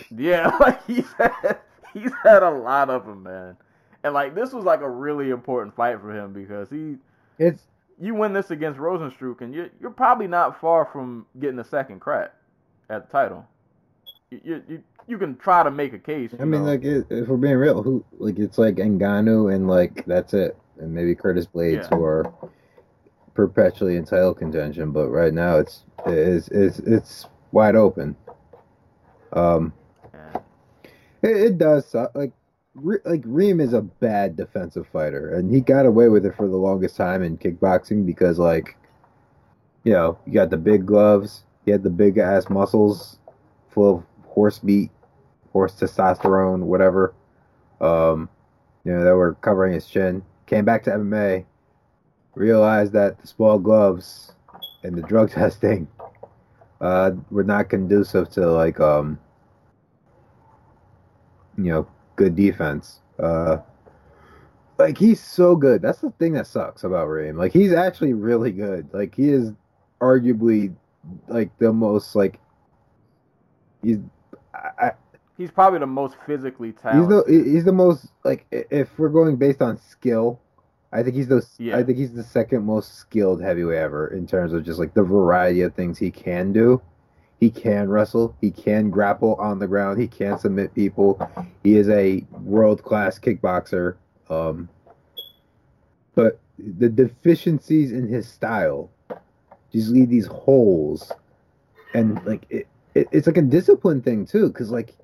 [0.09, 1.59] Yeah, like he's had
[1.93, 3.57] he's had a lot of them, man.
[4.03, 6.97] And like this was like a really important fight for him because he
[7.38, 7.63] It's
[7.99, 11.99] you win this against Rozenstruik and you you're probably not far from getting a second
[11.99, 12.33] crack
[12.89, 13.45] at the title.
[14.31, 16.31] You you you, can try to make a case.
[16.39, 16.71] I mean, know.
[16.71, 20.57] like, it, if we're being real, who like it's like Ngannou and like that's it,
[20.79, 21.97] and maybe Curtis Blaydes Yeah.
[21.97, 22.33] who are
[23.33, 24.91] perpetually in title contention.
[24.91, 28.15] But right now, it's it's it's it's wide open.
[29.33, 29.73] Um,
[30.13, 30.41] And-
[31.21, 32.13] it, it does suck.
[32.15, 32.31] Like,
[32.73, 36.47] Re- like Reem is a bad defensive fighter, and he got away with it for
[36.47, 38.77] the longest time in kickboxing because, like,
[39.83, 43.17] you know, you got the big gloves, he had the big ass muscles,
[43.71, 44.89] full of horse meat,
[45.51, 47.13] horse testosterone, whatever.
[47.79, 48.29] Um,
[48.83, 50.23] you know, that were covering his chin.
[50.47, 51.45] Came back to MMA,
[52.35, 54.33] realized that the small gloves
[54.83, 55.87] and the drug testing
[56.79, 59.19] uh, were not conducive to like um,
[61.57, 62.99] you know, good defense.
[63.19, 63.57] Uh,
[64.77, 65.81] like he's so good.
[65.81, 67.37] That's the thing that sucks about Reem.
[67.37, 68.89] Like he's actually really good.
[68.93, 69.51] Like he is
[70.01, 70.73] arguably
[71.27, 72.39] like the most like
[73.83, 73.99] he's
[74.53, 74.91] I, I-
[75.37, 77.25] he's probably the most physically he's talented.
[77.25, 80.39] the he's the most like if we're going based on skill,
[80.91, 81.77] I think he's the Yeah.
[81.77, 85.03] I think he's the second most skilled heavyweight ever in terms of just like the
[85.03, 86.81] variety of things he can do.
[87.39, 88.35] He can wrestle.
[88.39, 89.99] He can grapple on the ground.
[89.99, 91.19] He can submit people.
[91.63, 93.95] He is a world class kickboxer.
[94.29, 94.69] Um,
[96.13, 98.91] but the deficiencies in his style
[99.71, 101.11] just leave these holes,
[101.95, 104.95] and like it, it it's like a discipline thing too, because like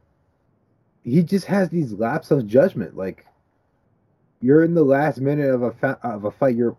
[1.03, 2.95] he just has these lapses of judgment.
[2.97, 3.25] Like
[4.41, 6.77] you're in the last minute of a fa- of a fight, you're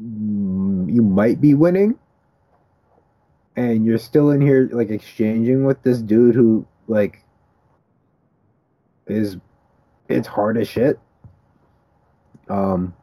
[0.00, 1.98] mm, you might be winning,
[3.56, 7.22] and you're still in here like exchanging with this dude who like
[9.06, 9.36] is
[10.08, 10.98] it's hard as shit.
[12.48, 12.94] Um,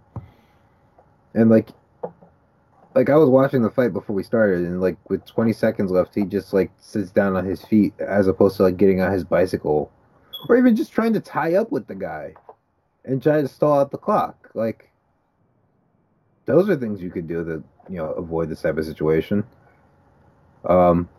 [1.33, 1.69] and like,
[2.95, 6.15] like I was watching the fight before we started, and like with 20 seconds left,
[6.15, 9.25] he just like sits down on his feet as opposed to like getting on his
[9.25, 9.91] bicycle,
[10.47, 12.33] or even just trying to tie up with the guy,
[13.03, 14.49] and try to stall out the clock.
[14.53, 14.89] Like,
[16.45, 19.43] those are things you could do to you know avoid this type of situation.
[20.63, 21.09] Um,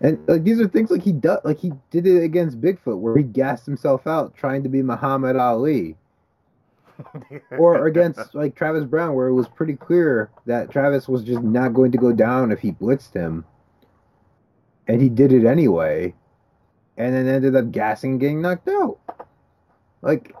[0.00, 3.16] and like these are things like he does, like he did it against Bigfoot, where
[3.16, 5.96] he gassed himself out trying to be Muhammad Ali,
[7.58, 11.74] or against like Travis Browne, where it was pretty clear that Travis was just not
[11.74, 13.44] going to go down if he blitzed him,
[14.86, 16.14] and he did it anyway,
[16.96, 18.98] and then ended up gassing and getting knocked out.
[20.02, 20.34] Like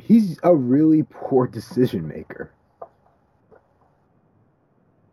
[0.00, 2.50] he's a really poor decision maker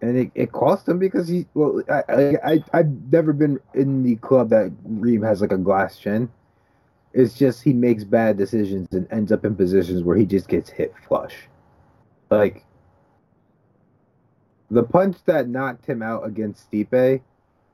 [0.02, 4.04] and it, it cost him because he well I, I I I've never been in
[4.04, 6.30] the club that Reem has like a glass chin.
[7.14, 10.70] It's just he makes bad decisions and ends up in positions where he just gets
[10.70, 11.36] hit flush.
[12.30, 12.66] Like
[14.70, 17.22] the punch that knocked him out against Stipe,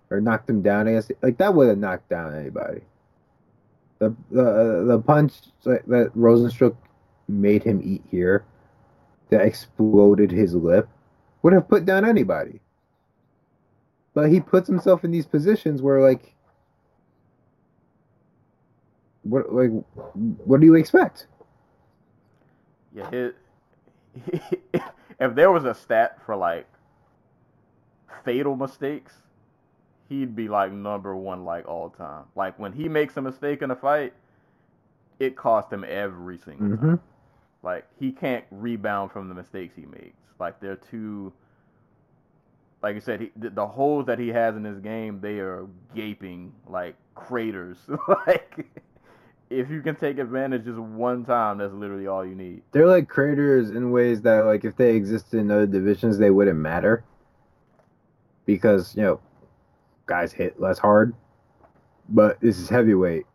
[0.10, 2.82] or knocked him down against like that would have knocked down anybody.
[4.00, 5.34] The the the punch
[5.64, 6.76] that Rozenstruik
[7.28, 8.46] made him eat here,
[9.30, 10.90] that exploded his lip
[11.44, 12.60] would have put down anybody.
[14.14, 16.34] But he puts himself in these positions where like
[19.30, 19.72] what like
[20.46, 21.28] what do you expect?
[22.94, 23.36] Yeah, it,
[25.20, 26.68] if there was a stat for like
[28.24, 29.22] fatal mistakes,
[30.10, 32.26] he'd be like number one like all time.
[32.36, 34.14] Like when he makes a mistake in a fight,
[35.20, 36.96] it cost him every single Mm-hmm.
[36.96, 37.00] time.
[37.64, 40.18] Like he can't rebound from the mistakes he makes.
[40.40, 41.34] Like they're too.
[42.82, 45.68] Like you said, he, the, the holes that he has in his game, they are
[45.96, 47.78] gaping like craters.
[48.28, 48.68] like
[49.50, 52.62] if you can take advantage just one time, that's literally all you need.
[52.72, 56.60] They're like craters in ways that like if they existed in other divisions they wouldn't
[56.60, 57.04] matter.
[58.46, 59.20] Because, you know,
[60.06, 61.14] guys hit less hard.
[62.10, 63.26] But this is heavyweight.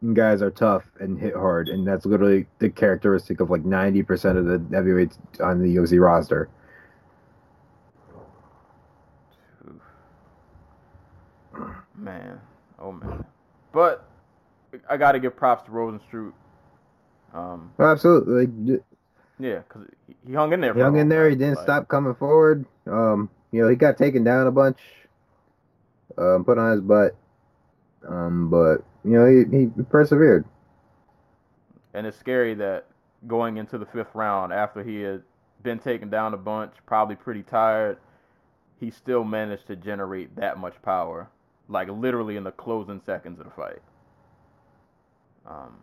[0.00, 4.04] And guys are tough and hit hard, and that's literally the characteristic of like ninety
[4.04, 6.48] percent of the heavyweights on the UFC roster.
[11.96, 12.40] Man,
[12.78, 13.24] oh man.
[13.72, 14.07] But
[14.88, 16.32] I got to give props to Rozenstruik.
[17.34, 18.80] Um, Oh, absolutely.
[19.38, 19.86] Yeah, because
[20.26, 20.72] he hung in there.
[20.72, 21.28] He for a hung in there.
[21.30, 22.66] He didn't Like, stop coming forward.
[22.86, 24.78] Um, you know, he got taken down a bunch,
[26.16, 27.14] um, put on his butt.
[28.06, 30.44] Um, but you know, he, he persevered.
[31.94, 32.86] And it's scary that
[33.26, 35.22] going into the fifth round, after he had
[35.62, 37.98] been taken down a bunch, probably pretty tired,
[38.78, 41.28] he still managed to generate that much power,
[41.68, 43.80] like literally in the closing seconds of the fight.
[45.48, 45.78] Um,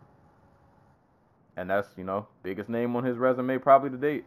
[1.56, 4.24] and that's you know biggest name on his resume probably to date,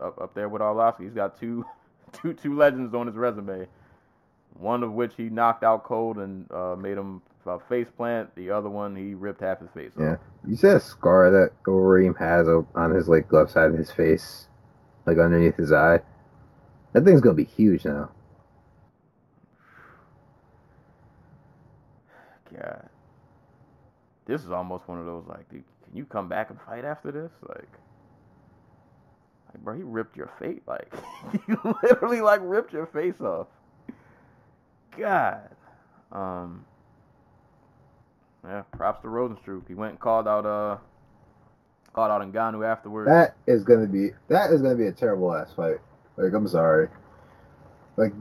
[0.00, 1.04] up up there with Arlovsky.
[1.04, 1.64] He's got two,
[2.12, 3.66] two two legends on his resume.
[4.58, 8.32] One of which he knocked out cold and uh, made him uh, face plant.
[8.36, 10.02] The other one he ripped half his face off.
[10.02, 10.16] Yeah.
[10.46, 14.46] You see that scar that Overeem has on his like left side of his face,
[15.06, 16.00] like underneath his eye.
[16.92, 18.10] That thing's gonna be huge now.
[22.54, 22.88] God.
[24.26, 27.12] This is almost one of those like, dude, can you come back and fight after
[27.12, 27.30] this?
[27.48, 27.68] Like,
[29.52, 30.60] like bro, he ripped your face.
[30.66, 30.92] Like,
[31.32, 33.48] he literally like ripped your face off.
[34.96, 35.50] God.
[36.12, 36.64] Um.
[38.44, 39.66] Yeah, props to Rozenstruik.
[39.66, 40.76] He went and called out uh
[41.94, 43.08] called out Ngannou afterwards.
[43.08, 45.78] That is gonna be that is gonna be a terrible ass fight.
[46.16, 46.88] Like I'm sorry.
[47.96, 48.12] Like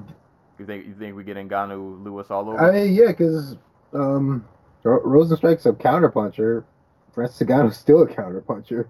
[0.60, 2.60] you think you think we get Ngannou Lewis all over?
[2.60, 3.58] I mean, yeah, because
[3.94, 4.46] um,
[4.84, 6.66] Rozenstruik's a counterpuncher.
[7.14, 8.88] Francis Ngannou's still a counterpuncher.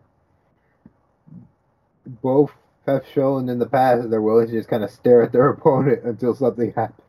[2.06, 2.52] Both
[2.86, 5.50] have shown in the past that they're willing to just kind of stare at their
[5.52, 7.00] opponent until something happens.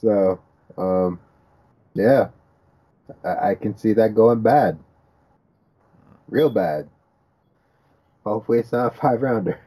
[0.00, 0.40] So,
[0.76, 1.20] um,
[1.94, 2.28] yeah,
[3.24, 4.78] I, I can see that going bad,
[6.28, 6.88] real bad.
[8.24, 9.60] Hopefully, it's not a five rounder.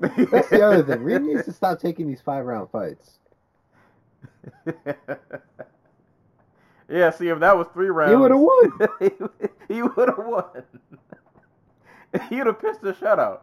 [0.00, 1.02] That's the other thing.
[1.04, 3.18] Reem needs to stop taking these five round fights.
[6.88, 8.12] yeah, see if that was three rounds.
[8.12, 9.50] He would have won.
[9.68, 10.62] he would have won.
[12.28, 13.40] He would have pitched a shutout.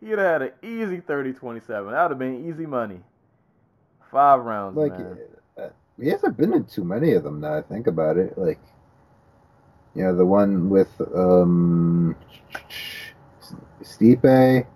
[0.00, 1.66] He'd have had an easy 30-27.
[1.66, 3.00] That would have been easy money.
[4.10, 5.18] Five rounds, Like, man.
[5.58, 5.68] uh,
[6.00, 7.58] he hasn't been in too many of them now.
[7.58, 8.38] I think about it.
[8.38, 8.60] Like,
[9.94, 12.16] you know, the one with um,
[13.82, 14.66] Stipe,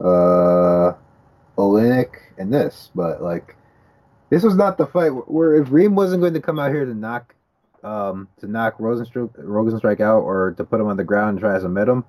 [0.00, 0.92] uh,
[1.56, 2.90] Oleinik, and this.
[2.94, 3.56] But like,
[4.30, 6.94] this was not the fight where if Reem wasn't going to come out here to
[6.94, 7.34] knock,
[7.82, 11.54] um, to knock Rozenstruik, Rozenstruik out or to put him on the ground and try
[11.54, 12.04] to submit him.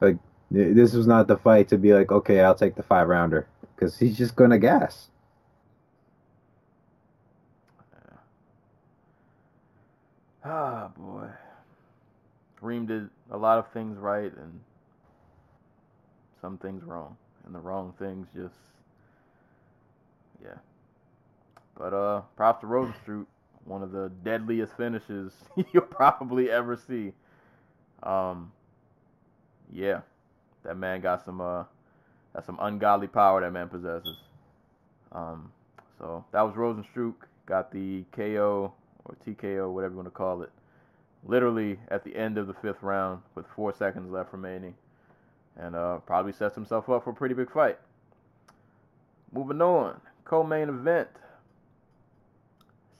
[0.00, 0.16] Like,
[0.50, 3.98] this was not the fight to be like, okay, I'll take the five rounder because
[3.98, 5.10] he's just gonna gas.
[10.44, 11.28] Ah, boy.
[12.62, 14.60] Reem did a lot of things right and
[16.40, 17.16] some things wrong.
[17.44, 18.54] And the wrong things just,
[20.42, 20.56] yeah.
[21.78, 23.26] But uh, props to Rozenstruik,
[23.64, 25.32] one of the deadliest finishes
[25.72, 27.12] you'll probably ever see.
[28.02, 28.52] Um,
[29.72, 30.00] yeah,
[30.64, 31.64] that man got some uh,
[32.34, 34.16] got some ungodly power that man possesses.
[35.12, 35.52] Um,
[35.98, 37.14] so that was Rozenstruik,
[37.46, 38.72] got the KO
[39.04, 40.50] or TKO, whatever you want to call it,
[41.24, 44.74] literally at the end of the fifth round with four seconds left remaining,
[45.56, 47.78] and uh, probably sets himself up for a pretty big fight.
[49.32, 51.08] Moving on, co-main event.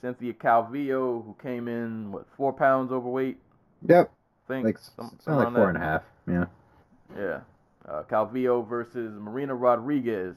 [0.01, 3.39] Cynthia Calvillo, who came in what four pounds overweight,
[3.87, 4.11] Yep.
[4.11, 6.03] I think, like some, something like four around and a half.
[6.27, 6.45] Yeah.
[7.17, 7.41] Yeah.
[7.89, 10.37] Uh, Calvillo versus Marina Rodriguez.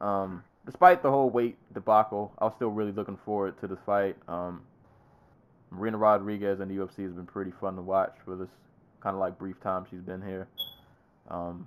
[0.00, 4.16] Um, despite the whole weight debacle, I was still really looking forward to this fight.
[4.28, 4.62] Um,
[5.70, 8.48] Marina Rodriguez in the UFC has been pretty fun to watch for this
[9.00, 10.46] kind of like brief time she's been here.
[11.30, 11.66] Um,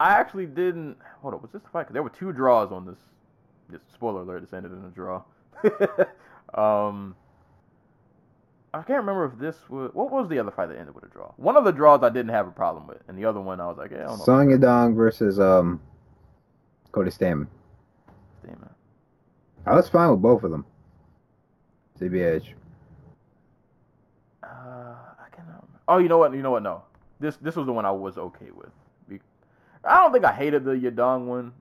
[0.00, 0.96] I actually didn't.
[1.20, 1.86] Hold up, was this the fight?
[1.86, 2.98] 'Cause there were two draws on this.
[3.72, 4.42] This spoiler alert.
[4.42, 5.22] This ended in a draw.
[6.54, 7.14] um,
[8.74, 11.08] I can't remember if this was what was the other fight that ended with a
[11.08, 11.32] draw.
[11.36, 13.66] One of the draws I didn't have a problem with, and the other one I
[13.66, 14.24] was like, yeah, I don't know.
[14.24, 15.80] Song Yadong versus um
[16.92, 17.46] Cody Stamann.
[18.44, 18.50] It.
[19.66, 20.64] I was fine with both of them.
[22.00, 22.48] CBH.
[24.42, 25.80] Uh, I cannot remember.
[25.86, 26.32] Oh, you know what?
[26.34, 26.62] You know what?
[26.62, 26.82] No,
[27.20, 28.70] this this was the one I was okay with.
[29.84, 31.52] I don't think I hated the Yadong one.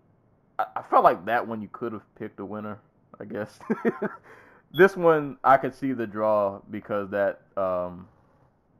[0.61, 2.79] I, I felt like that one you could have picked a winner.
[3.19, 3.59] I guess.
[4.73, 8.07] this one I could see the draw because that um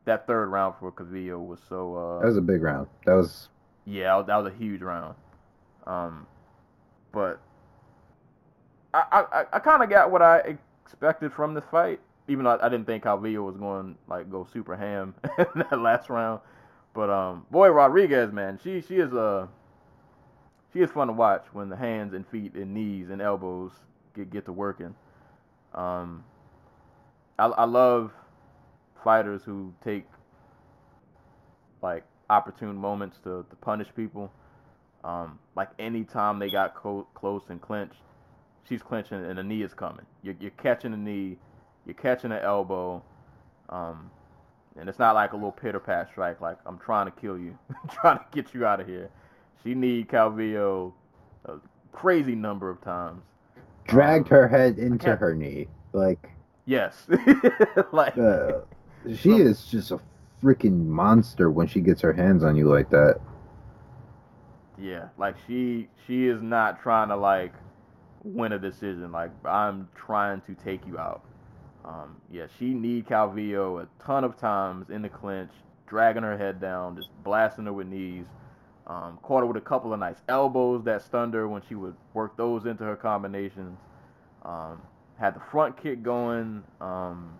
[0.05, 2.87] that third round for Calvillo was so uh That was a big round.
[3.05, 3.49] That was
[3.85, 5.15] Yeah, that was a huge round.
[5.85, 6.25] Um,
[7.11, 7.39] but
[8.93, 12.65] I I, I kind of got what I expected from this fight, even though I,
[12.65, 16.41] I didn't think Calvillo was going like go super ham in that last round.
[16.93, 19.47] But um, boy Rodriguez, man, she she is uh
[20.73, 23.71] she is fun to watch when the hands and feet and knees and elbows
[24.15, 24.95] get get to working.
[25.73, 26.23] Um,
[27.39, 28.11] I I love
[29.03, 30.05] fighters who take
[31.81, 34.31] like opportune moments to, to punish people.
[35.03, 37.97] Um, like anytime they got co- close and clinched,
[38.67, 40.05] she's clinching and the knee is coming.
[40.23, 41.37] You're, you're catching the knee,
[41.85, 43.03] you're catching the elbow,
[43.69, 44.11] um,
[44.77, 46.39] and it's not like a little pitter pat strike.
[46.39, 47.57] Like I'm trying to kill you,
[47.91, 49.09] trying to get you out of here.
[49.63, 50.93] She need Calvillo
[51.45, 51.53] a
[51.91, 53.21] crazy number of times.
[53.87, 55.67] dragged her head into her knee.
[55.93, 56.29] Like
[56.65, 57.07] Yes,
[57.91, 58.59] like uh,
[59.15, 59.99] she is just a
[60.43, 63.19] freaking monster when she gets her hands on you like that.
[64.79, 67.53] Yeah, like she she is not trying to like
[68.23, 69.11] win a decision.
[69.11, 71.23] Like I'm trying to take you out.
[71.83, 75.51] Um, yeah, she need Calvillo a ton of times in the clinch,
[75.87, 78.25] dragging her head down, just blasting her with knees.
[78.87, 81.95] Um, caught her with a couple of nice elbows that stunned her when she would
[82.13, 83.77] work those into her combinations.
[84.43, 84.81] Um,
[85.19, 86.63] had the front kick going.
[86.81, 87.33] Um,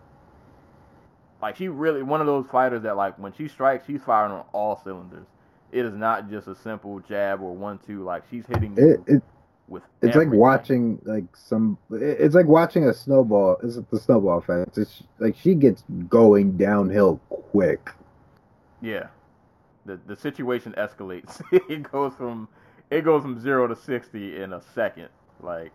[1.42, 4.44] like she really one of those fighters that like when she strikes, she's firing on
[4.52, 5.26] all cylinders.
[5.72, 8.04] It is not just a simple jab or one two.
[8.04, 9.22] Like she's hitting It, it
[9.68, 9.82] with.
[10.00, 11.76] it's like watching like some.
[11.90, 13.56] it- It's like watching a snowball.
[13.62, 14.78] It's the snowball effect.
[14.78, 17.90] It's like she gets going downhill quick.
[18.80, 19.06] Yeah,
[19.86, 21.42] the the situation escalates.
[21.52, 22.48] it goes from
[22.90, 25.08] it goes from zero to sixty in a second.
[25.40, 25.72] Like,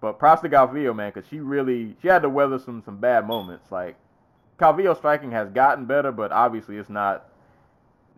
[0.00, 3.26] but props to Calvillo, man, because she really she had to weather some some bad
[3.26, 3.70] moments.
[3.70, 3.96] Like,
[4.58, 7.26] Calvillo striking has gotten better, but obviously it's not.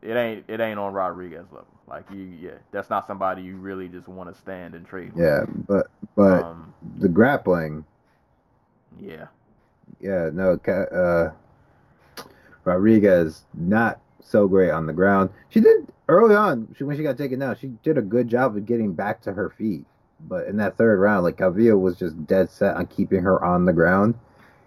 [0.03, 1.67] It ain't it ain't on Rodriguez level.
[1.87, 5.13] Like you, yeah, that's not somebody you really just want to stand and trade.
[5.13, 5.23] with.
[5.23, 7.85] Yeah, but but Um, the grappling.
[9.01, 9.27] yeah.
[10.01, 11.31] Yeah, no, uh,
[12.65, 15.31] Rodriguez not so great on the ground.
[15.51, 17.57] She did early on she, when she got taken down.
[17.61, 19.85] She did a good job of getting back to her feet,
[20.29, 23.65] but in that third round, like Calvillo was just dead set on keeping her on
[23.65, 24.15] the ground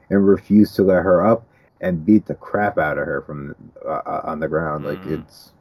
[0.09, 1.45] and refused to let her up.
[1.81, 3.53] and beat the crap out of her from
[3.85, 4.85] uh, uh, on the ground.
[4.85, 5.19] Like Mhm.
[5.21, 5.51] it's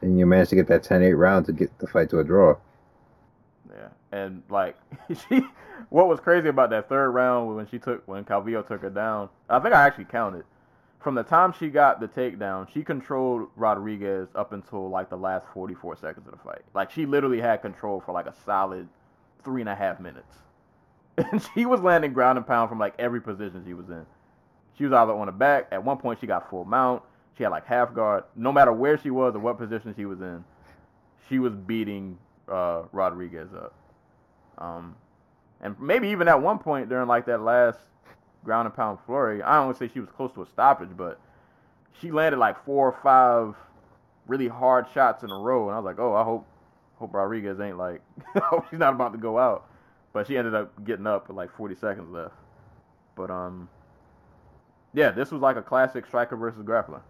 [0.00, 2.56] and you managed to get that 10-8 round to get the fight to a draw.
[3.68, 4.76] Yeah, and like
[5.28, 5.42] she,
[5.90, 9.28] what was crazy about that third round when she took when Calvillo took her down?
[9.48, 10.44] I think I actually counted.
[11.00, 15.46] From the time she got the takedown, she controlled Rodriguez up until like the last
[15.54, 16.60] 44 seconds of the fight.
[16.74, 18.86] Like she literally had control for like a solid
[19.42, 20.36] three and a half minutes,
[21.16, 24.04] and she was landing ground and pound from like every position she was in.
[24.76, 25.68] She was either on the back.
[25.72, 27.02] At one point, she got full mount.
[27.36, 28.24] She had like half guard.
[28.36, 30.44] No matter where she was or what position she was in,
[31.28, 33.74] she was beating uh, Rodriguez up.
[34.58, 34.96] Um,
[35.62, 37.78] and maybe even at one point during like that last
[38.44, 40.90] ground and pound flurry, I don't want to say she was close to a stoppage,
[40.96, 41.20] but
[42.00, 43.54] she landed like four or five
[44.26, 46.46] really hard shots in a row, and I was like, oh, I hope
[46.96, 48.02] hope Rodriguez ain't like,
[48.36, 49.66] hope she's not about to go out.
[50.12, 52.34] But she ended up getting up with like 40 seconds left.
[53.16, 53.68] But um,
[54.92, 57.00] yeah, this was like a classic striker versus grappler,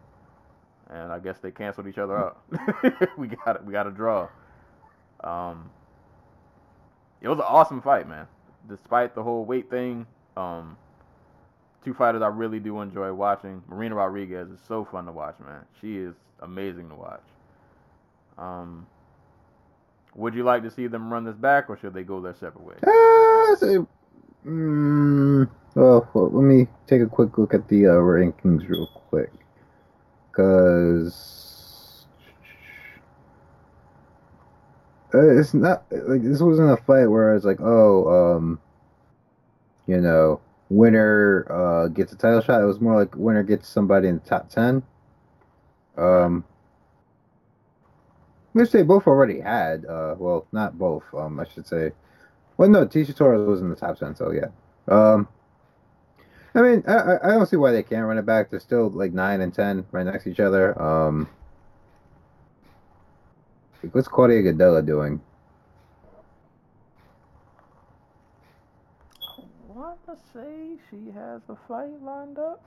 [0.90, 2.42] and I guess they canceled each other out.
[3.18, 3.64] we got it.
[3.64, 4.28] We got a draw.
[5.22, 5.70] Um,
[7.20, 8.26] it was an awesome fight, man.
[8.68, 10.76] Despite the whole weight thing, um,
[11.84, 13.62] two fighters I really do enjoy watching.
[13.68, 15.64] Marina Rodriguez is so fun to watch, man.
[15.80, 17.22] She is amazing to watch.
[18.38, 18.86] Um,
[20.14, 22.64] would you like to see them run this back, or should they go their separate
[22.64, 22.78] ways?
[22.82, 23.84] Uh,
[24.46, 29.30] mm, well, well, let me take a quick look at the uh, rankings real quick,
[30.30, 32.06] because
[35.14, 38.58] uh, it's not like this wasn't a fight where it's like, oh, um,
[39.86, 40.40] you know,
[40.70, 42.62] winner uh, gets a title shot.
[42.62, 44.82] It was more like winner gets somebody in the top ten.
[45.98, 46.44] Um,
[48.52, 49.84] which they both already had.
[49.84, 51.04] Uh, well, not both.
[51.12, 51.92] Um, I should say.
[52.56, 54.48] Well, no, Tecia Torres was in the top ten, so yeah.
[54.88, 55.28] Um,
[56.54, 58.50] I mean, I I- don't see why they can't run it back.
[58.50, 60.80] They're still like nine and ten right next to each other.
[60.80, 61.28] Um,
[63.92, 65.20] what's Claudia Gadelha doing?
[69.28, 72.62] I want to say she has a fight lined up.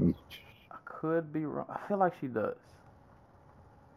[0.00, 1.66] I could be wrong.
[1.68, 2.56] I feel like she does.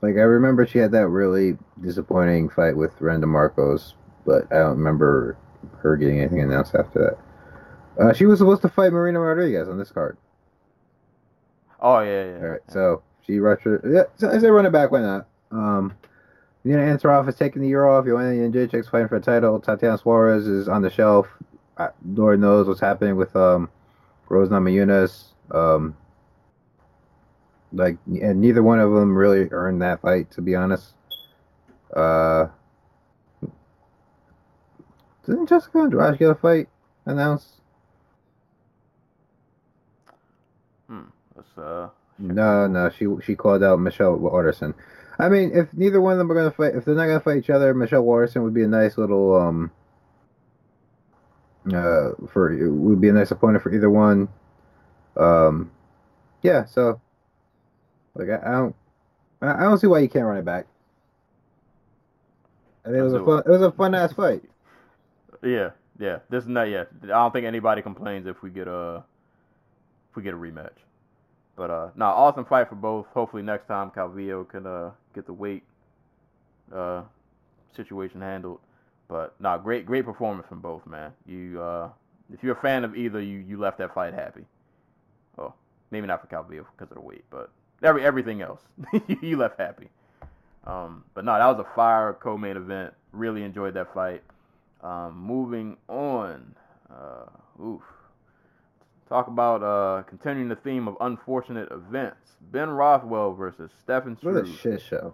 [0.02, 3.94] Like I remember she had that really disappointing fight with Randa Markos,
[4.26, 5.38] but I don't remember
[5.78, 7.18] her getting anything announced after
[7.98, 8.04] that.
[8.04, 10.18] Uh, she was supposed to fight Marina Rodriguez on this card.
[11.80, 12.38] Oh yeah, yeah.
[12.38, 13.82] All right, so she rushed her.
[13.86, 14.92] Yeah, so I say run it back.
[14.92, 15.28] Why not?
[15.52, 15.94] Um,
[16.64, 18.06] Nina Ansaroff is taking the year off.
[18.06, 19.60] Joanna Jędrzejczyk's fighting for a title.
[19.60, 21.28] Tatiana Suarez is on the shelf.
[22.06, 23.70] Lord knows what's happening with um,
[24.30, 25.26] Rose Namajunas.
[25.52, 25.96] Um,
[27.72, 30.94] like, and neither one of them really earned that fight, to be honest.
[31.96, 32.48] Uh,
[35.26, 36.68] didn't Jessica Andrade get a fight
[37.06, 37.62] announced?
[40.88, 41.04] Hmm.
[41.36, 41.90] Let's uh.
[42.20, 44.74] No, no, she she called out Michelle Waterson.
[45.18, 47.38] I mean, if neither one of them are gonna fight, if they're not gonna fight
[47.38, 49.72] each other, Michelle Waterson would be a nice little um.
[51.68, 54.28] Uh, for it would be a nice opponent for either one.
[55.16, 55.72] Um,
[56.42, 56.66] yeah.
[56.66, 57.00] So,
[58.16, 58.76] like, I, I don't,
[59.42, 60.68] I don't see why you can't run it back.
[62.86, 64.44] I think it was a fun, it was a fun ass fight.
[65.46, 66.20] Yeah, yeah.
[66.30, 66.88] This is not yet.
[67.04, 69.04] I don't think anybody complains if we get a
[70.10, 70.78] if we get a rematch.
[71.58, 73.08] But uh, no, awesome fight for both.
[73.08, 75.64] Hopefully next time Calvillo can uh get the weight
[76.74, 77.02] uh
[77.76, 78.60] situation handled.
[79.14, 81.12] But no, great great performance from both, man.
[81.28, 81.90] You uh
[82.34, 84.44] if you're a fan of either, you you left that fight happy.
[85.38, 85.56] Well,
[85.92, 87.52] maybe not for Calvillo because of the weight, but
[87.84, 88.62] every everything else
[89.22, 89.90] you left happy.
[90.66, 92.96] Um, but no, that was a fire co-main event.
[93.12, 94.24] Really enjoyed that fight.
[94.82, 96.56] Um, moving on.
[96.90, 97.84] Uh, oof.
[99.10, 102.32] Talk about uh, continuing the theme of unfortunate events.
[102.52, 105.14] Ben Rothwell versus Stefan What a shit show.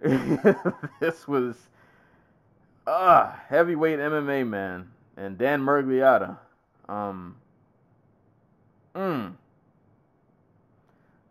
[1.00, 1.56] this was
[2.86, 6.36] uh heavyweight MMA man and Dan Miragliotta.
[6.88, 7.36] Um
[8.94, 9.34] mm,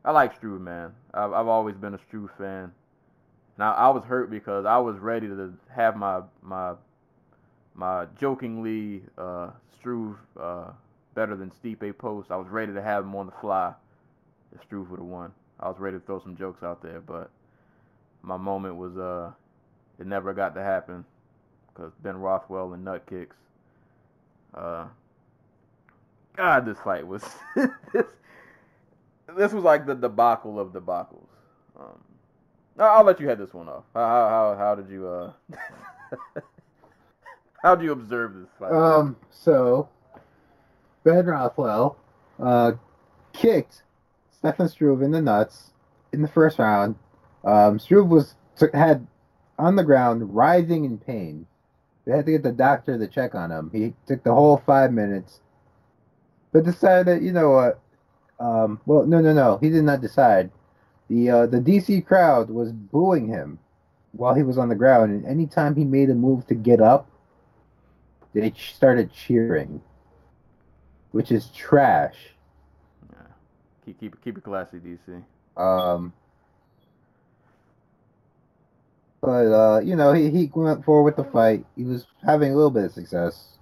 [0.05, 0.93] I like Struve, man.
[1.13, 2.71] I've I've always been a Struve fan.
[3.57, 6.73] Now I was hurt because I was ready to have my my
[7.73, 9.49] my jokingly uh
[9.79, 10.71] Struve uh
[11.15, 12.31] better than Stipe post.
[12.31, 13.73] I was ready to have him on the fly
[14.55, 15.33] if Struve would have won.
[15.59, 17.29] I was ready to throw some jokes out there, but
[18.21, 19.31] my moment was uh
[19.99, 21.05] it never got to happen
[21.73, 23.35] because Ben Rothwell and nut kicks.
[24.53, 24.85] Uh,
[26.35, 27.23] God, this fight was
[27.93, 28.06] this.
[29.38, 31.27] This was like the debacle of debacles.
[31.80, 32.03] Um,
[32.77, 33.84] I'll let you head this one off.
[33.93, 35.31] How how how, how did you uh
[37.64, 38.72] how did you observe this fight?
[38.72, 39.88] Um, so
[41.03, 41.98] Ben Rothwell,
[42.39, 42.73] uh,
[43.34, 43.84] kicked
[44.31, 45.72] Stefan Struve in the nuts
[46.11, 46.95] in the first round.
[47.43, 48.35] Um, Struve was
[48.73, 49.07] had
[49.57, 51.48] on the ground, writhing in pain.
[52.05, 53.69] They had to get the doctor to check on him.
[53.73, 55.39] He took the whole five minutes,
[56.51, 57.79] but decided, you know what?
[58.39, 59.57] Um, well, no, no, no.
[59.57, 60.49] He did not decide.
[61.09, 63.59] The uh, the DC crowd was booing him
[64.13, 67.07] while he was on the ground, and anytime he made a move to get up,
[68.33, 69.81] they started cheering,
[71.11, 72.15] which is trash.
[73.11, 73.17] Yeah.
[73.85, 75.23] Keep keep it keep it classy, DC.
[75.57, 76.13] Um,
[79.22, 81.64] but uh, you know, he, he went forward with the fight.
[81.76, 83.57] He was having a little bit of success,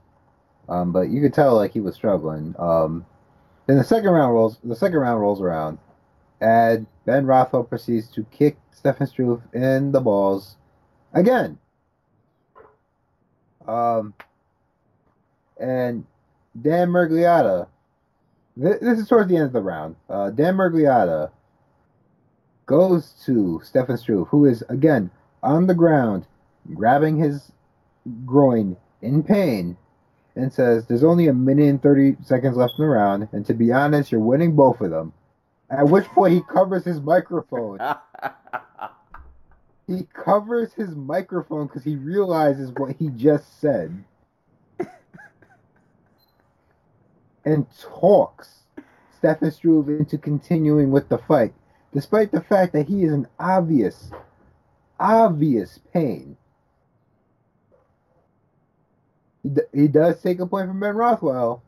[0.70, 2.56] um, but you could tell like he was struggling.
[2.58, 3.06] Um,
[3.68, 4.58] then the second round rolls.
[4.64, 5.78] The second round rolls around,
[6.40, 10.56] and Ben Rothwell proceeds to kick Stefan Struve in the balls
[11.14, 11.60] again.
[13.68, 14.14] Um,
[15.60, 16.06] and
[16.60, 17.68] Dan Miragliotta.
[18.56, 19.96] This, this is towards the end of the round.
[20.10, 21.32] Uh, Dan Miragliotta
[22.66, 25.12] goes to Stefan Struve, who is again
[25.44, 26.26] on the ground,
[26.74, 27.52] grabbing his
[28.26, 29.78] groin in pain,
[30.36, 33.54] and says, There's only a minute and 30 seconds left in the round, and to
[33.54, 35.14] be honest, you're winning both of them.
[35.70, 37.80] At which point he covers his microphone.
[39.88, 44.04] he covers his microphone because he realizes what he just said.
[47.46, 48.60] and talks
[49.20, 51.54] Stefan Struve into continuing with the fight,
[51.94, 54.12] despite the fact that he is an obvious
[55.00, 56.38] obvious pain.
[59.44, 61.64] He, he does take a point from Ben Rothwell,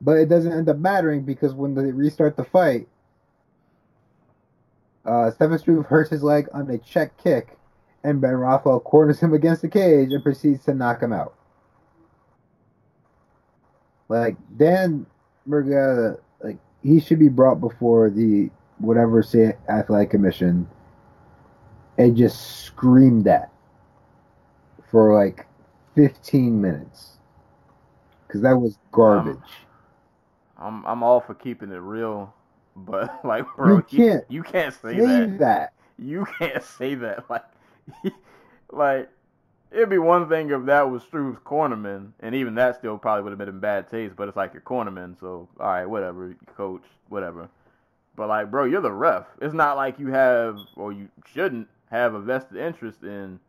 [0.00, 2.88] but it doesn't end up mattering because when they restart the fight,
[5.04, 7.56] uh, Stefan Struve hurts his leg on a check kick,
[8.02, 11.34] and Ben Rothwell corners him against the cage and proceeds to knock him out.
[14.08, 15.06] Like Dan
[15.48, 20.68] Miragliotta, like he should be brought before the whatever say athletic commission
[21.98, 23.50] and just screamed that
[24.90, 25.46] for like
[25.94, 27.16] 15 minutes
[28.26, 29.38] because that was garbage.
[30.58, 32.34] I'm I'm all for keeping it real,
[32.74, 34.24] but like, bro, you can't.
[34.28, 35.38] You, you can't say, say that.
[35.38, 35.72] that.
[35.98, 37.28] You can't say that.
[37.30, 37.44] Like,
[38.70, 39.08] like
[39.70, 43.30] it'd be one thing if that was Struve's cornerman, and even that still probably would
[43.30, 44.16] have been in bad taste.
[44.16, 47.48] But it's like your cornerman, so all right, whatever, coach, whatever.
[48.16, 49.26] But like, bro, you're the ref.
[49.42, 53.40] It's not like you have, or you shouldn't have a vested interest in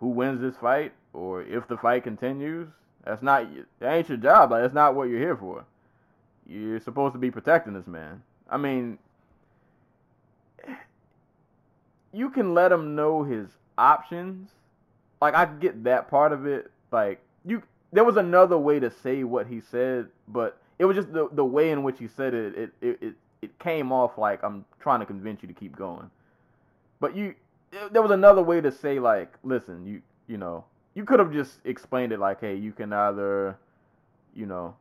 [0.00, 2.68] who wins this fight or if the fight continues.
[3.04, 3.46] That's not
[3.80, 4.50] that ain't your job.
[4.50, 5.64] Like that's not what you're here for.
[6.46, 8.22] You're supposed to be protecting this man.
[8.50, 8.98] I mean,
[12.12, 14.50] you can let him know his options.
[15.20, 16.70] Like I get that part of it.
[16.90, 17.62] Like you,
[17.92, 21.44] there was another way to say what he said, but it was just the the
[21.44, 22.54] way in which he said it.
[22.56, 26.10] It it it, it came off like I'm trying to convince you to keep going.
[27.00, 27.34] But you,
[27.92, 30.64] there was another way to say like, listen, you you know,
[30.94, 33.58] you could have just explained it like, hey, you can either,
[34.34, 34.74] you know,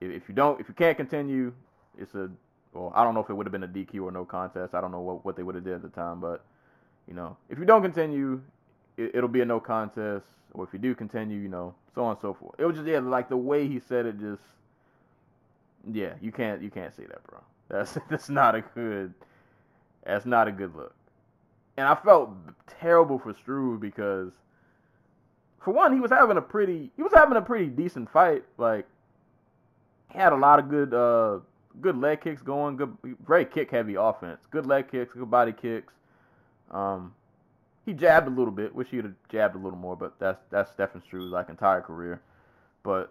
[0.00, 1.52] if, if you don't, if you can't continue,
[1.98, 2.30] it's a,
[2.72, 4.74] well, I don't know if it would have been a DQ or no contest.
[4.74, 6.44] I don't know what what they would have did at the time, but
[7.08, 8.40] you know, if you don't continue,
[8.96, 10.26] it, it'll be a no contest.
[10.52, 12.54] Or if you do continue, you know, so on and so forth.
[12.58, 14.42] It was just yeah, like the way he said it, just
[15.92, 17.40] yeah, you can't you can't say that, bro.
[17.68, 19.14] That's that's not a good
[20.04, 20.94] that's not a good look.
[21.80, 22.28] And I felt
[22.78, 24.32] terrible for Struve because
[25.62, 28.44] for one, he was having a pretty he was having a pretty decent fight.
[28.58, 28.86] Like
[30.12, 31.38] he had a lot of good uh
[31.80, 32.94] good leg kicks going, good
[33.26, 34.40] very kick heavy offense.
[34.50, 35.94] Good leg kicks, good body kicks.
[36.70, 37.14] Um
[37.86, 38.74] he jabbed a little bit.
[38.74, 42.20] Wish he'd have jabbed a little more, but that's that's Stefan Struve's like entire career.
[42.82, 43.10] But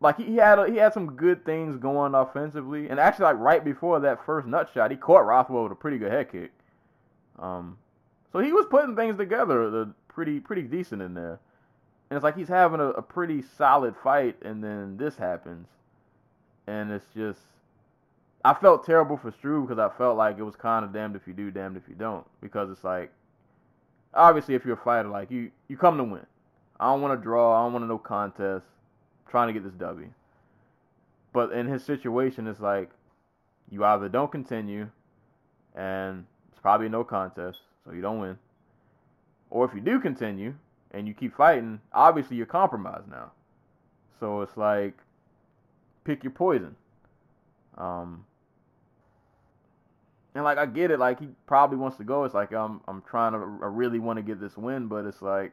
[0.00, 3.38] like he, he had a, he had some good things going offensively, and actually like
[3.38, 6.50] right before that first nut shot, he caught Rothwell with a pretty good head kick.
[7.42, 7.76] Um,
[8.32, 11.40] so he was putting things together, the pretty pretty decent in there,
[12.08, 15.66] and it's like he's having a, a pretty solid fight, and then this happens,
[16.66, 17.40] and it's just
[18.44, 21.26] I felt terrible for Struve because I felt like it was kind of damned if
[21.26, 23.12] you do, damned if you don't, because it's like
[24.14, 26.26] obviously if you're a fighter, like you you come to win.
[26.78, 27.58] I don't want to draw.
[27.60, 28.66] I don't want to no contest
[29.28, 30.08] trying to get this W.
[31.32, 32.90] But in his situation, it's like
[33.70, 34.88] you either don't continue,
[35.74, 36.26] and
[36.62, 38.38] probably no contest, so you don't win.
[39.50, 40.54] Or if you do continue
[40.92, 43.32] and you keep fighting, obviously you're compromised now.
[44.18, 44.94] So it's like
[46.04, 46.74] pick your poison.
[47.76, 48.24] Um,
[50.34, 52.24] and like I get it, like he probably wants to go.
[52.24, 55.20] It's like I'm I'm trying to I really want to get this win, but it's
[55.20, 55.52] like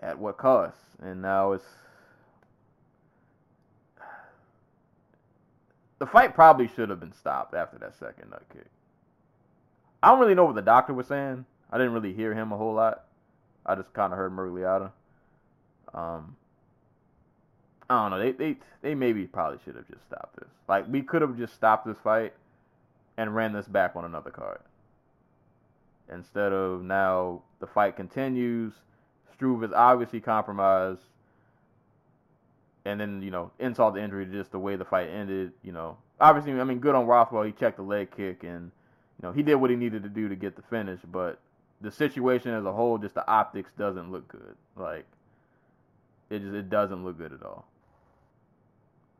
[0.00, 0.76] at what cost?
[1.02, 1.64] And now it's
[5.98, 8.66] the fight probably should have been stopped after that second nut kick.
[10.02, 11.44] I don't really know what the doctor was saying.
[11.70, 13.04] I didn't really hear him a whole lot.
[13.66, 14.90] I just kind of heard Miragliotta.
[15.92, 16.36] Um,
[17.88, 18.18] I don't know.
[18.18, 20.48] They they they maybe probably should have just stopped this.
[20.68, 22.32] Like we could have just stopped this fight
[23.16, 24.60] and ran this back on another card.
[26.12, 28.72] Instead of now the fight continues,
[29.34, 31.02] Struve is obviously compromised,
[32.84, 35.52] and then you know insult the injury just the way the fight ended.
[35.62, 37.42] You know, obviously, I mean, good on Rothwell.
[37.42, 38.70] He checked the leg kick and
[39.20, 41.38] you know he did what he needed to do to get the finish, but
[41.80, 44.56] the situation as a whole, just the optics doesn't look good.
[44.76, 45.06] Like
[46.28, 47.66] it just it doesn't look good at all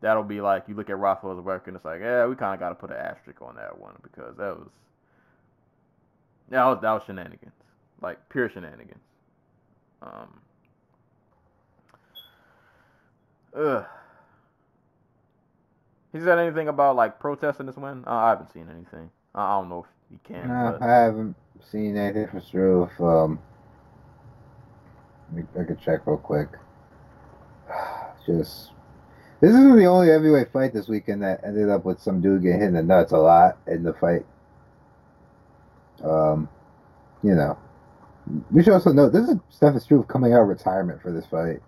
[0.01, 2.61] that'll be like you look at Rothwell's work and it's like, yeah, we kind of
[2.61, 4.69] got to put an asterisk on that one because that was
[6.49, 7.53] that was that was shenanigans,
[8.01, 9.03] like pure shenanigans.
[10.03, 10.41] Um.
[13.55, 13.85] Ugh.
[16.13, 18.05] He said anything about like protesting this win?
[18.07, 19.11] Uh, I haven't seen anything.
[19.35, 20.49] I don't know if he can.
[20.49, 20.79] No.
[20.81, 21.37] I haven't
[21.71, 23.01] seen anything for Struve.
[23.01, 23.39] Um,
[25.59, 26.49] I could check real quick.
[28.27, 28.73] Just
[29.41, 32.61] this isn't the only heavyweight fight this weekend that ended up with some dude getting
[32.61, 34.27] hit in the nuts a lot in the fight.
[36.05, 36.49] Um,
[37.23, 37.59] you know,
[38.51, 41.61] we should also note this is Stefan Struve coming out of retirement for this fight.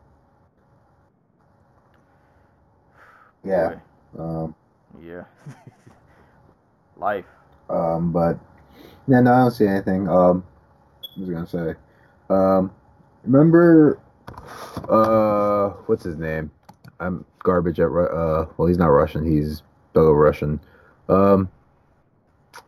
[3.44, 3.76] Yeah.
[4.18, 4.55] Um,
[5.02, 5.24] yeah.
[6.97, 7.24] Life.
[7.73, 8.39] Um, but
[9.09, 10.09] yeah, no, I don't see anything.
[10.09, 10.44] Um,
[11.16, 11.74] I was gonna say,
[12.31, 12.70] um,
[13.24, 13.99] remember,
[14.89, 16.51] uh, what's his name?
[17.01, 19.62] I'm garbage at uh well he's not Russian he's
[19.94, 20.61] Belarusian.
[21.09, 21.51] Um,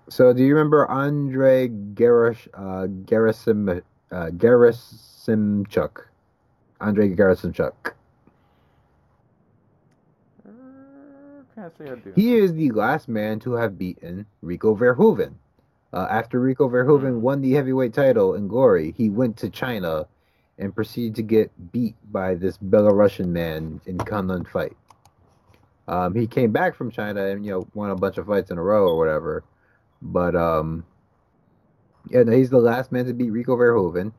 [0.09, 6.07] so do you remember Andre Gerash uh, Gerasim uh, Gerasimchuk?
[6.81, 7.93] Andre Gerasimchuk.
[11.65, 12.13] I do.
[12.15, 15.35] He is the last man to have beaten Rico Verhoeven.
[15.93, 20.07] Uh, after Rico Verhoeven won the heavyweight title in Glory, he went to China
[20.59, 24.77] and proceeded to get beat by this Belarusian man in Kunlun fight.
[25.87, 28.59] Um, he came back from China and you know won a bunch of fights in
[28.59, 29.45] a row or whatever,
[30.01, 30.85] but um,
[32.11, 34.13] yeah, no, he's the last man to beat Rico Verhoeven.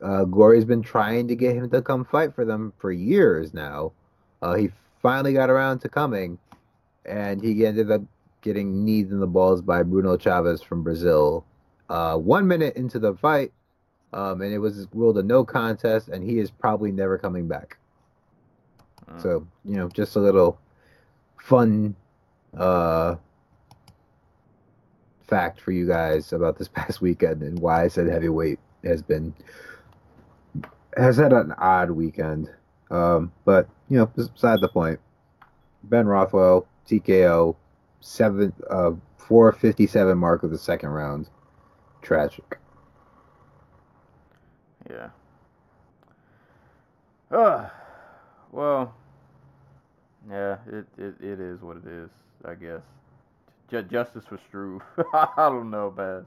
[0.00, 3.92] Uh, Glory's been trying to get him to come fight for them for years now.
[4.40, 6.38] Uh, he finally got around to coming,
[7.04, 8.02] and he ended up
[8.42, 11.44] getting kneed in the balls by Bruno Chavez from Brazil.
[11.88, 13.52] Uh, one minute into the fight,
[14.12, 17.78] um, and it was ruled a no contest, and he is probably never coming back.
[19.08, 19.22] Mm.
[19.22, 20.58] So you know, just a little
[21.38, 21.94] fun
[22.56, 23.16] uh,
[25.26, 29.34] fact for you guys about this past weekend and why I said heavyweight has been
[30.96, 32.50] has had an odd weekend.
[32.90, 35.00] Um, but you know, beside the point.
[35.84, 37.56] Ben Rothwell TKO
[38.00, 41.28] seven uh 457 mark of the second round.
[42.02, 42.58] Tragic.
[44.90, 45.10] Yeah.
[47.30, 47.68] Uh,
[48.50, 48.94] well,
[50.28, 52.10] yeah, it, it, it is what it is,
[52.44, 52.82] I guess.
[53.70, 54.82] J- justice for Struve.
[55.14, 56.26] I don't know, man.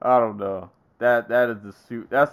[0.00, 0.70] I don't know.
[0.98, 2.06] That that is the suit.
[2.08, 2.32] That's.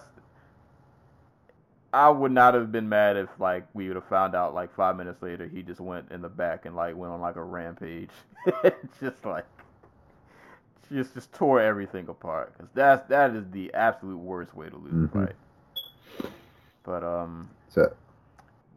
[1.91, 4.95] I would not have been mad if like we would have found out like five
[4.95, 8.09] minutes later he just went in the back and like went on like a rampage.
[8.99, 9.45] just like
[10.91, 14.93] just just tore everything apart because that's that is the absolute worst way to lose
[14.93, 15.19] mm-hmm.
[15.19, 16.31] a fight.
[16.83, 17.93] But um, so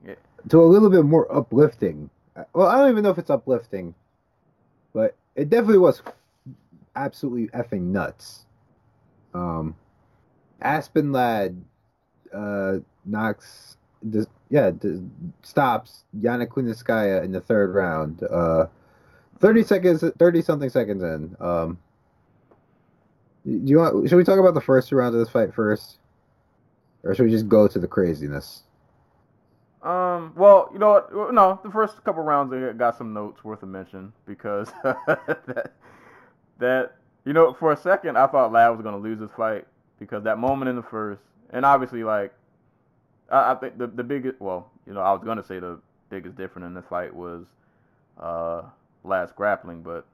[0.07, 0.15] yeah.
[0.49, 2.11] to a little bit more uplifting.
[2.55, 3.95] Well, I don't even know if it's uplifting,
[4.95, 6.03] but it definitely was
[6.97, 8.47] absolutely effing nuts.
[9.35, 9.77] Um,
[10.63, 11.63] Aspen Ladd
[12.33, 13.77] uh, knocks,
[14.51, 14.71] yeah,
[15.43, 18.23] stops Yana Kunitskaya in the third round.
[18.23, 18.67] Uh,
[19.41, 21.37] thirty seconds, thirty something seconds in.
[21.41, 21.79] Um,
[23.45, 24.09] do you want?
[24.09, 25.99] Should we talk about the first two rounds of this fight first,
[27.03, 28.63] or should we just go to the craziness?
[29.83, 30.33] Um.
[30.37, 31.35] Well, you know what?
[31.35, 35.73] No, the first couple rounds I got some notes worth a mention because that
[36.59, 39.67] that you know for a second I thought Ladd was gonna lose this fight
[39.99, 42.33] because that moment in the first, and obviously like
[43.33, 45.81] I, I think the the biggest well you know I was gonna say the
[46.11, 47.47] biggest difference in this fight was
[48.21, 48.63] uh
[49.05, 50.07] Ladd's grappling, but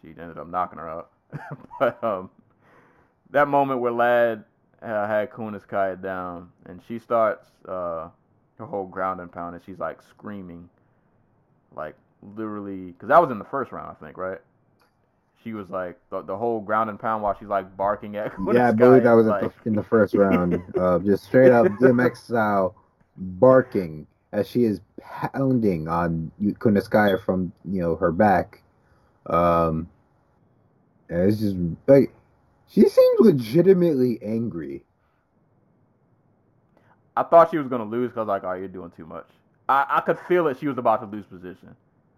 [0.00, 1.10] she ended up knocking her out.
[1.80, 2.30] but um,
[3.30, 4.44] that moment where Ladd
[4.82, 8.08] uh, had Kunitskaya down, and she starts uh,
[8.58, 10.68] her whole ground and pound, and she's like screaming,
[11.74, 11.96] like
[12.36, 14.38] literally, because that was in the first round, I think, right?
[15.46, 18.32] She was like the, the whole ground and pound while she's like barking at.
[18.52, 19.52] Yeah, I believe that was like...
[19.64, 22.74] in the first round, uh, just straight up DMX style
[23.16, 28.60] barking as she is pounding on Kunitskaya from you know her back.
[29.26, 29.88] Um,
[31.08, 31.54] and it's just
[31.86, 32.12] like
[32.66, 34.82] she seems legitimately angry.
[37.16, 39.28] I thought she was gonna lose because like, oh, you're doing too much.
[39.68, 40.58] I, I could feel it.
[40.58, 41.76] She was about to lose position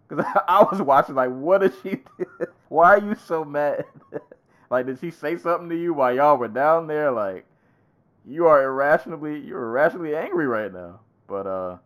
[0.08, 1.90] because I was watching like, what did she?
[2.18, 2.26] Do?
[2.68, 3.84] Why are you so mad?
[4.70, 7.10] like, did she say something to you while y'all were down there?
[7.10, 7.44] Like,
[8.26, 11.00] you are irrationally, you're irrationally angry right now.
[11.26, 11.76] But uh,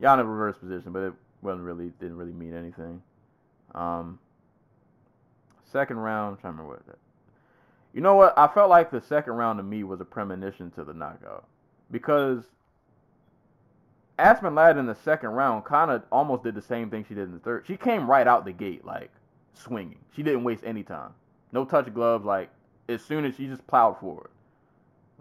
[0.00, 1.12] y'all in a reverse position, but it
[1.42, 3.02] wasn't really, didn't really mean anything.
[3.74, 4.18] Um,
[5.70, 6.98] second round, I'm trying to remember what that.
[7.94, 8.38] You know what?
[8.38, 11.46] I felt like the second round to me was a premonition to the knockout
[11.90, 12.44] because
[14.18, 17.24] Aspen Ladd in the second round kind of almost did the same thing she did
[17.24, 17.64] in the third.
[17.66, 19.10] She came right out the gate like
[19.54, 19.98] swinging.
[20.14, 21.12] She didn't waste any time.
[21.52, 22.24] No touch gloves.
[22.24, 22.50] Like
[22.88, 24.30] as soon as she just plowed forward.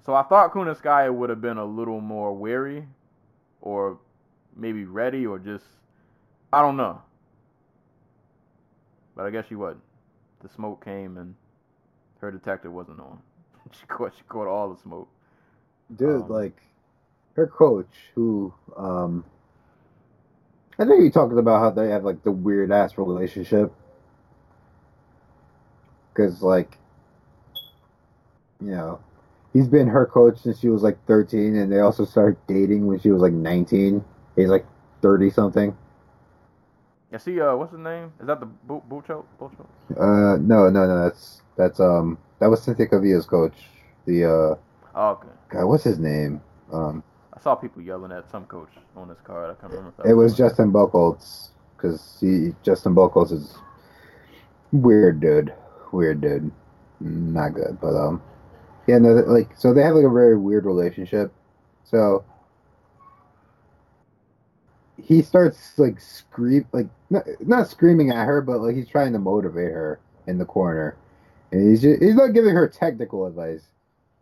[0.05, 2.87] So I thought Kunitskaya would have been a little more wary,
[3.61, 3.97] or
[4.55, 5.65] maybe ready, or just
[6.51, 7.01] I don't know.
[9.15, 9.83] But I guess she wasn't.
[10.41, 11.35] The smoke came and
[12.21, 13.19] her detector wasn't on.
[13.71, 15.09] she caught she caught all the smoke.
[15.95, 16.61] Dude, um, like
[17.37, 19.23] her coach, who um,
[20.77, 23.71] I think you talking about how they have like the weird ass relationship,
[26.11, 26.77] because like,
[28.59, 28.99] you know,
[29.53, 32.99] he's been her coach since she was like thirteen, and they also started dating when
[32.99, 34.03] she was like nineteen.
[34.35, 34.65] He's like
[35.01, 35.77] thirty something.
[37.11, 38.11] Yeah, see, uh, what's his name?
[38.19, 39.23] Is that the Bucho?
[39.39, 39.65] Bucho?
[39.91, 41.03] Uh, no, no, no.
[41.03, 43.53] That's that's um, that was Cynthia Calvillo's coach.
[44.05, 44.55] The uh,
[44.95, 45.27] oh, okay.
[45.49, 46.41] God, what's his name?
[46.73, 47.03] Um,
[47.37, 49.51] I saw people yelling at some coach on this card.
[49.51, 50.09] I can't remember.
[50.09, 53.55] it was, was Justin Buchholz because he Justin Buchholz is
[54.71, 55.53] weird dude,
[55.91, 56.51] weird dude,
[56.99, 57.77] not good.
[57.79, 58.23] But um,
[58.87, 61.31] yeah, no, like so they have like a very weird relationship.
[61.83, 62.25] So
[64.99, 69.19] he starts like scream like not, not screaming at her, but like he's trying to
[69.19, 70.97] motivate her in the corner,
[71.51, 73.61] and he's just, he's not giving her technical advice.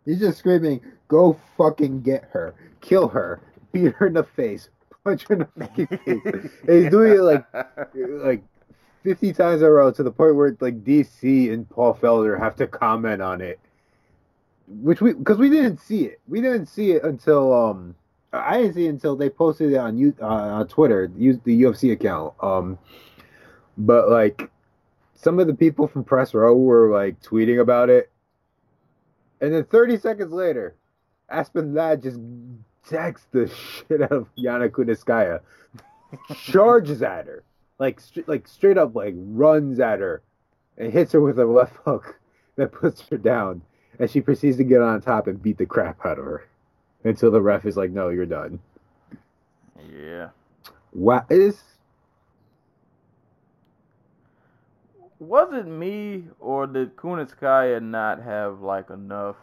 [0.06, 3.40] He's just screaming, "Go fucking get her, kill her,
[3.72, 4.70] beat her in the face,
[5.04, 7.44] punch her in the fucking face." and he's doing it like
[7.94, 8.42] like
[9.02, 12.56] fifty times in a row to the point where like DC and Paul Felder have
[12.56, 13.58] to comment on it,
[14.68, 16.20] which we because we didn't see it.
[16.28, 17.96] We didn't see it until um
[18.32, 21.62] I didn't see it until they posted it on you uh, on Twitter, use the
[21.62, 22.34] UFC account.
[22.40, 22.78] Um,
[23.76, 24.50] but like
[25.14, 28.10] some of the people from Press Row were like tweeting about it
[29.40, 30.74] and then 30 seconds later,
[31.28, 32.20] Aspen Ladd just
[32.88, 35.40] jacks the shit out of Yana Kunitskaya,
[36.44, 37.42] charges at her,
[37.78, 40.22] like like straight up like runs at her,
[40.78, 42.18] and hits her with a left hook
[42.56, 43.62] that puts her down,
[43.98, 46.46] and she proceeds to get on top and beat the crap out of her
[47.04, 48.60] until the ref is like, "No, you're done."
[49.92, 50.30] Yeah.
[50.92, 51.62] Wow, is
[55.18, 59.36] was it me or did Kunitskaya not have like enough?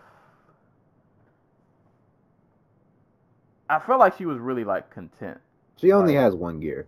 [3.69, 5.39] I felt like she was really like content.
[5.77, 6.87] She only like, has one gear.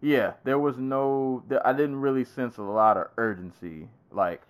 [0.00, 1.42] Yeah, there was no.
[1.64, 3.88] I didn't really sense a lot of urgency.
[4.10, 4.42] Like,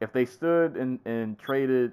[0.00, 1.92] if they stood and and traded,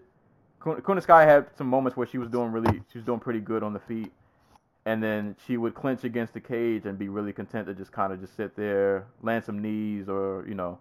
[0.62, 3.74] Kunitskaya had some moments where she was doing really, she was doing pretty good on
[3.74, 4.12] the feet
[4.88, 8.14] and then she would clinch against the cage and be really content to just kind
[8.14, 10.80] of just sit there, land some knees or you know.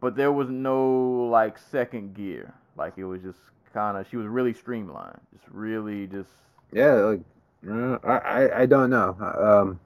[0.00, 2.54] But there was no like second gear.
[2.76, 3.40] Like it was just
[3.74, 6.30] kind of she was really streamlined, just really just.
[6.72, 7.20] Yeah, like
[7.68, 9.16] uh, I I don't know.
[9.18, 9.80] Um,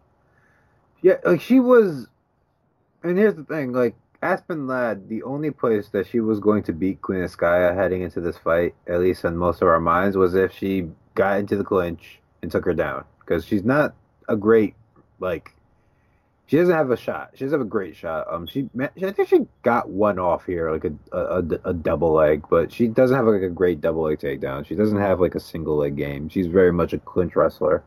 [1.00, 2.06] yeah, like she was,
[3.02, 6.74] and here's the thing, like Aspen Ladd, the only place that she was going to
[6.74, 10.34] beat Queen Kunitskaya heading into this fight, at least in most of our minds, was
[10.34, 13.94] if she got into the clinch and took her down because she's not
[14.28, 14.74] a great
[15.20, 15.54] like
[16.46, 17.30] she doesn't have a shot.
[17.34, 18.26] She doesn't have a great shot.
[18.30, 22.44] Um, she I think she got one off here, like a a, a double leg,
[22.50, 24.66] but she doesn't have like a great double leg takedown.
[24.66, 26.28] She doesn't have like a single leg game.
[26.28, 27.82] She's very much a clinch wrestler.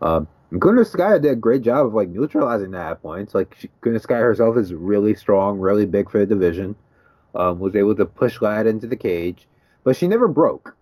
[0.00, 3.34] Um, Kunitskaya did a great job of like neutralizing that at points.
[3.34, 6.76] Like she, Kunitskaya herself is really strong, really big for the division.
[7.34, 9.48] Um, was able to push Ladd into the cage,
[9.82, 10.76] but she never broke.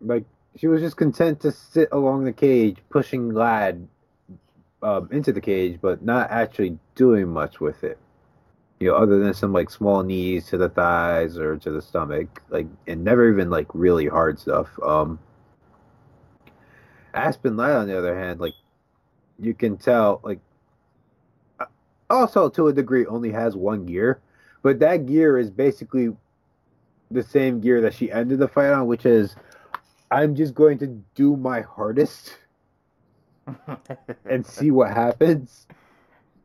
[0.00, 0.24] Like
[0.56, 3.86] she was just content to sit along the cage, pushing Ladd
[4.82, 7.98] um, into the cage, but not actually doing much with it.
[8.80, 12.42] You know, other than some like small knees to the thighs or to the stomach,
[12.50, 14.68] like, and never even like really hard stuff.
[14.82, 15.18] Um,
[17.14, 18.54] Aspen Ladd, on the other hand, like,
[19.38, 20.40] you can tell, like,
[22.08, 24.20] also to a degree, only has one gear,
[24.62, 26.14] but that gear is basically
[27.10, 29.36] the same gear that she ended the fight on, which is
[30.16, 32.38] I'm just going to do my hardest
[34.24, 35.66] and see what happens.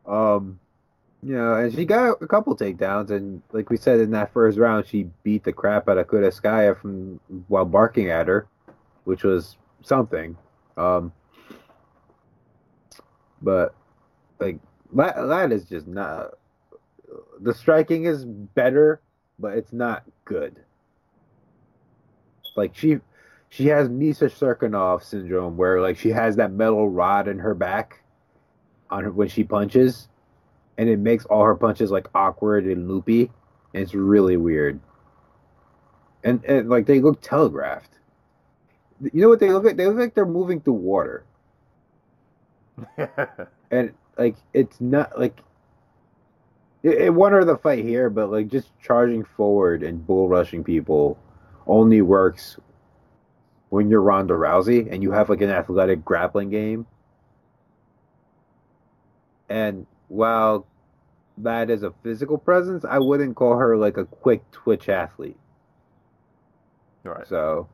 [0.04, 0.60] Um,
[1.22, 4.58] you know, and she got a couple takedowns, and like we said in that first
[4.58, 7.18] round, she beat the crap out of Kunitskaya from
[7.48, 8.46] while barking at her,
[9.04, 10.36] which was something.
[10.76, 11.10] Um,
[13.40, 13.74] but
[14.38, 14.58] like
[14.92, 16.32] that, that is just not.
[17.40, 19.00] The striking is better,
[19.38, 20.60] but it's not good.
[22.54, 22.98] Like she,
[23.52, 28.02] she has Misha Cirkunov syndrome, where like she has that metal rod in her back,
[28.88, 30.08] on her when she punches,
[30.78, 33.30] and it makes all her punches like awkward and loopy,
[33.74, 34.80] and it's really weird.
[36.24, 37.98] And, and like they look telegraphed.
[39.02, 39.76] You know what they look like?
[39.76, 41.26] They look like they're moving through water.
[43.70, 45.38] and like it's not like
[46.82, 50.64] it, it won her the fight here, but like just charging forward and bull rushing
[50.64, 51.18] people
[51.66, 52.56] only works
[53.72, 56.86] when you're Ronda Rousey and you have like an athletic grappling game.
[59.48, 60.66] And while
[61.38, 65.38] that is a physical presence, I wouldn't call her like a quick twitch athlete.
[67.02, 67.26] Right.
[67.26, 67.66] So,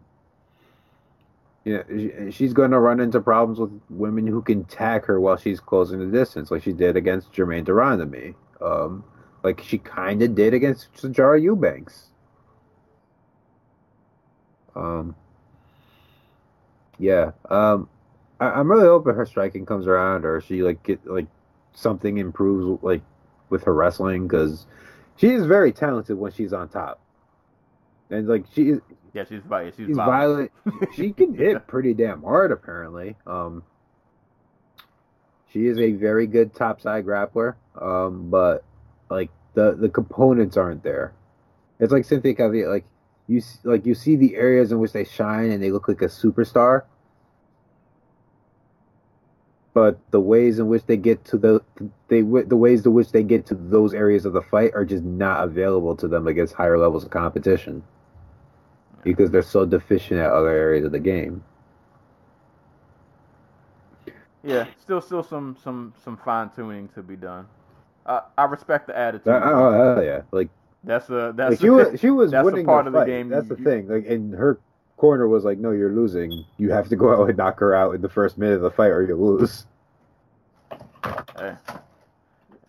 [1.64, 5.36] yeah, she, she's going to run into problems with women who can tag her while
[5.36, 8.36] she's closing the distance, like she did against Germaine de Randamie.
[8.60, 9.02] Um,
[9.42, 12.10] like she kind of did against Sijara Eubanks.
[14.76, 15.16] Um,
[16.98, 17.32] yeah.
[17.48, 17.88] Um,
[18.40, 21.26] I, am really hoping her striking comes around, or she like get like
[21.72, 23.02] something improves like
[23.50, 24.66] with her wrestling because
[25.16, 27.00] she is very talented when she's on top,
[28.10, 28.80] and like she is.
[29.14, 29.74] Yeah, she's violent.
[29.76, 30.52] She's, She's violent.
[30.64, 30.94] violent.
[30.94, 33.16] she can hit pretty damn hard, apparently.
[33.26, 33.64] Um,
[35.50, 37.54] she is a very good top side grappler.
[37.80, 38.64] Um, but
[39.10, 41.12] like the the components aren't there.
[41.80, 42.68] It's like Cynthia Calvillo.
[42.68, 42.84] Like
[43.28, 46.06] you like you see the areas in which they shine and they look like a
[46.06, 46.84] superstar.
[49.74, 51.62] But the ways in which they get to the
[52.08, 55.04] they the ways in which they get to those areas of the fight are just
[55.04, 57.84] not available to them against higher levels of competition
[59.04, 61.44] because they're so deficient at other areas of the game.
[64.44, 67.46] Yeah, still, still some, some, some fine tuning to be done.
[68.06, 69.28] Uh, I respect the attitude.
[69.28, 70.22] Uh, oh, hell yeah!
[70.30, 70.48] Like,
[70.84, 73.04] That's a that's like she was she was that's a winning part the of the
[73.04, 73.88] game That's you- the thing.
[73.88, 74.58] Like, and her
[74.96, 76.44] corner was like, "No, you're losing.
[76.56, 78.70] You have to go out and knock her out in the first minute of the
[78.70, 79.66] fight, or you lose."
[81.38, 81.54] Hey.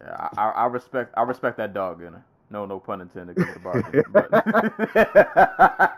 [0.01, 2.23] I, I respect I respect that dog in her.
[2.49, 3.35] No, no pun intended.
[3.35, 5.91] The bargain, but I,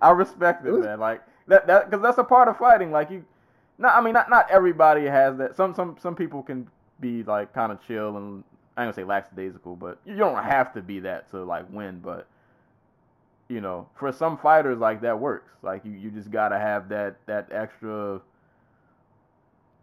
[0.02, 0.98] I respect it, man.
[0.98, 2.90] Like that, that, because that's a part of fighting.
[2.90, 3.24] Like you,
[3.76, 5.56] not, I mean, not not everybody has that.
[5.56, 6.68] Some some some people can
[7.00, 8.44] be like kind of chill and
[8.76, 12.00] I ain't gonna say lackadaisical, but you don't have to be that to like win.
[12.00, 12.26] But
[13.48, 15.52] you know, for some fighters, like that works.
[15.62, 18.20] Like you, you just gotta have that that extra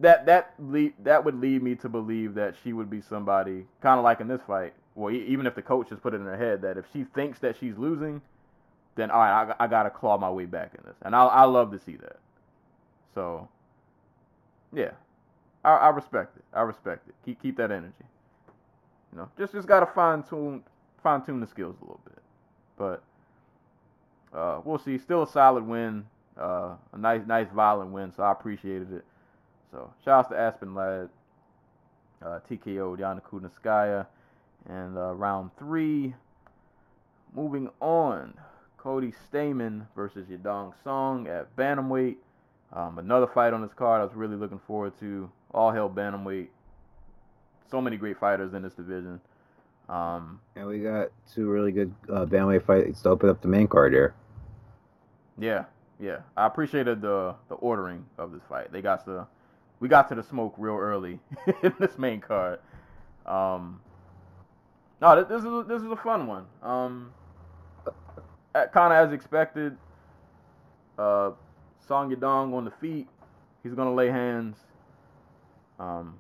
[0.01, 3.97] that that lead, that would lead me to believe that she would be somebody kind
[3.97, 4.73] of like in this fight.
[4.95, 7.39] Well, even if the coach has put it in her head that if she thinks
[7.39, 8.22] that she's losing,
[8.95, 11.43] then all right, I, I gotta claw my way back in this, and I I
[11.45, 12.18] love to see that.
[13.13, 13.47] So,
[14.73, 14.91] yeah,
[15.63, 16.43] I, I respect it.
[16.53, 17.15] I respect it.
[17.26, 17.93] Keep keep that energy.
[19.11, 20.63] You know, just just gotta fine tune
[21.03, 22.23] fine tune the skills a little bit,
[22.77, 23.03] but
[24.33, 24.97] uh, we'll see.
[24.97, 26.05] Still a solid win,
[26.39, 29.05] uh, a nice nice violent win, so I appreciated it.
[29.71, 31.09] So shout out to Aspen Ladd,
[32.21, 34.05] uh, TKO Yana Kunitskaya,
[34.69, 36.13] and uh, round three.
[37.33, 38.33] Moving on,
[38.77, 42.17] Cody Stamann versus Yadong Song at bantamweight.
[42.73, 45.29] Um, another fight on this card I was really looking forward to.
[45.53, 46.47] All hell bantamweight.
[47.72, 49.22] So many great fighters in this division.
[49.89, 53.68] Um, And we got two really good uh, bandweight fights to open up the main
[53.68, 54.14] card here.
[55.38, 55.65] Yeah,
[55.99, 56.19] yeah.
[56.38, 58.72] I appreciated the the ordering of this fight.
[58.72, 59.26] They got the
[59.80, 61.19] we got to the smoke real early
[61.64, 62.60] in this main card.
[63.26, 63.80] Um
[65.02, 66.45] No, th- this is this is a fun one.
[66.61, 67.14] Um
[68.53, 69.77] kind of as expected.
[70.98, 71.31] Uh
[71.88, 73.07] Song Yadong on the feet.
[73.64, 74.57] He's going to lay hands.
[75.80, 76.15] Um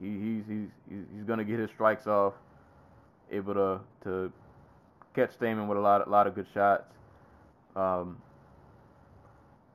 [0.00, 2.34] he, he's he's he's going to get his strikes off.
[3.30, 4.32] Able to to
[5.14, 6.84] catch Stamann with a lot a lot of good shots.
[7.76, 8.18] Um,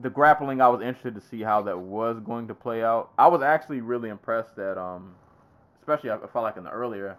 [0.00, 3.10] the grappling, I was interested to see how that was going to play out.
[3.16, 5.14] I was actually really impressed that, um,
[5.80, 7.16] especially I felt like in the earlier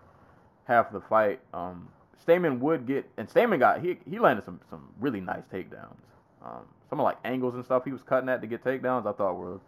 [0.65, 1.87] half of the fight, um,
[2.27, 5.95] Stamann would get, and Stamann got he he landed some some really nice takedowns.
[6.43, 9.13] Um, some of like angles and stuff he was cutting at to get takedowns, I
[9.13, 9.59] thought were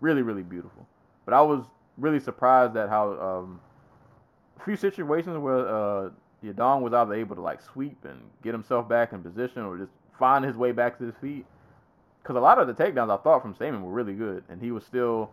[0.00, 0.86] really really beautiful.
[1.24, 1.64] But I was
[1.98, 3.60] really surprised at how um,
[4.60, 6.10] a few situations where uh,
[6.44, 9.92] Yadong was either able to like sweep and get himself back in position, or just
[10.18, 11.46] find his way back to his feet.
[12.22, 14.70] because a lot of the takedowns I thought from Stamann were really good, and he
[14.72, 15.30] was still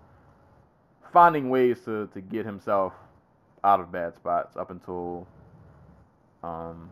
[1.13, 2.93] finding ways to to get himself
[3.63, 5.27] out of bad spots up until
[6.43, 6.89] um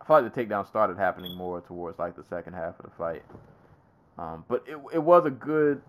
[0.00, 2.92] I felt like the takedown started happening more towards like the second half of the
[2.98, 3.22] fight.
[4.18, 5.82] Um, but it it was a good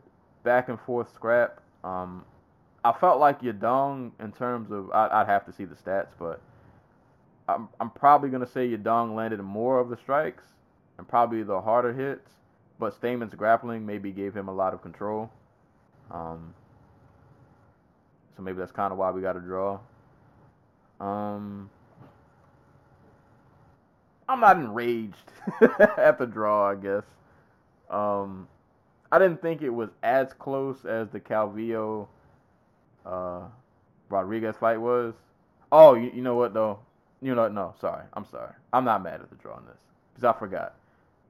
[0.43, 1.61] back and forth scrap.
[1.83, 2.25] Um,
[2.85, 6.39] I felt like Yadong in terms of I, I'd have to see the stats, but
[7.49, 10.43] I'm I'm probably gonna say Yadong landed more of the strikes
[10.99, 12.29] and probably the harder hits,
[12.77, 15.31] but Stamann's grappling maybe gave him a lot of control.
[16.11, 16.53] Um,
[18.37, 19.79] so maybe that's kind of why we got a draw.
[20.99, 21.71] Um,
[24.29, 25.15] I'm not enraged
[25.97, 27.03] at the draw, I guess.
[27.89, 28.47] Um,
[29.11, 32.07] I didn't think it was as close as the Calvillo
[33.05, 33.41] uh,
[34.09, 35.13] Rodriguez fight was.
[35.71, 36.79] Oh, you, you know what though?
[37.21, 37.53] You know what?
[37.53, 38.03] No, sorry.
[38.13, 38.51] I'm sorry.
[38.73, 39.77] I'm not mad at the draw on this
[40.13, 40.75] because I forgot.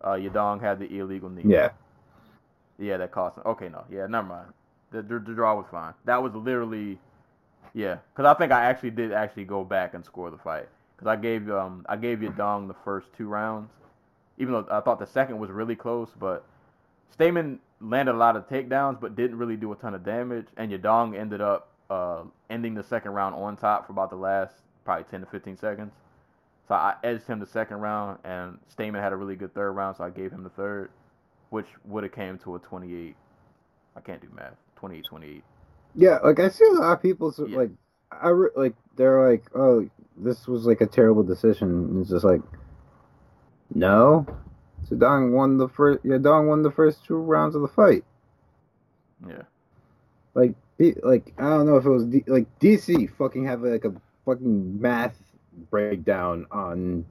[0.02, 1.44] Uh, Yadong had the illegal knee.
[1.46, 1.70] Yeah.
[2.78, 3.44] Yeah, that cost him.
[3.46, 3.84] Okay, no.
[3.90, 4.48] Yeah, never mind.
[4.92, 5.94] The, the, the draw was fine.
[6.04, 7.00] That was literally,
[7.74, 7.98] yeah.
[8.14, 10.68] Because I think I actually did actually go back and score the fight.
[10.96, 13.70] Because I gave um I gave Yadong the first two rounds,
[14.38, 16.10] even though I thought the second was really close.
[16.18, 16.46] But
[17.18, 20.48] Stamann landed a lot of takedowns, but didn't really do a ton of damage.
[20.58, 24.54] And Yadong ended up uh ending the second round on top for about the last
[24.86, 25.94] probably 10 to 15 seconds.
[26.68, 29.98] So I edged him the second round, and Stamann had a really good third round,
[29.98, 30.90] so I gave him the third,
[31.50, 33.16] which would have came to a 28.
[33.96, 34.56] I can't do math.
[34.78, 35.44] 28, 28.
[35.96, 37.58] Yeah, like I see a lot of people so, Yeah.
[37.58, 37.72] like
[38.12, 41.70] I re- like they're like, oh, this was like a terrible decision.
[41.70, 42.42] And it's just like,
[43.74, 44.26] no,
[44.90, 46.04] Zidane won the first.
[46.04, 48.04] Yadong won the first two rounds of the fight.
[49.28, 49.44] Yeah.
[50.34, 50.54] Like,
[51.04, 53.94] like I don't know if it was D- like DC fucking have like a
[54.26, 55.16] fucking math
[55.70, 57.06] breakdown on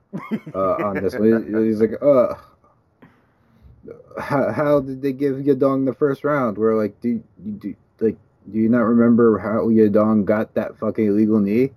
[0.55, 1.15] uh, on this.
[1.15, 2.35] He's like, uh,
[4.21, 6.59] how, how did they give Yadong the first round?
[6.59, 7.25] Where like, do you
[7.59, 8.17] do like,
[8.53, 11.71] do you not remember how Yadong got that fucking illegal knee?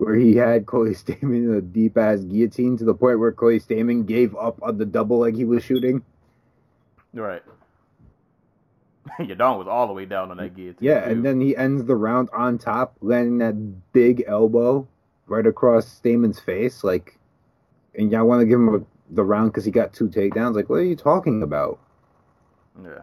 [0.00, 3.60] Where he had Corey Stamann in a deep ass guillotine to the point where Corey
[3.60, 6.02] Stamann gave up on the double leg he was shooting.
[7.12, 7.42] Right.
[9.18, 10.78] Yadong was all the way down on that guillotine.
[10.80, 11.10] Yeah, too.
[11.10, 14.88] and then he ends the round on top, landing that big elbow
[15.26, 16.82] right across Stamann's face.
[16.82, 17.18] Like,
[17.94, 20.54] and y'all want to give him a, the round because he got two takedowns.
[20.54, 21.78] Like, what are you talking about?
[22.82, 23.00] Yeah.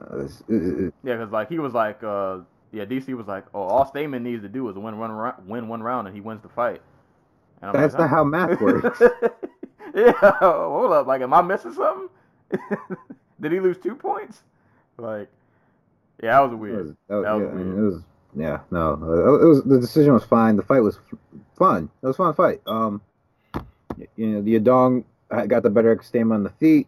[0.00, 2.38] Uh, this- uh, Yeah, because like he was like, uh,
[2.72, 5.68] yeah, DC was like, oh, all Stamann needs to do is win one round, win
[5.68, 6.80] one round, and he wins the fight.
[7.60, 9.00] And I'm that's like, not how math works.
[9.94, 12.08] yeah, hold up, like, am I missing something?
[13.40, 14.42] Did he lose two points?
[14.98, 15.28] Like,
[16.22, 16.96] yeah, that was weird.
[17.08, 17.78] that was- That was yeah, I mean, weird.
[17.78, 18.02] it was
[18.34, 20.56] yeah, no, uh, it was the decision was fine.
[20.56, 20.98] The fight was
[21.58, 21.90] fun.
[22.02, 22.62] It was a fun fight.
[22.66, 23.02] Um,
[24.16, 26.86] you know, the Yadong had- got the better Stamann on the feet.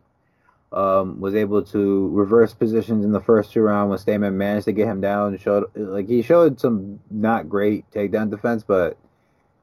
[0.74, 4.72] Um, was able to reverse positions in the first two rounds when Stamann managed to
[4.72, 5.38] get him down.
[5.38, 8.98] Showed like he showed some not great takedown defense, but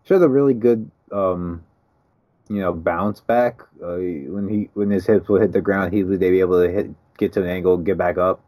[0.05, 1.63] showed a really good um,
[2.51, 3.61] you know, bounce back.
[3.81, 6.71] Uh, when he when his hips would hit the ground, he would be able to
[6.71, 8.43] hit get to an angle, get back up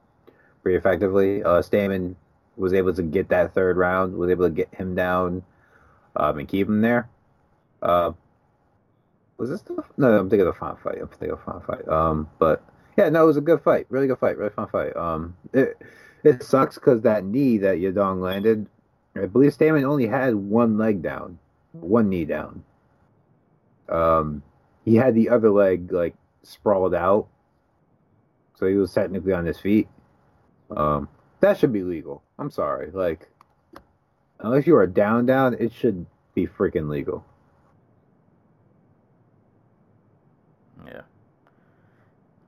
[0.62, 1.44] pretty effectively.
[1.44, 2.16] Uh, Stamann
[2.58, 5.44] was able to get that third round, was able to get him down
[6.16, 7.10] um, and keep him there.
[7.82, 8.12] Uh,
[9.44, 10.18] was this the no?
[10.18, 10.98] I'm thinking of the fun fight.
[11.02, 11.88] I'm thinking of fun fight.
[11.88, 12.64] Um, but
[12.98, 14.96] yeah, no, it was a good fight, really good fight, really fun fight.
[14.96, 15.78] Um, it
[16.24, 18.68] it sucks because that knee that Yadong landed,
[19.16, 21.40] I believe Stamann only had one leg down,
[21.74, 22.64] one knee down.
[23.90, 24.44] Um,
[24.86, 27.28] he had the other leg like sprawled out,
[28.56, 29.90] so he was technically on his feet.
[30.76, 31.10] Um,
[31.42, 32.24] that should be legal.
[32.40, 33.30] I'm sorry, like
[34.40, 37.26] unless you are down down, it should be freaking legal.
[40.86, 41.02] Yeah.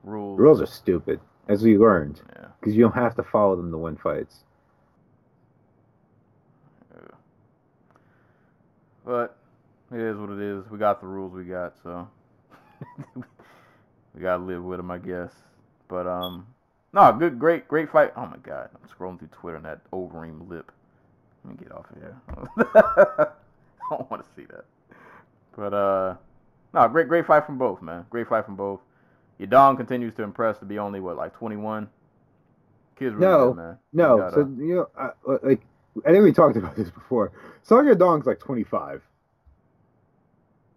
[0.06, 0.38] Rules.
[0.38, 2.46] Rules are stupid, as we learned, Yeah.
[2.60, 4.44] because you don't have to follow them to win fights.
[6.94, 7.16] yeah.
[9.04, 9.36] But
[9.92, 10.64] it is what it is.
[10.70, 12.08] We got the rules we got, so
[14.14, 15.32] we gotta live with them, I guess.
[15.88, 16.46] But um,
[16.92, 18.12] no, good, great, great fight.
[18.16, 20.70] Oh my god, I'm scrolling through Twitter and that Overeem lip.
[21.44, 22.16] Let me get off of here.
[23.90, 24.64] I don't want to see that.
[25.56, 26.14] But uh,
[26.74, 28.04] no, great, great fight from both, man.
[28.10, 28.80] Great fight from both.
[29.40, 31.88] Yadong continues to impress to be only what like 21.
[32.98, 33.78] Kid's really No, good, man.
[33.92, 35.10] No, gotta- so you know, I,
[35.42, 35.60] like
[36.06, 37.32] I think we talked about this before.
[37.62, 39.02] Song Yadong's like 25.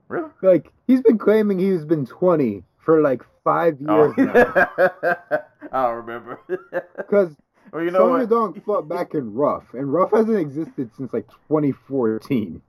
[0.07, 0.29] really?
[0.41, 4.13] Like he's been claiming he's been 20 for like five oh.
[4.13, 4.23] years Oh.
[4.23, 5.41] now.
[5.71, 6.39] I don't remember.
[6.97, 7.35] Because
[7.71, 8.29] well, you know Sonya what?
[8.29, 12.61] Dong fought back in Rough, and Rough hasn't existed since like 2014.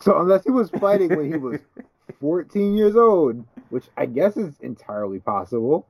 [0.00, 1.60] So unless he was fighting when he was
[2.20, 5.86] 14 years old, which I guess is entirely possible,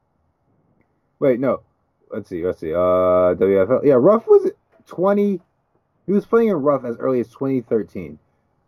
[1.25, 1.63] Wait, no.
[2.11, 2.45] Let's see.
[2.45, 2.75] Let's see.
[2.75, 3.85] Uh, WFL.
[3.85, 4.51] Yeah, Ruff was
[4.87, 5.41] 20.
[6.07, 8.19] He was playing in Ruff as early as 2013.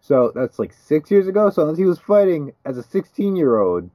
[0.00, 1.50] So that's like six years ago.
[1.50, 3.90] So he was fighting as a 16 year old,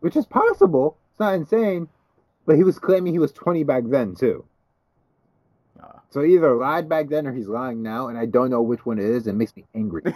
[0.00, 0.98] which is possible.
[1.10, 1.88] It's not insane,
[2.44, 4.44] but he was claiming he was 20 back then too.
[5.80, 6.00] Ah.
[6.10, 8.84] So he either lied back then or he's lying now, and I don't know which
[8.84, 9.26] one it is.
[9.26, 10.02] It makes me angry.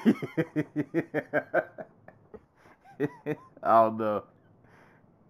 [3.62, 4.24] I don't know.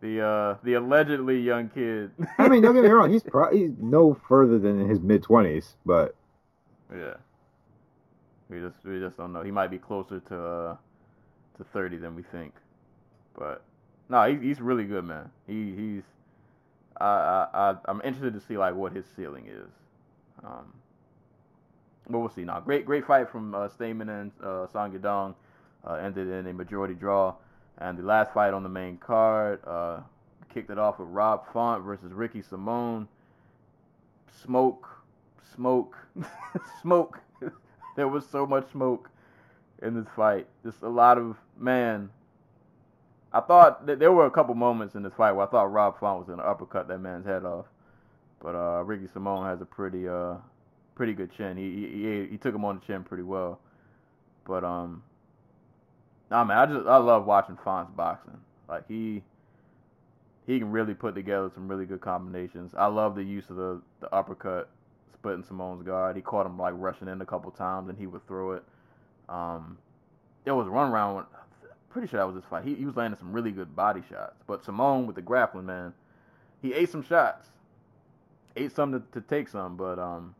[0.00, 2.10] The uh the allegedly young kid.
[2.38, 3.10] I mean, don't get me wrong.
[3.12, 6.14] He's pro- he's no further than in his mid 20s, but
[6.94, 7.14] yeah.
[8.48, 9.42] We just we just don't know.
[9.42, 10.76] He might be closer to uh
[11.56, 12.52] to 30 than we think.
[13.36, 13.62] But
[14.08, 15.30] no, he, he's really good, man.
[15.46, 16.02] He he's
[17.00, 19.70] I I I- I'm interested to see like what his ceiling is.
[20.44, 20.72] Um
[22.08, 22.60] but we'll see now.
[22.60, 25.34] Great great fight from uh, Stamann and uh, Song Yadong.
[25.84, 27.34] Uh, ended in a majority draw.
[27.78, 30.00] And the last fight on the main card, uh,
[30.52, 33.06] kicked it off with Rob Font versus Ricky Simón.
[34.42, 34.88] Smoke,
[35.54, 35.96] smoke,
[36.82, 37.20] smoke.
[37.96, 39.10] there was so much smoke
[39.82, 40.46] in this fight.
[40.64, 42.10] Just a lot of man.
[43.32, 46.18] I thought there were a couple moments in this fight where I thought Rob Font
[46.18, 47.66] was gonna uppercut that man's head off,
[48.40, 50.36] but uh, Ricky Simón has a pretty uh,
[50.94, 51.58] pretty good chin.
[51.58, 53.60] He, he he he took him on the chin pretty well,
[54.46, 55.02] but um,
[56.30, 58.38] Nah, man, I just I love watching Font's boxing.
[58.68, 59.22] Like he
[60.46, 62.72] he can really put together some really good combinations.
[62.76, 64.68] I love the use of the the uppercut,
[65.14, 66.16] splitting Simón's guard.
[66.16, 68.64] He caught him like rushing in a couple times, and he would throw it.
[69.28, 69.78] Um,
[70.44, 71.16] there was one round.
[71.16, 71.24] When,
[71.90, 72.64] pretty sure that was his fight.
[72.64, 75.94] He he was landing some really good body shots, but Simone with the grappling man,
[76.60, 77.46] he ate some shots,
[78.54, 80.34] ate some to, to take some, but um,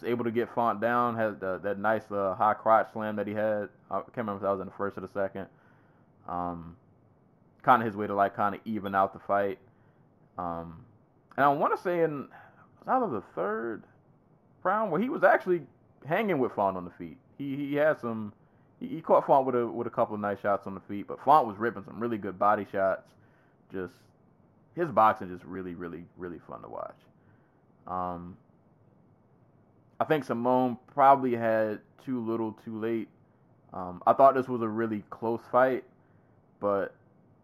[0.00, 1.16] was able to get Font down.
[1.16, 3.68] Had the, that nice uh, high crotch slam that he had.
[3.90, 5.46] I can't remember if that was in the first or the second.
[6.28, 6.76] Um,
[7.62, 9.58] kind of his way to like kind of even out the fight.
[10.36, 10.84] Um,
[11.36, 12.28] and I want to say in
[12.80, 13.82] was out of the third
[14.62, 15.62] round where he was actually
[16.06, 17.16] hanging with Font on the feet.
[17.38, 18.32] He he had some.
[18.80, 21.08] He, he caught Font with a with a couple of nice shots on the feet,
[21.08, 23.02] but Font was ripping some really good body shots.
[23.72, 23.94] Just
[24.74, 26.96] his boxing just really really really fun to watch.
[27.86, 28.36] Um,
[30.00, 33.08] I think Simón probably had too little too late.
[33.72, 35.84] Um, I thought this was a really close fight,
[36.60, 36.94] but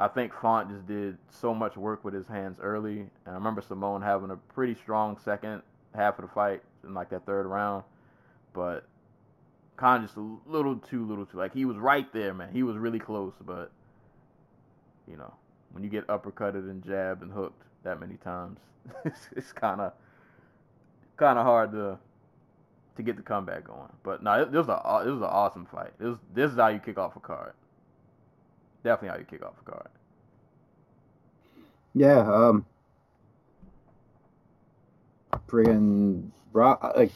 [0.00, 3.00] I think Font just did so much work with his hands early.
[3.00, 5.62] And I remember Simón having a pretty strong second
[5.94, 7.84] half of the fight in like that third round,
[8.52, 8.86] but
[9.82, 11.38] of just a little too little too.
[11.38, 12.50] Like he was right there, man.
[12.52, 13.70] He was really close, but
[15.08, 15.32] you know,
[15.72, 18.58] when you get uppercutted and jabbed and hooked that many times,
[19.04, 19.92] it's, it's kind of
[21.16, 21.98] kind of hard to
[22.96, 23.92] to get the comeback going.
[24.02, 25.92] But no, this was a it was an awesome fight.
[25.98, 27.52] This this is how you kick off a card.
[28.82, 29.88] Definitely how you kick off a card.
[31.94, 32.66] yeah, um,
[35.48, 36.30] friggin'
[36.96, 37.12] like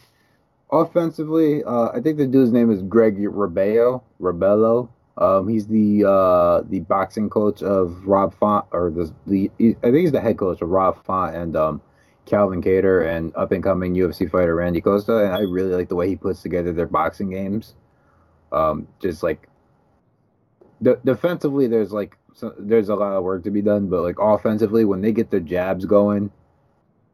[0.71, 4.03] offensively, uh, I think the dude's name is Greg Rebello.
[4.21, 4.91] Rebello.
[5.17, 9.97] Um, he's the uh, the boxing coach of Rob Font, or the, the I think
[9.97, 11.83] he's the head coach of Rob Font and um,
[12.29, 15.25] Calvin Kattar and up and coming UFC fighter Randy Costa.
[15.25, 17.75] And I really like the way he puts together their boxing games.
[18.53, 19.49] Um, just like
[20.83, 24.17] de- defensively, there's like so, there's a lot of work to be done, but like
[24.21, 26.31] offensively, when they get their jabs going,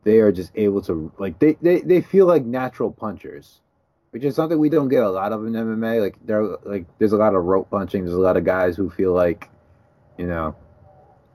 [0.03, 3.61] they are just able to like they they, they feel like natural punchers,
[4.11, 6.01] which is something we don't get a lot of in MMA.
[6.01, 8.05] Like there like there's a lot of rope punching.
[8.05, 9.49] There's a lot of guys who feel like,
[10.19, 10.55] you know,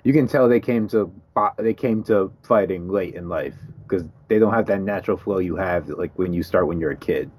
[0.03, 1.11] you can tell they came to
[1.57, 5.55] they came to fighting late in life because they don't have that natural flow you
[5.55, 7.29] have like when you start when you're a kid.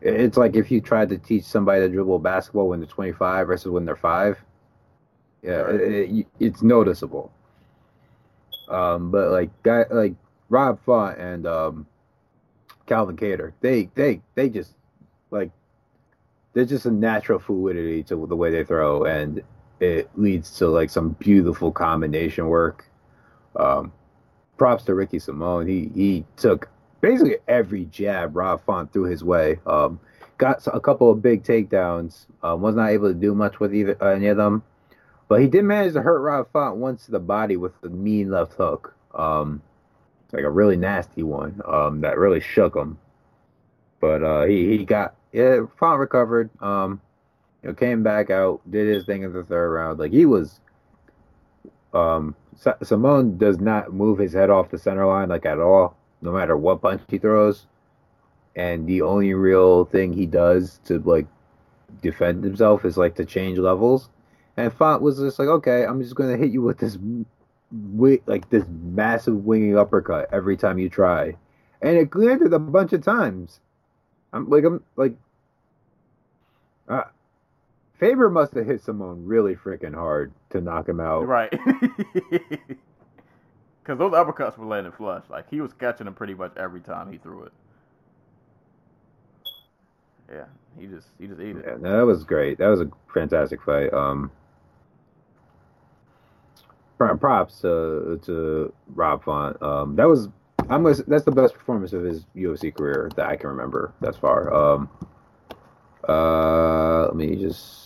[0.00, 3.70] It's like if you tried to teach somebody to dribble basketball when they're 25 versus
[3.70, 4.38] when they're five.
[5.42, 7.32] Yeah, it- it- it's noticeable.
[8.68, 10.14] Um, but like guy like
[10.48, 11.86] Rob Font and um,
[12.86, 14.74] Calvin Kattar, they they they just
[15.30, 15.50] like
[16.52, 19.42] there's just a natural fluidity to the way they throw, and
[19.80, 22.88] it leads to like some beautiful combination work.
[23.54, 23.92] Um,
[24.56, 25.68] props to Ricky Simón.
[25.68, 26.68] He he took
[27.00, 29.58] basically every jab Rob Font threw his way.
[29.66, 30.00] Um,
[30.38, 32.26] got a couple of big takedowns.
[32.42, 34.62] Um, was not able to do much with either uh, any of them,
[35.28, 38.30] but he did manage to hurt Rob Font once to the body with the mean
[38.30, 38.94] left hook.
[39.14, 39.62] Um,
[40.32, 41.60] like a really nasty one.
[41.64, 42.98] Um, that really shook him.
[44.00, 45.60] But uh, he he got yeah.
[45.78, 46.50] Font recovered.
[46.60, 47.00] Um,
[47.62, 49.98] you know, came back out, did his thing in the third round.
[49.98, 50.60] Like he was.
[51.92, 56.32] Um, Simón does not move his head off the center line like at all, no
[56.32, 57.66] matter what punch he throws.
[58.54, 61.26] And the only real thing he does to like
[62.02, 64.08] defend himself is like to change levels.
[64.56, 66.98] And Font was just like, okay, I'm just gonna hit you with this
[68.26, 71.36] like this massive winging uppercut every time you try,
[71.82, 73.60] and it landed a bunch of times.
[74.32, 75.14] I'm like I'm like,
[76.88, 77.04] uh,
[77.98, 81.26] Faber must have hit Simón really freaking hard to knock him out.
[81.26, 81.52] Right.
[83.86, 85.22] Because those uppercuts were landing flush.
[85.30, 87.52] Like he was catching them pretty much every time he threw it.
[90.28, 90.46] Yeah,
[90.76, 91.64] he just he just ate it.
[91.64, 92.58] Yeah, no, that was great.
[92.58, 93.92] That was a fantastic fight.
[93.94, 94.32] Um,
[96.98, 99.62] props to to Rob Font.
[99.62, 100.28] Um, that was
[100.68, 104.16] I'm gonna, that's the best performance of his UFC career that I can remember thus
[104.16, 104.52] far.
[104.52, 104.90] Um,
[106.08, 107.85] uh, let me just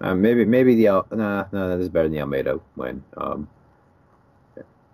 [0.00, 3.02] uh, maybe maybe the nah no this is better than the Almeida win.
[3.16, 3.48] Um,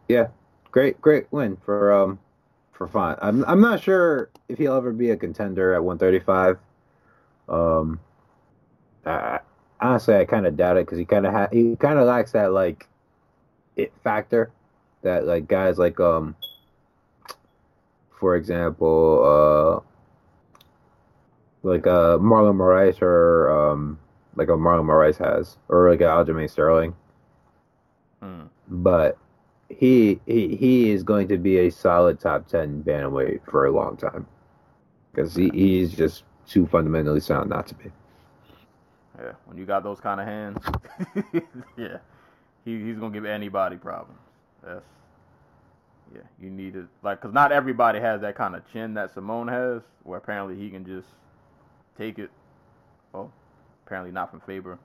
[0.08, 0.28] yeah,
[0.70, 2.18] great great win for um
[2.72, 3.18] for Font.
[3.22, 6.58] I'm I'm not sure if he'll ever be a contender at 135.
[7.48, 8.00] Um,
[9.04, 9.40] I,
[9.80, 12.32] honestly, I kind of doubt it because he kind of ha- he kind of lacks
[12.32, 12.88] that like
[13.76, 14.50] it factor
[15.02, 16.34] that like guys like um
[18.18, 19.80] for example uh
[21.62, 23.98] like uh Marlon Moraes or um
[24.36, 26.94] like a Marlon Moraes has or like a Aljamain Sterling,
[28.22, 28.48] Mm.
[28.68, 29.18] but
[29.68, 33.96] he he he is going to be a solid top ten bantamweight for a long
[33.96, 34.26] time
[35.12, 37.90] because he, he's just too fundamentally sound not to be.
[39.18, 40.64] Yeah, when you got those kind of hands,
[41.76, 41.98] yeah,
[42.64, 44.20] he, he's gonna give anybody problems.
[44.62, 44.84] That's
[46.14, 49.50] yeah, you need it like because not everybody has that kind of chin that Simón
[49.50, 51.08] has, where apparently he can just
[51.98, 52.30] take it.
[53.12, 53.32] Well,
[53.86, 54.78] apparently not from Faber.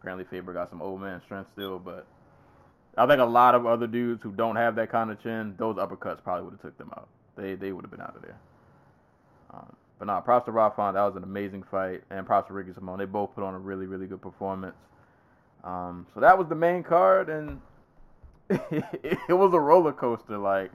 [0.00, 2.06] Apparently Faber got some old man strength still, but
[2.96, 5.76] I think a lot of other dudes who don't have that kind of chin, those
[5.76, 7.08] uppercuts probably would have took them out.
[7.36, 8.38] They they would have been out of there.
[9.52, 10.94] Um, but nah, props to Rob Font.
[10.94, 12.98] That was an amazing fight, and props to Ricky Simón.
[12.98, 14.76] They both put on a really really good performance.
[15.64, 17.60] Um, so that was the main card, and
[18.48, 18.84] it,
[19.28, 20.38] it was a roller coaster.
[20.38, 20.70] Like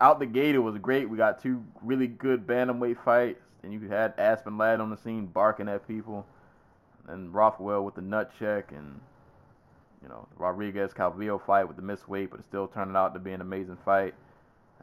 [0.00, 1.08] out the gate, it was great.
[1.08, 5.26] We got two really good bantamweight fights, and you had Aspen Ladd on the scene
[5.26, 6.26] barking at people,
[7.08, 9.00] and Rothwell with the nut check, and
[10.02, 13.20] you know Rodriguez Calvillo fight with the missed weight, but it still turned out to
[13.20, 14.14] be an amazing fight.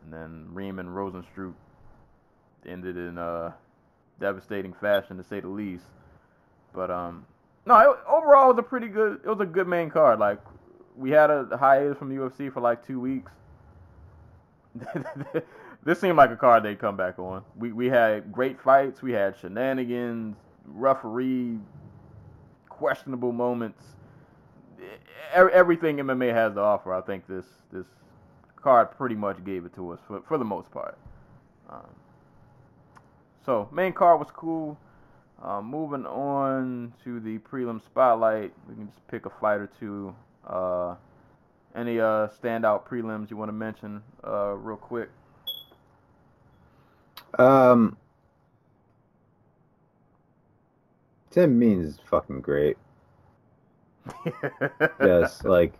[0.04, 1.54] And then Reem and Rozenstruik
[2.68, 3.56] ended in a
[4.20, 5.86] devastating fashion, to say the least.
[6.74, 7.26] But um,
[7.66, 9.22] no, it, overall it was a pretty good.
[9.24, 10.20] It was a good main card.
[10.20, 10.40] Like
[10.96, 13.32] we had a hiatus from the UFC for like two weeks.
[15.88, 17.46] this seemed like a card they'd come back on.
[17.56, 19.02] We we had great fights.
[19.02, 20.36] We had shenanigans,
[20.66, 21.60] referee,
[22.68, 23.82] questionable moments.
[25.34, 27.86] Everything MMA has to offer, I think this this
[28.58, 30.98] card pretty much gave it to us for for the most part.
[31.70, 31.96] Um,
[33.46, 34.78] so main card was cool.
[35.42, 40.14] Uh, moving on to the prelim spotlight, we can just pick a fight or two.
[40.46, 40.96] Uh,
[41.78, 45.10] any uh, standout prelims you want to mention uh, real quick?
[47.38, 47.98] Um,
[51.32, 52.78] Tim Means is fucking great.
[55.00, 55.74] Yes, like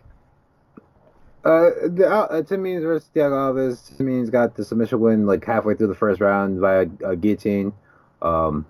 [1.44, 3.96] uh, the, uh, Tim Means versus Thiago Alves.
[3.96, 7.72] Tim Means got the submission win like halfway through the first round via a guillotine.
[8.20, 8.66] Um,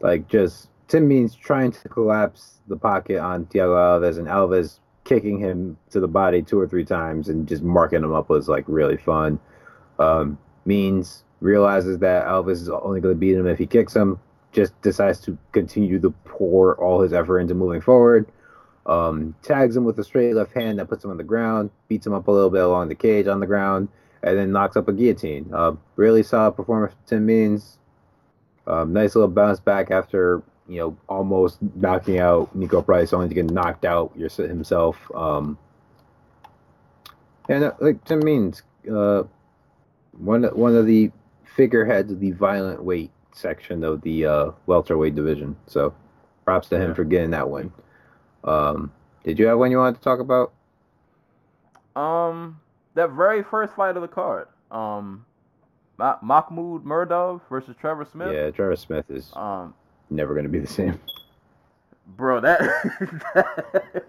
[0.00, 5.38] like just Tim Means trying to collapse the pocket on Thiago Alves and Alves kicking
[5.38, 8.64] him to the body two or three times and just marking him up was like
[8.66, 9.40] really fun.
[9.98, 14.18] Um, Means realizes that Alves is only going to beat him if he kicks him.
[14.52, 18.30] Just decides to continue to pour all his effort into moving forward.
[18.84, 22.06] Um, tags him with a straight left hand that puts him on the ground, beats
[22.06, 23.88] him up a little bit along the cage on the ground,
[24.22, 25.50] and then knocks up a guillotine.
[25.52, 27.78] Uh, really solid performance from Tim Means.
[28.66, 33.34] Um, nice little bounce back after you know almost knocking out Niko Price, only to
[33.34, 34.96] get knocked out himself.
[35.14, 35.58] Um,
[37.48, 38.62] and uh, like Tim Means,
[38.92, 39.24] uh,
[40.12, 41.10] one one of the
[41.56, 45.56] figureheads of the violent weight section of the uh, welterweight division.
[45.66, 45.94] So,
[46.44, 46.94] props to him Yeah.
[46.94, 47.72] for getting that win.
[48.44, 48.92] Um,
[49.24, 50.52] did you have one you wanted to talk about?
[51.94, 52.60] Um,
[52.94, 55.24] that very first fight of the card, um,
[55.98, 58.32] Ma- Mahmoud Muradov versus Trevor Smith.
[58.32, 59.74] Yeah, Trevor Smith is Um,
[60.10, 60.98] never going to be the same.
[62.16, 62.58] bro, that
[63.34, 64.04] that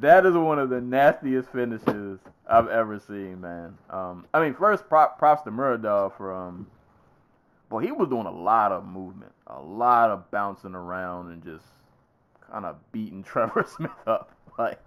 [0.00, 3.76] is one of the nastiest finishes I've ever seen, man.
[3.90, 6.66] Um, I mean, first prop, props to Muradov for um,
[7.72, 11.64] well, he was doing a lot of movement, a lot of bouncing around and just
[12.50, 14.30] kind of beating Trevor Smith up.
[14.58, 14.78] Like,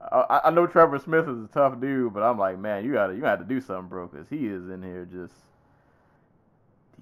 [0.00, 3.14] I, I know Trevor Smith is a tough dude, but I'm like, man, you gotta
[3.14, 5.34] you gotta do something, bro, because he is in here just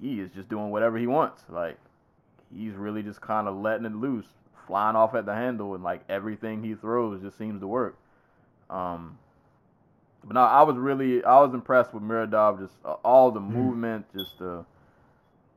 [0.01, 1.43] he is just doing whatever he wants.
[1.49, 1.79] Like,
[2.55, 4.29] he's really just kind of letting it loose,
[4.69, 7.99] flying off at the handle, and like everything he throws just seems to work.
[8.71, 9.19] Um,
[10.23, 12.61] but no, I was really I was impressed with Muradov.
[12.61, 14.65] Just uh, all the movement, just the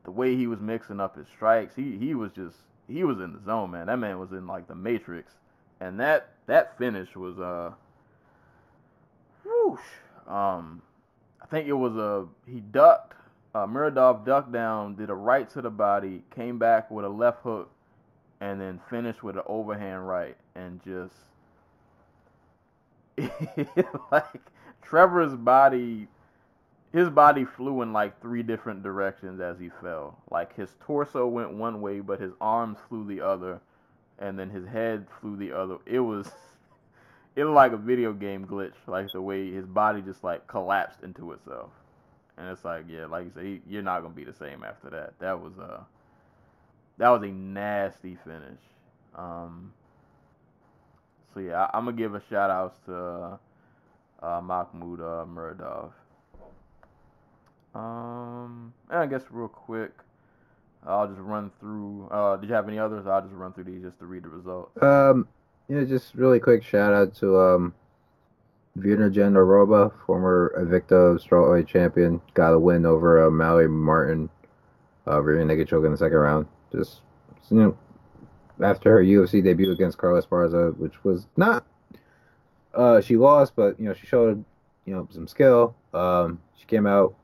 [0.03, 1.75] the way he was mixing up his strikes.
[1.75, 2.55] He he was just
[2.87, 3.87] he was in the zone, man.
[3.87, 5.33] That man was in like the Matrix,
[5.79, 7.71] and that that finish was uh,
[9.43, 9.79] whoosh.
[10.27, 10.81] Um,
[11.41, 13.15] I think it was a he ducked.
[13.53, 17.41] Uh, Muradov ducked down, did a right to the body, came back with a left
[17.43, 17.69] hook,
[18.41, 21.15] and then finished with an overhand right, and just
[24.11, 24.41] like
[24.81, 26.07] Trevor's body
[26.93, 30.17] his body flew in like three different directions as he fell.
[30.29, 33.61] Like his torso went one way, but his arms flew the other,
[34.19, 35.77] and then his head flew the other.
[35.85, 36.29] It was
[37.35, 41.03] it was like a video game glitch, like the way his body just like collapsed
[41.03, 41.69] into itself.
[42.37, 45.13] And it's like, yeah, like you say, you're not gonna be the same after that.
[45.19, 45.81] That was uh,
[47.01, 48.59] that was a nasty finish.
[49.15, 49.73] Um,
[51.33, 53.37] so yeah, I, am gonna give a shout outs to uh,
[54.21, 55.89] uh, Mahmoud uh, Muradov.
[57.73, 59.93] Um, and I guess real quick,
[60.85, 62.07] I'll just run through.
[62.11, 63.07] Uh, did you have any others?
[63.07, 64.79] I'll just run through these just to read the results.
[64.83, 65.27] Um,
[65.69, 67.73] yeah, just really quick shout out to um,
[68.77, 74.29] Virna Jandiroba, former Invicta strawweight champion, got a win over uh, Mallory Martin,
[75.07, 76.45] uh, rear naked choke in the second round.
[76.71, 77.01] Just
[77.49, 77.77] you know,
[78.63, 81.65] after her UFC debut against Carla Esparza, which was not,
[82.73, 84.43] uh, she lost, but you know she showed
[84.85, 85.75] you know some skill.
[85.93, 87.15] Um, she came out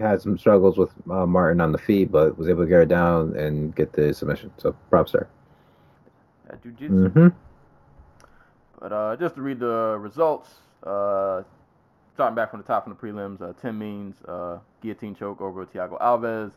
[0.00, 2.86] had some struggles with uh, Martin on the feet, but was able to get her
[2.86, 4.50] down and get the submission.
[4.56, 5.28] So props there.
[6.48, 7.08] Yeah, jiu-jitsu.
[7.08, 7.28] Mm-hmm.
[8.80, 10.50] But uh, just to read the results,
[10.82, 11.42] uh,
[12.14, 15.64] starting back from the top from the prelims, uh, Tim Means uh, guillotine choke over
[15.66, 16.52] Thiago Alves.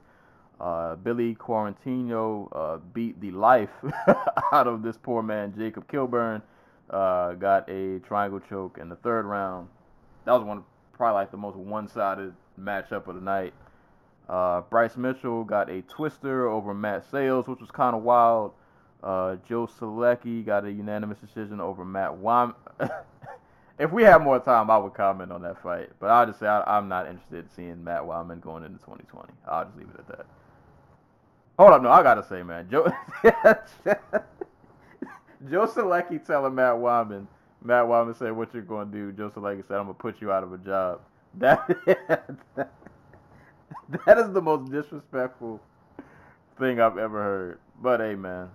[0.60, 3.70] Uh, Billy Quarantillo uh, beat the life
[4.52, 6.42] out of this poor man, Jacob Kilburn.
[6.90, 9.68] Uh, got a triangle choke in the third round.
[10.26, 13.54] That was one probably like the most one-sided matchup of the night.
[14.30, 18.54] Uh, Bryce Mitchell got a twister over Matt Sayles, which was kind of wild.
[19.04, 22.56] Uh, Joe Solecki got a unanimous decision over Matt Wiman.
[23.80, 25.90] if we had more time, I would comment on that fight.
[26.00, 29.32] But I'll just say I, am not interested in seeing Matt Wiman going into 2020.
[29.48, 30.26] I'll just leave it at that.
[31.58, 32.92] Hold up, no, I gotta say, man, Joe
[35.50, 37.28] Joe Solecki telling Matt Wiman,
[37.64, 40.44] Matt Wiman said, "What you're gonna do?" Joe Solecki said, "I'm gonna put you out
[40.44, 41.02] of a job."
[41.36, 41.68] That
[44.06, 45.62] that is the most disrespectful
[46.60, 47.60] thing I've ever heard.
[47.82, 48.50] But hey, man,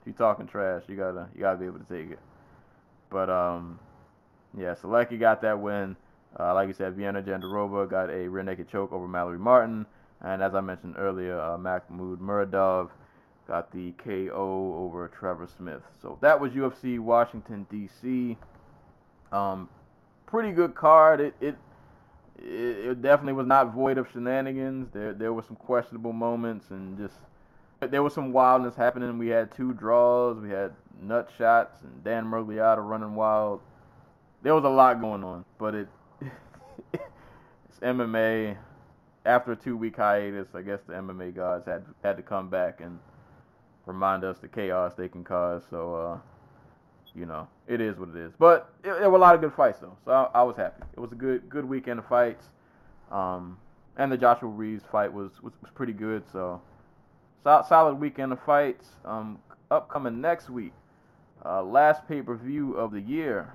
[0.00, 2.18] if you talking trash, you gotta you gotta be able to take it.
[3.10, 3.78] But um,
[4.56, 5.96] yeah, Solecki got that win.
[6.38, 9.86] Uh, like you said, Virna Jandiroba got a rear naked choke over Mallory Martin,
[10.22, 12.90] and as I mentioned earlier, uh, Mahmoud Muradov
[13.46, 15.82] got the KO over Trevor Smith.
[16.00, 18.36] So that was UFC Washington D.C.
[19.32, 19.68] Um,
[20.26, 21.20] pretty good card.
[21.20, 21.56] It it
[22.38, 24.88] it, it definitely was not void of shenanigans.
[24.92, 27.14] There there were some questionable moments and just
[27.80, 29.18] there was some wildness happening.
[29.18, 30.38] We had two draws.
[30.38, 33.60] We had nut shots and Dan Miragliotta running wild.
[34.42, 35.88] There was a lot going on, but it
[36.92, 38.56] it's MMA.
[39.26, 42.80] After a two week hiatus, I guess the MMA gods had had to come back
[42.80, 42.98] and
[43.84, 45.62] remind us the chaos they can cause.
[45.68, 46.18] So uh,
[47.14, 48.32] you know, it is what it is.
[48.38, 50.82] But there were a lot of good fights though, so I, I, was happy.
[50.96, 52.44] It was a good good weekend of fights,
[53.10, 53.58] um,
[53.96, 56.22] and the Joshua Ruiz fight was was, was pretty good.
[56.32, 56.60] So
[57.44, 58.88] solid weekend of fights.
[59.04, 59.38] Um,
[59.70, 60.72] upcoming next week,
[61.44, 63.52] uh, last pay per view of the year,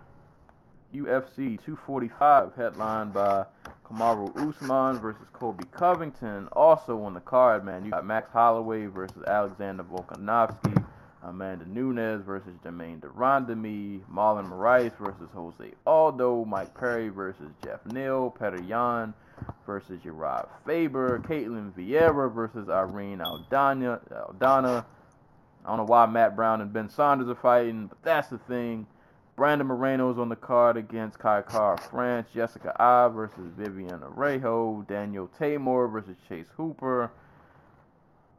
[0.93, 3.45] UFC 245, headlined by
[3.91, 6.47] Kamaru Usman versus Colby Covington.
[6.53, 10.85] Also on the card, man, you got Max Holloway versus Alexander Volkanovski.
[11.23, 17.85] Amanda Nunes versus Germaine de Randamie, Marlon Moraes versus Jose Aldo, Mike Perry versus Geoff
[17.85, 19.13] Neal, Petr Yan
[19.67, 23.99] versus Urijah Faber, Ketlen Vieira versus Irene Aldana.
[24.09, 24.83] Aldana.
[25.63, 28.87] I don't know why Matt Brown and Ben Saunders are fighting, but that's the thing.
[29.35, 35.91] Brandon Moreno's on the card against Kai Kara-France, Jessica Eye versus Viviane Araújo, Daniel Teymur
[35.91, 37.11] versus Chase Hooper.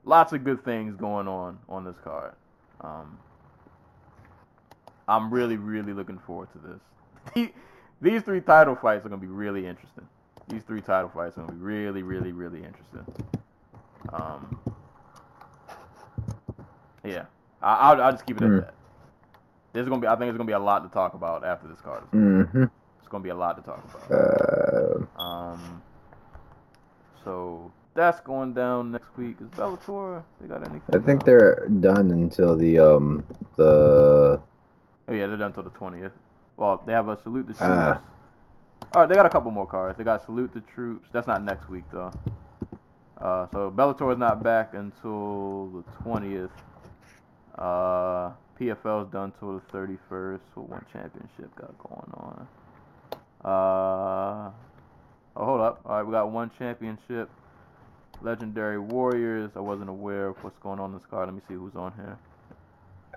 [0.04, 2.34] Lots of good things going on on this card.
[2.80, 3.18] Um,
[5.08, 6.58] I'm really, really looking forward to
[7.34, 7.50] this.
[8.02, 10.06] These three title fights are gonna be really interesting.
[10.48, 13.06] These three title fights are gonna be really, really, really interesting.
[14.12, 14.58] Um,
[17.04, 17.26] yeah,
[17.62, 18.46] I, will I'll just keep it mm.
[18.46, 18.60] at hmm.
[18.60, 18.74] that.
[19.72, 21.80] There's gonna be, I think there's gonna be a lot to talk about after this
[21.80, 22.02] card.
[22.12, 22.64] Mm-hmm.
[22.64, 25.08] It's gonna be a lot to talk about.
[25.18, 25.22] Uh...
[25.22, 25.82] Um,
[27.24, 29.36] so that's going down next week.
[29.40, 30.22] Is Bellator?
[30.40, 30.82] They got anything?
[30.92, 33.24] I think they're done until the um
[33.56, 34.40] the.
[35.08, 36.12] Oh yeah, they're done until the twentieth.
[36.56, 37.62] Well, they have a salute the troops.
[37.62, 38.00] Ah.
[38.94, 39.96] All right, they got a couple more cards.
[39.96, 41.08] They got salute the troops.
[41.12, 42.12] That's not next week though.
[43.18, 46.50] Uh, so Bellator is not back until the twentieth.
[47.56, 50.42] Uh, PFL is done till the thirty first.
[50.54, 52.48] What one championship got going on?
[53.44, 54.50] Uh,
[55.36, 55.80] oh, hold up.
[55.84, 57.28] All right, we got one championship.
[58.20, 59.50] Legendary Warriors.
[59.56, 61.28] I wasn't aware of what's going on in this card.
[61.28, 62.18] Let me see who's on here.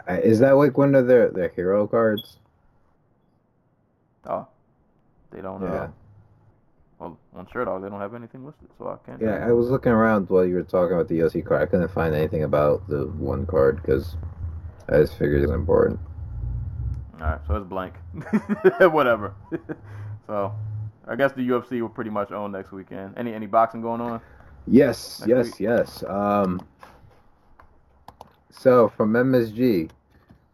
[0.08, 2.38] Uh, that like one of their their hero cards?
[4.26, 4.48] Oh,
[5.32, 5.62] they don't.
[5.62, 5.68] Yeah.
[5.68, 5.90] Uh,
[7.00, 9.22] well, on Sherdog, they don't have anything listed, so I can't.
[9.22, 11.62] Yeah, I was looking around while you were talking about the OC card.
[11.62, 14.16] I couldn't find anything about the one card because
[14.90, 16.00] I just figured it was important.
[17.20, 17.94] All right, so it's blank.
[18.92, 19.34] Whatever.
[20.28, 20.54] so,
[21.08, 23.14] I guess the UFC will pretty much own next weekend.
[23.18, 24.22] Any any boxing going on?
[24.68, 25.60] Yes, Next yes, week.
[25.60, 26.04] yes.
[26.04, 26.62] Um,
[28.52, 29.90] so from MSG,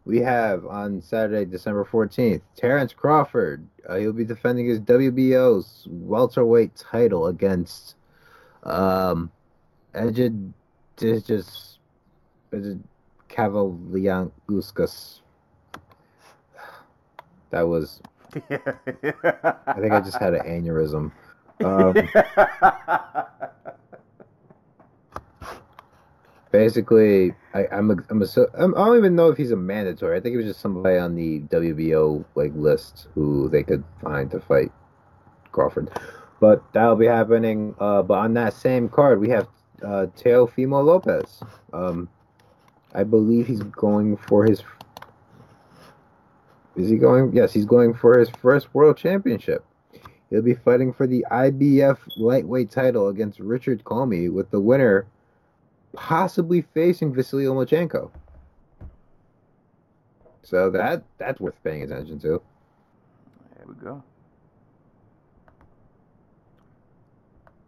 [0.05, 3.67] we have on Saturday, December fourteenth, Terrence Crawford.
[3.87, 7.95] Uh, he'll be defending his WBO's welterweight title against
[8.63, 9.31] um,
[9.95, 10.51] Ejid
[10.97, 11.77] Digis
[12.51, 12.79] Ejid
[13.31, 15.21] Kavaliauskas.
[17.49, 18.01] That was.
[18.33, 18.59] I
[19.67, 21.11] I think I just had an aneurysm.
[21.63, 21.93] Um,
[26.51, 28.27] basically, I, I'm a, I'm a,
[28.57, 30.17] I'm, I don't even know if he's a mandatory.
[30.17, 34.29] I think it was just somebody on the WBO like list who they could find
[34.31, 34.71] to fight
[35.51, 35.89] Crawford.
[36.39, 37.75] But that'll be happening.
[37.79, 39.47] Uh, but on that same card, we have
[39.83, 41.41] uh, Teofimo Lopez.
[41.73, 42.09] Um,
[42.93, 44.63] I believe he's going for his.
[46.75, 47.33] Is he going?
[47.33, 49.65] Yes, he's going for his first world championship.
[50.29, 55.05] He'll be fighting for the IBF lightweight title against Richard Commey, with the winner
[55.93, 58.11] possibly facing Vasily Lomachenko.
[60.43, 62.41] So that that's worth paying attention to.
[63.57, 64.03] There we go.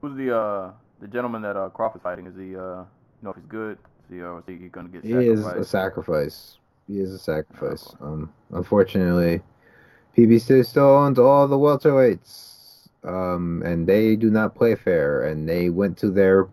[0.02, 2.28] Who's the uh the gentleman that uh Crawford's fighting?
[2.28, 2.88] Is he uh you
[3.22, 3.78] know if he's good?
[4.10, 6.58] Is he is he gonna get He is a sacrifice.
[6.88, 7.96] He is a sacrifice.
[8.02, 9.42] Um, unfortunately,
[10.18, 15.24] PBC still owns all the welterweights, um, and they do not play fair.
[15.24, 16.48] And they went to their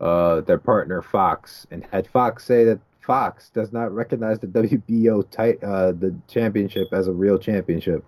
[0.00, 5.28] uh, their partner Fox and had Fox say that Fox does not recognize the WBO
[5.30, 8.04] tit- uh, the championship as a real championship,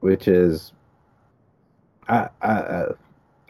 [0.00, 0.72] which is
[2.08, 2.86] I I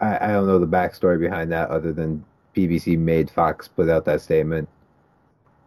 [0.01, 2.25] I, I don't know the backstory behind that other than
[2.57, 4.69] PBC made Fox put out that statement.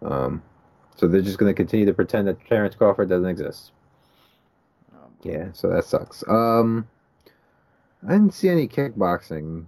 [0.01, 0.41] Um,
[0.95, 3.71] so they're just going to continue to pretend that Terrence Crawford doesn't exist.
[4.93, 5.07] Oh.
[5.23, 6.23] Yeah, so that sucks.
[6.27, 6.87] Um,
[8.07, 9.65] I didn't see any kickboxing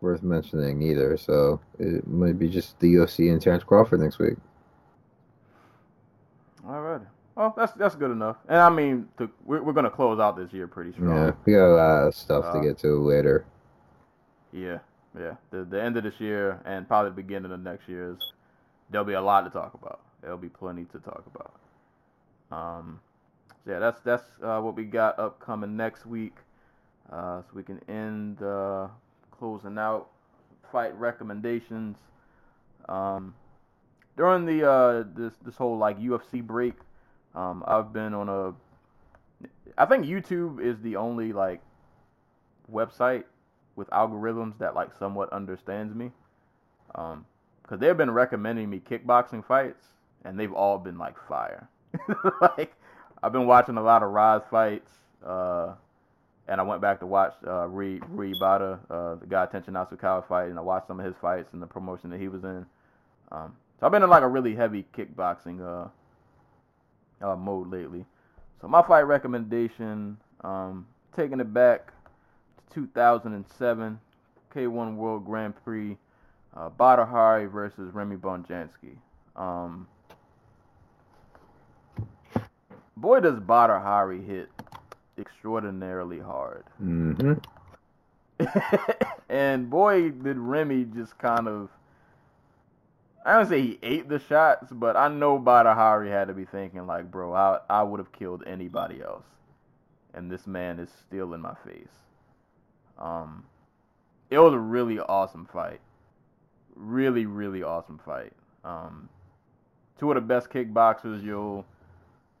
[0.00, 4.36] worth mentioning either, so it might be just the UFC and Terrence Crawford next week.
[6.66, 7.00] All right.
[7.34, 8.36] Well, that's that's good enough.
[8.48, 11.08] And I mean, to, we're we're gonna close out this year pretty strong.
[11.08, 13.46] Yeah, we got a lot of stuff Uh, to get to later.
[14.52, 14.78] Yeah,
[15.18, 15.34] yeah.
[15.50, 18.18] The the end of this year and probably the beginning of next year is
[18.90, 20.00] there'll be a lot to talk about.
[20.20, 21.54] There'll be plenty to talk about.
[22.50, 23.00] Um,
[23.66, 26.34] yeah, that's that's uh, what we got upcoming next week.
[27.10, 28.88] Uh, so we can end uh,
[29.30, 30.08] closing out
[30.70, 31.96] fight recommendations.
[32.88, 33.34] Um,
[34.16, 36.74] during the uh, this this whole like UFC break,
[37.34, 38.54] um, I've been on a.
[39.78, 41.60] I think YouTube is the only like
[42.70, 43.24] website
[43.76, 46.10] with algorithms that like somewhat understands me.
[46.94, 47.24] Um,
[47.66, 49.86] cause they've been recommending me kickboxing fights,
[50.24, 51.68] and they've all been like fire.
[52.56, 52.74] like
[53.22, 54.90] I've been watching a lot of Rise fights,
[55.24, 55.74] uh,
[56.48, 60.48] and I went back to watch uh, Rui Ebata, uh, the guy Tenshin Nasukawa fight,
[60.48, 62.66] and I watched some of his fights and the promotion that he was in.
[63.30, 68.04] Um, so I've been in like a really heavy kickboxing uh, uh, mode lately.
[68.60, 70.86] So my fight recommendation, um,
[71.16, 71.92] taking it back
[72.72, 74.00] 2007
[74.54, 75.96] K1 World Grand Prix,
[76.56, 78.96] uh, Badr Hari versus Remy Bonjasky.
[79.36, 79.88] Um,
[82.96, 84.48] boy, does Badr Hari hit
[85.18, 86.64] extraordinarily hard.
[86.78, 87.32] hmm
[89.28, 91.70] and boy, did Remy just kind of.
[93.24, 96.44] I don't say he ate the shots, but I know Badr Hari had to be
[96.44, 99.26] thinking like, bro, I I would have killed anybody else,
[100.12, 102.02] and this man is still in my face.
[103.02, 103.44] Um,
[104.30, 105.80] it was a really awesome fight,
[106.76, 108.32] really really awesome fight.
[108.64, 109.08] Um,
[109.98, 111.66] two of the best kickboxers you'll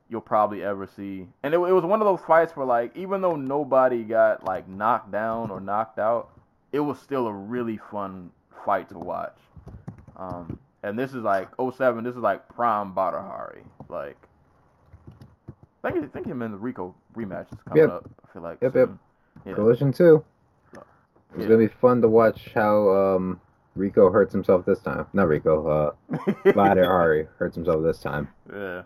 [0.08, 1.26] you'll probably ever see.
[1.42, 4.68] And it, it was one of those fights where like even though nobody got like
[4.68, 6.30] knocked down or knocked out,
[6.70, 8.30] it was still a really fun
[8.64, 9.36] fight to watch.
[10.16, 13.62] Um, and this is like 07, this is like prime Badr Hari.
[13.88, 14.16] Like
[15.84, 17.90] I think, I think him and the Rico rematch is coming Yep.
[17.90, 18.10] up.
[18.24, 18.58] I feel like.
[18.62, 18.90] Yep, yep.
[19.44, 19.54] Yeah.
[19.54, 20.24] Collision two.
[21.36, 23.40] It's gonna be fun to watch how um
[23.74, 25.06] Rico hurts himself this time.
[25.14, 25.66] Not Rico.
[26.12, 28.28] Uh, Badr Hari hurts himself this time.
[28.52, 28.82] yeah.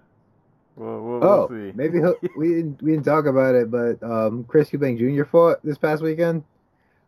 [0.76, 1.72] We'll, we'll, Oh, we'll see.
[1.74, 2.00] maybe
[2.36, 5.24] we didn't we didn't talk about it, but um, Chris Eubank Jr.
[5.24, 6.44] fought this past weekend.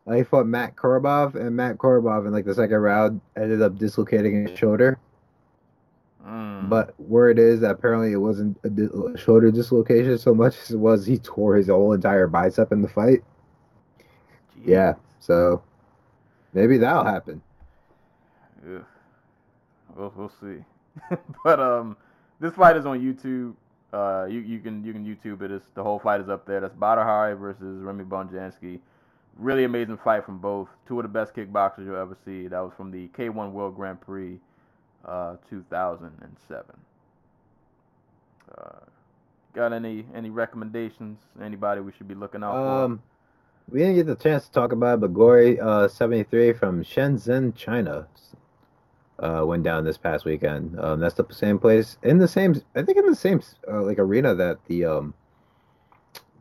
[0.07, 3.77] Uh, he fought Matt Korobov, and Matt Korobov in like the second round ended up
[3.77, 4.99] dislocating his shoulder.
[6.27, 6.71] Mm.
[6.71, 8.89] But word is that apparently it wasn't a, di-
[9.21, 12.89] shoulder dislocation so much as it was he tore his whole entire bicep in the
[12.89, 13.23] fight.
[14.59, 14.67] Jeez.
[14.67, 15.63] Yeah, so
[16.53, 17.43] maybe that'll happen.
[18.65, 18.85] Ugh.
[19.97, 20.65] We'll we'll see.
[21.45, 21.97] but um,
[22.41, 23.55] this fight is on YouTube.
[23.93, 25.51] Uh, you you can you can YouTube it.
[25.51, 26.61] It's, the whole fight is up there.
[26.61, 28.81] That's Badr Hari versus Remy Bonjasky.
[29.37, 30.69] Really amazing fight from both.
[30.87, 32.49] Two of the best kickboxers you'll ever see.
[32.49, 34.39] That was from the K1 World Grand Prix,
[35.05, 36.65] uh, 2007.
[38.57, 38.63] Uh,
[39.55, 41.19] got any any recommendations?
[41.43, 42.99] Anybody we should be looking out for?
[43.71, 47.55] We didn't get the chance to talk about it, but Glory uh, 73 from Shenzhen,
[47.55, 48.09] China,
[49.19, 50.79] uh, went down this past weekend.
[50.81, 53.99] Um, that's the same place in the same, I think in the same uh, like
[53.99, 55.15] arena that the um,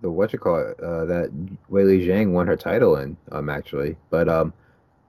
[0.02, 1.32] the what you call it, uh, that
[1.72, 3.98] Weili Zhang won her title in, um, actually.
[4.10, 4.54] But um,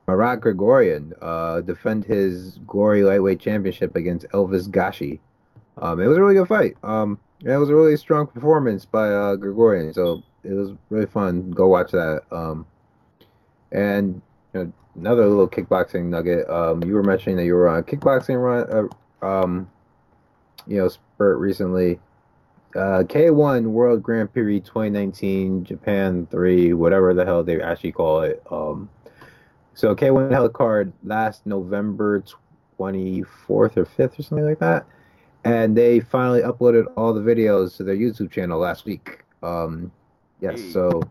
[0.06, 5.20] Marat Gregorian uh, defend his Glory lightweight championship against Elvis Gashi.
[5.76, 6.76] Um, it was a really good fight.
[6.82, 9.92] Um, it was a really strong performance by uh, Gregorian.
[9.92, 11.50] So it was really fun.
[11.50, 12.22] Go watch that.
[12.30, 12.66] Um,
[13.72, 14.20] and
[14.54, 16.48] you know, another little kickboxing nugget.
[16.48, 18.90] Um, you were mentioning that you were on a kickboxing run,
[19.22, 19.70] uh, um,
[20.66, 22.00] you know, spurt recently.
[22.76, 28.42] Uh, K1 World Grand Prix 2019 Japan 3, whatever the hell they actually call it.
[28.50, 28.90] Um,
[29.74, 32.22] so K1 held card last November
[32.78, 34.86] 24th or 5th or something like that.
[35.44, 39.24] And they finally uploaded all the videos to their YouTube channel last week.
[39.42, 39.90] Um,
[40.40, 40.70] yes, Hey.
[40.70, 41.02] so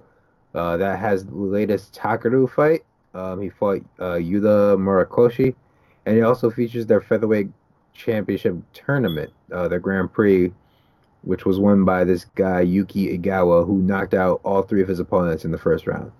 [0.55, 2.83] uh, that has the latest Takeru fight.
[3.13, 5.55] Um, he fought uh, Yuta Murakoshi,
[6.05, 7.49] and it also features their featherweight
[7.93, 10.51] championship tournament, uh, the Grand Prix,
[11.23, 14.99] which was won by this guy Yuki Egawa, who knocked out all three of his
[14.99, 16.11] opponents in the first round.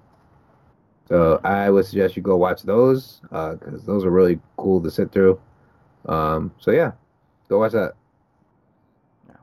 [1.07, 5.11] So I would suggest you go watch those because those are really cool to sit
[5.11, 5.39] through.
[6.05, 6.91] Um, so yeah,
[7.47, 7.93] go watch that.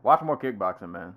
[0.02, 1.14] Watch more kickboxing, man.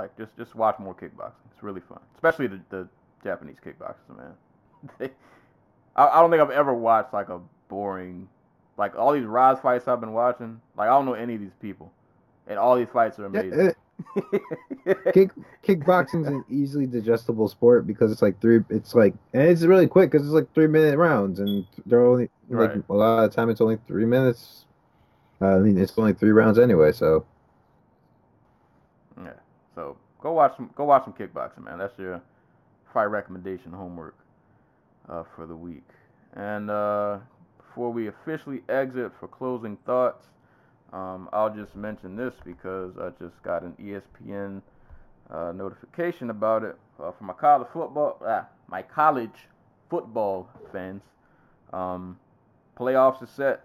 [0.00, 1.32] Like just just watch more kickboxing.
[1.52, 2.88] It's really fun, especially the, the
[3.22, 4.32] Japanese kickboxers, man.
[4.98, 5.10] They,
[5.94, 8.28] I, I don't think I've ever watched like a boring,
[8.78, 10.60] like all these Rise fights I've been watching.
[10.76, 11.92] Like I don't know any of these people,
[12.46, 13.74] and all these fights are amazing.
[15.12, 15.30] kick
[15.62, 18.60] kickboxing's an easily digestible sport because it's like three.
[18.70, 22.30] It's like and it's really quick because it's like three minute rounds and they're only
[22.48, 22.84] like Right.
[22.88, 24.64] a lot of the time it's only three minutes.
[25.42, 27.26] Uh, I mean it's only three rounds anyway, so.
[29.74, 31.78] So go watch some go watch some kickboxing, man.
[31.78, 32.20] That's your
[32.92, 34.16] fight recommendation homework
[35.08, 35.88] uh, for the week.
[36.34, 37.18] And uh,
[37.58, 40.26] before we officially exit for closing thoughts,
[40.92, 44.62] um, I'll just mention this because I just got an ESPN
[45.30, 48.20] uh, notification about it uh, for my college football.
[48.26, 49.48] Ah, my college
[49.88, 51.02] football fans.
[51.72, 52.18] Um,
[52.78, 53.64] playoffs are set.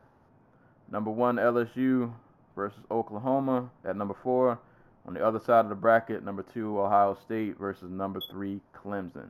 [0.91, 2.11] Number one LSU
[2.55, 4.59] versus Oklahoma at number four.
[5.07, 9.29] On the other side of the bracket, number two, Ohio State versus number three, Clemson.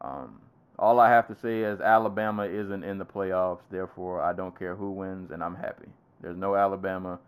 [0.00, 0.40] Um,
[0.78, 4.74] all I have to say is Alabama isn't in the playoffs, therefore I don't care
[4.74, 5.88] who wins, and I'm happy.
[6.20, 7.18] There's no Alabama,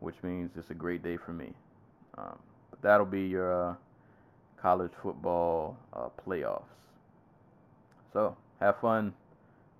[0.00, 1.52] which means it's a great day for me.
[2.18, 2.38] Um,
[2.70, 3.74] but that'll be your uh,
[4.60, 6.62] college football uh, playoffs.
[8.12, 9.12] So have fun.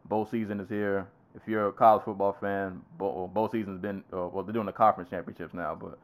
[0.06, 1.06] Bowl season is here.
[1.34, 4.44] If you're a college football fan, bowl, bowl season's been uh, well.
[4.44, 5.98] They're doing the conference championships now, but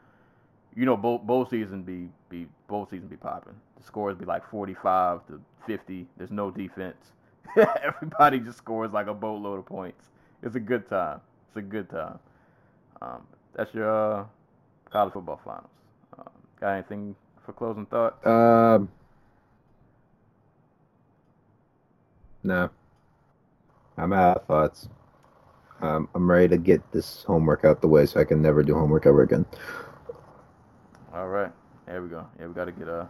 [0.76, 3.54] you know, bowl, bowl season be be bowl season be popping.
[3.76, 6.06] The scores be like 45 to 50.
[6.16, 7.12] There's no defense.
[7.82, 10.06] Everybody just scores like a boatload of points.
[10.42, 11.20] It's a good time.
[11.48, 12.18] It's a good time.
[13.02, 14.24] Um, that's your uh,
[14.90, 15.66] college football finals.
[16.18, 18.24] Um, got anything for closing thoughts?
[18.26, 18.88] um,
[22.42, 22.70] no,
[23.96, 24.88] I'm out of thoughts.
[25.82, 28.74] Um, I'm ready to get this homework out the way so I can never do
[28.74, 29.46] homework ever again.
[31.12, 31.50] All right,
[31.86, 32.26] there we go.
[32.38, 33.06] Yeah, we got to get uh,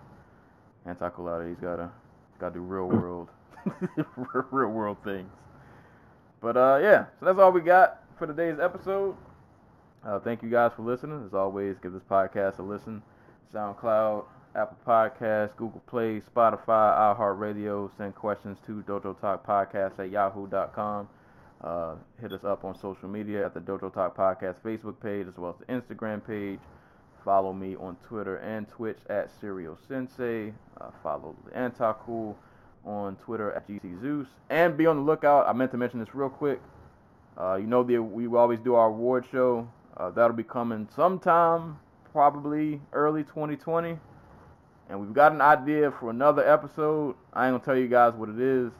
[0.86, 1.48] Anticolada.
[1.48, 1.90] He's got to
[2.38, 3.28] got to do real world,
[4.50, 5.28] real world things.
[6.40, 9.14] But uh, yeah, so that's all we got for today's episode.
[10.02, 11.22] Uh, thank you guys for listening.
[11.26, 13.02] As always, give this podcast a listen.
[13.54, 17.90] SoundCloud, Apple Podcasts, Google Play, Spotify, iHeartRadio.
[17.98, 21.08] Send questions to Dojo Talk Podcast at yahoo.com.
[21.62, 25.36] Uh, hit us up on social media at the Dojo Talk Podcast Facebook page as
[25.36, 26.60] well as the Instagram page.
[27.24, 30.52] Follow me on Twitter and Twitch at Serial Sensei.
[30.80, 32.34] Uh, follow the Antacool
[32.84, 34.28] on Twitter at GC Zeus.
[34.48, 35.46] And be on the lookout.
[35.46, 36.60] I meant to mention this real quick.
[37.38, 39.68] Uh, you know, the, we always do our award show.
[39.96, 41.78] Uh, that'll be coming sometime,
[42.12, 43.98] probably early 2020.
[44.88, 47.14] And we've got an idea for another episode.
[47.32, 48.72] I ain't gonna tell you guys what it is,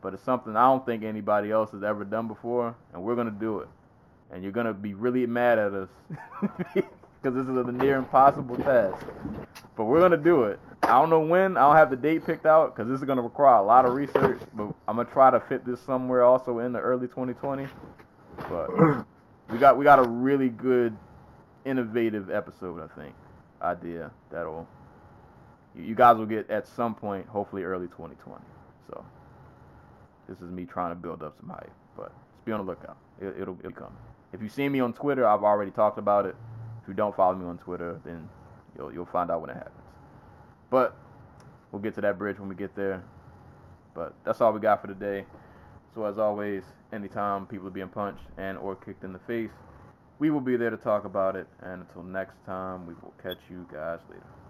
[0.00, 3.30] but it's something I don't think anybody else has ever done before, and we're gonna
[3.30, 3.68] do it.
[4.32, 5.88] And you're gonna be really mad at us
[7.24, 9.06] because this is a near impossible task.
[9.76, 10.60] But we're gonna do it.
[10.82, 11.56] I don't know when.
[11.56, 13.94] I don't have the date picked out because this is gonna require a lot of
[13.94, 14.40] research.
[14.52, 17.66] But I'm gonna try to fit this somewhere also in the early 2020.
[18.50, 18.68] But
[19.50, 20.94] we got we got a really good,
[21.64, 22.82] innovative episode.
[22.82, 23.14] I think
[23.62, 24.68] idea that'll
[25.74, 28.44] you guys will get at some point, hopefully early 2020.
[28.88, 29.02] So
[30.28, 32.98] this is me trying to build up some hype, but just be on the lookout.
[33.18, 33.96] It, it'll, it'll come.
[34.34, 36.36] If you see me on Twitter, I've already talked about it.
[36.84, 38.28] If you don't follow me on Twitter, then
[38.76, 39.86] you'll you'll find out when it happens.
[40.68, 40.94] But
[41.72, 43.02] we'll get to that bridge when we get there.
[43.94, 45.24] But that's all we got for today.
[45.94, 49.52] So as always, anytime people are being punched and or kicked in the face,
[50.18, 51.46] we will be there to talk about it.
[51.62, 54.43] And until next time, we will catch you guys later.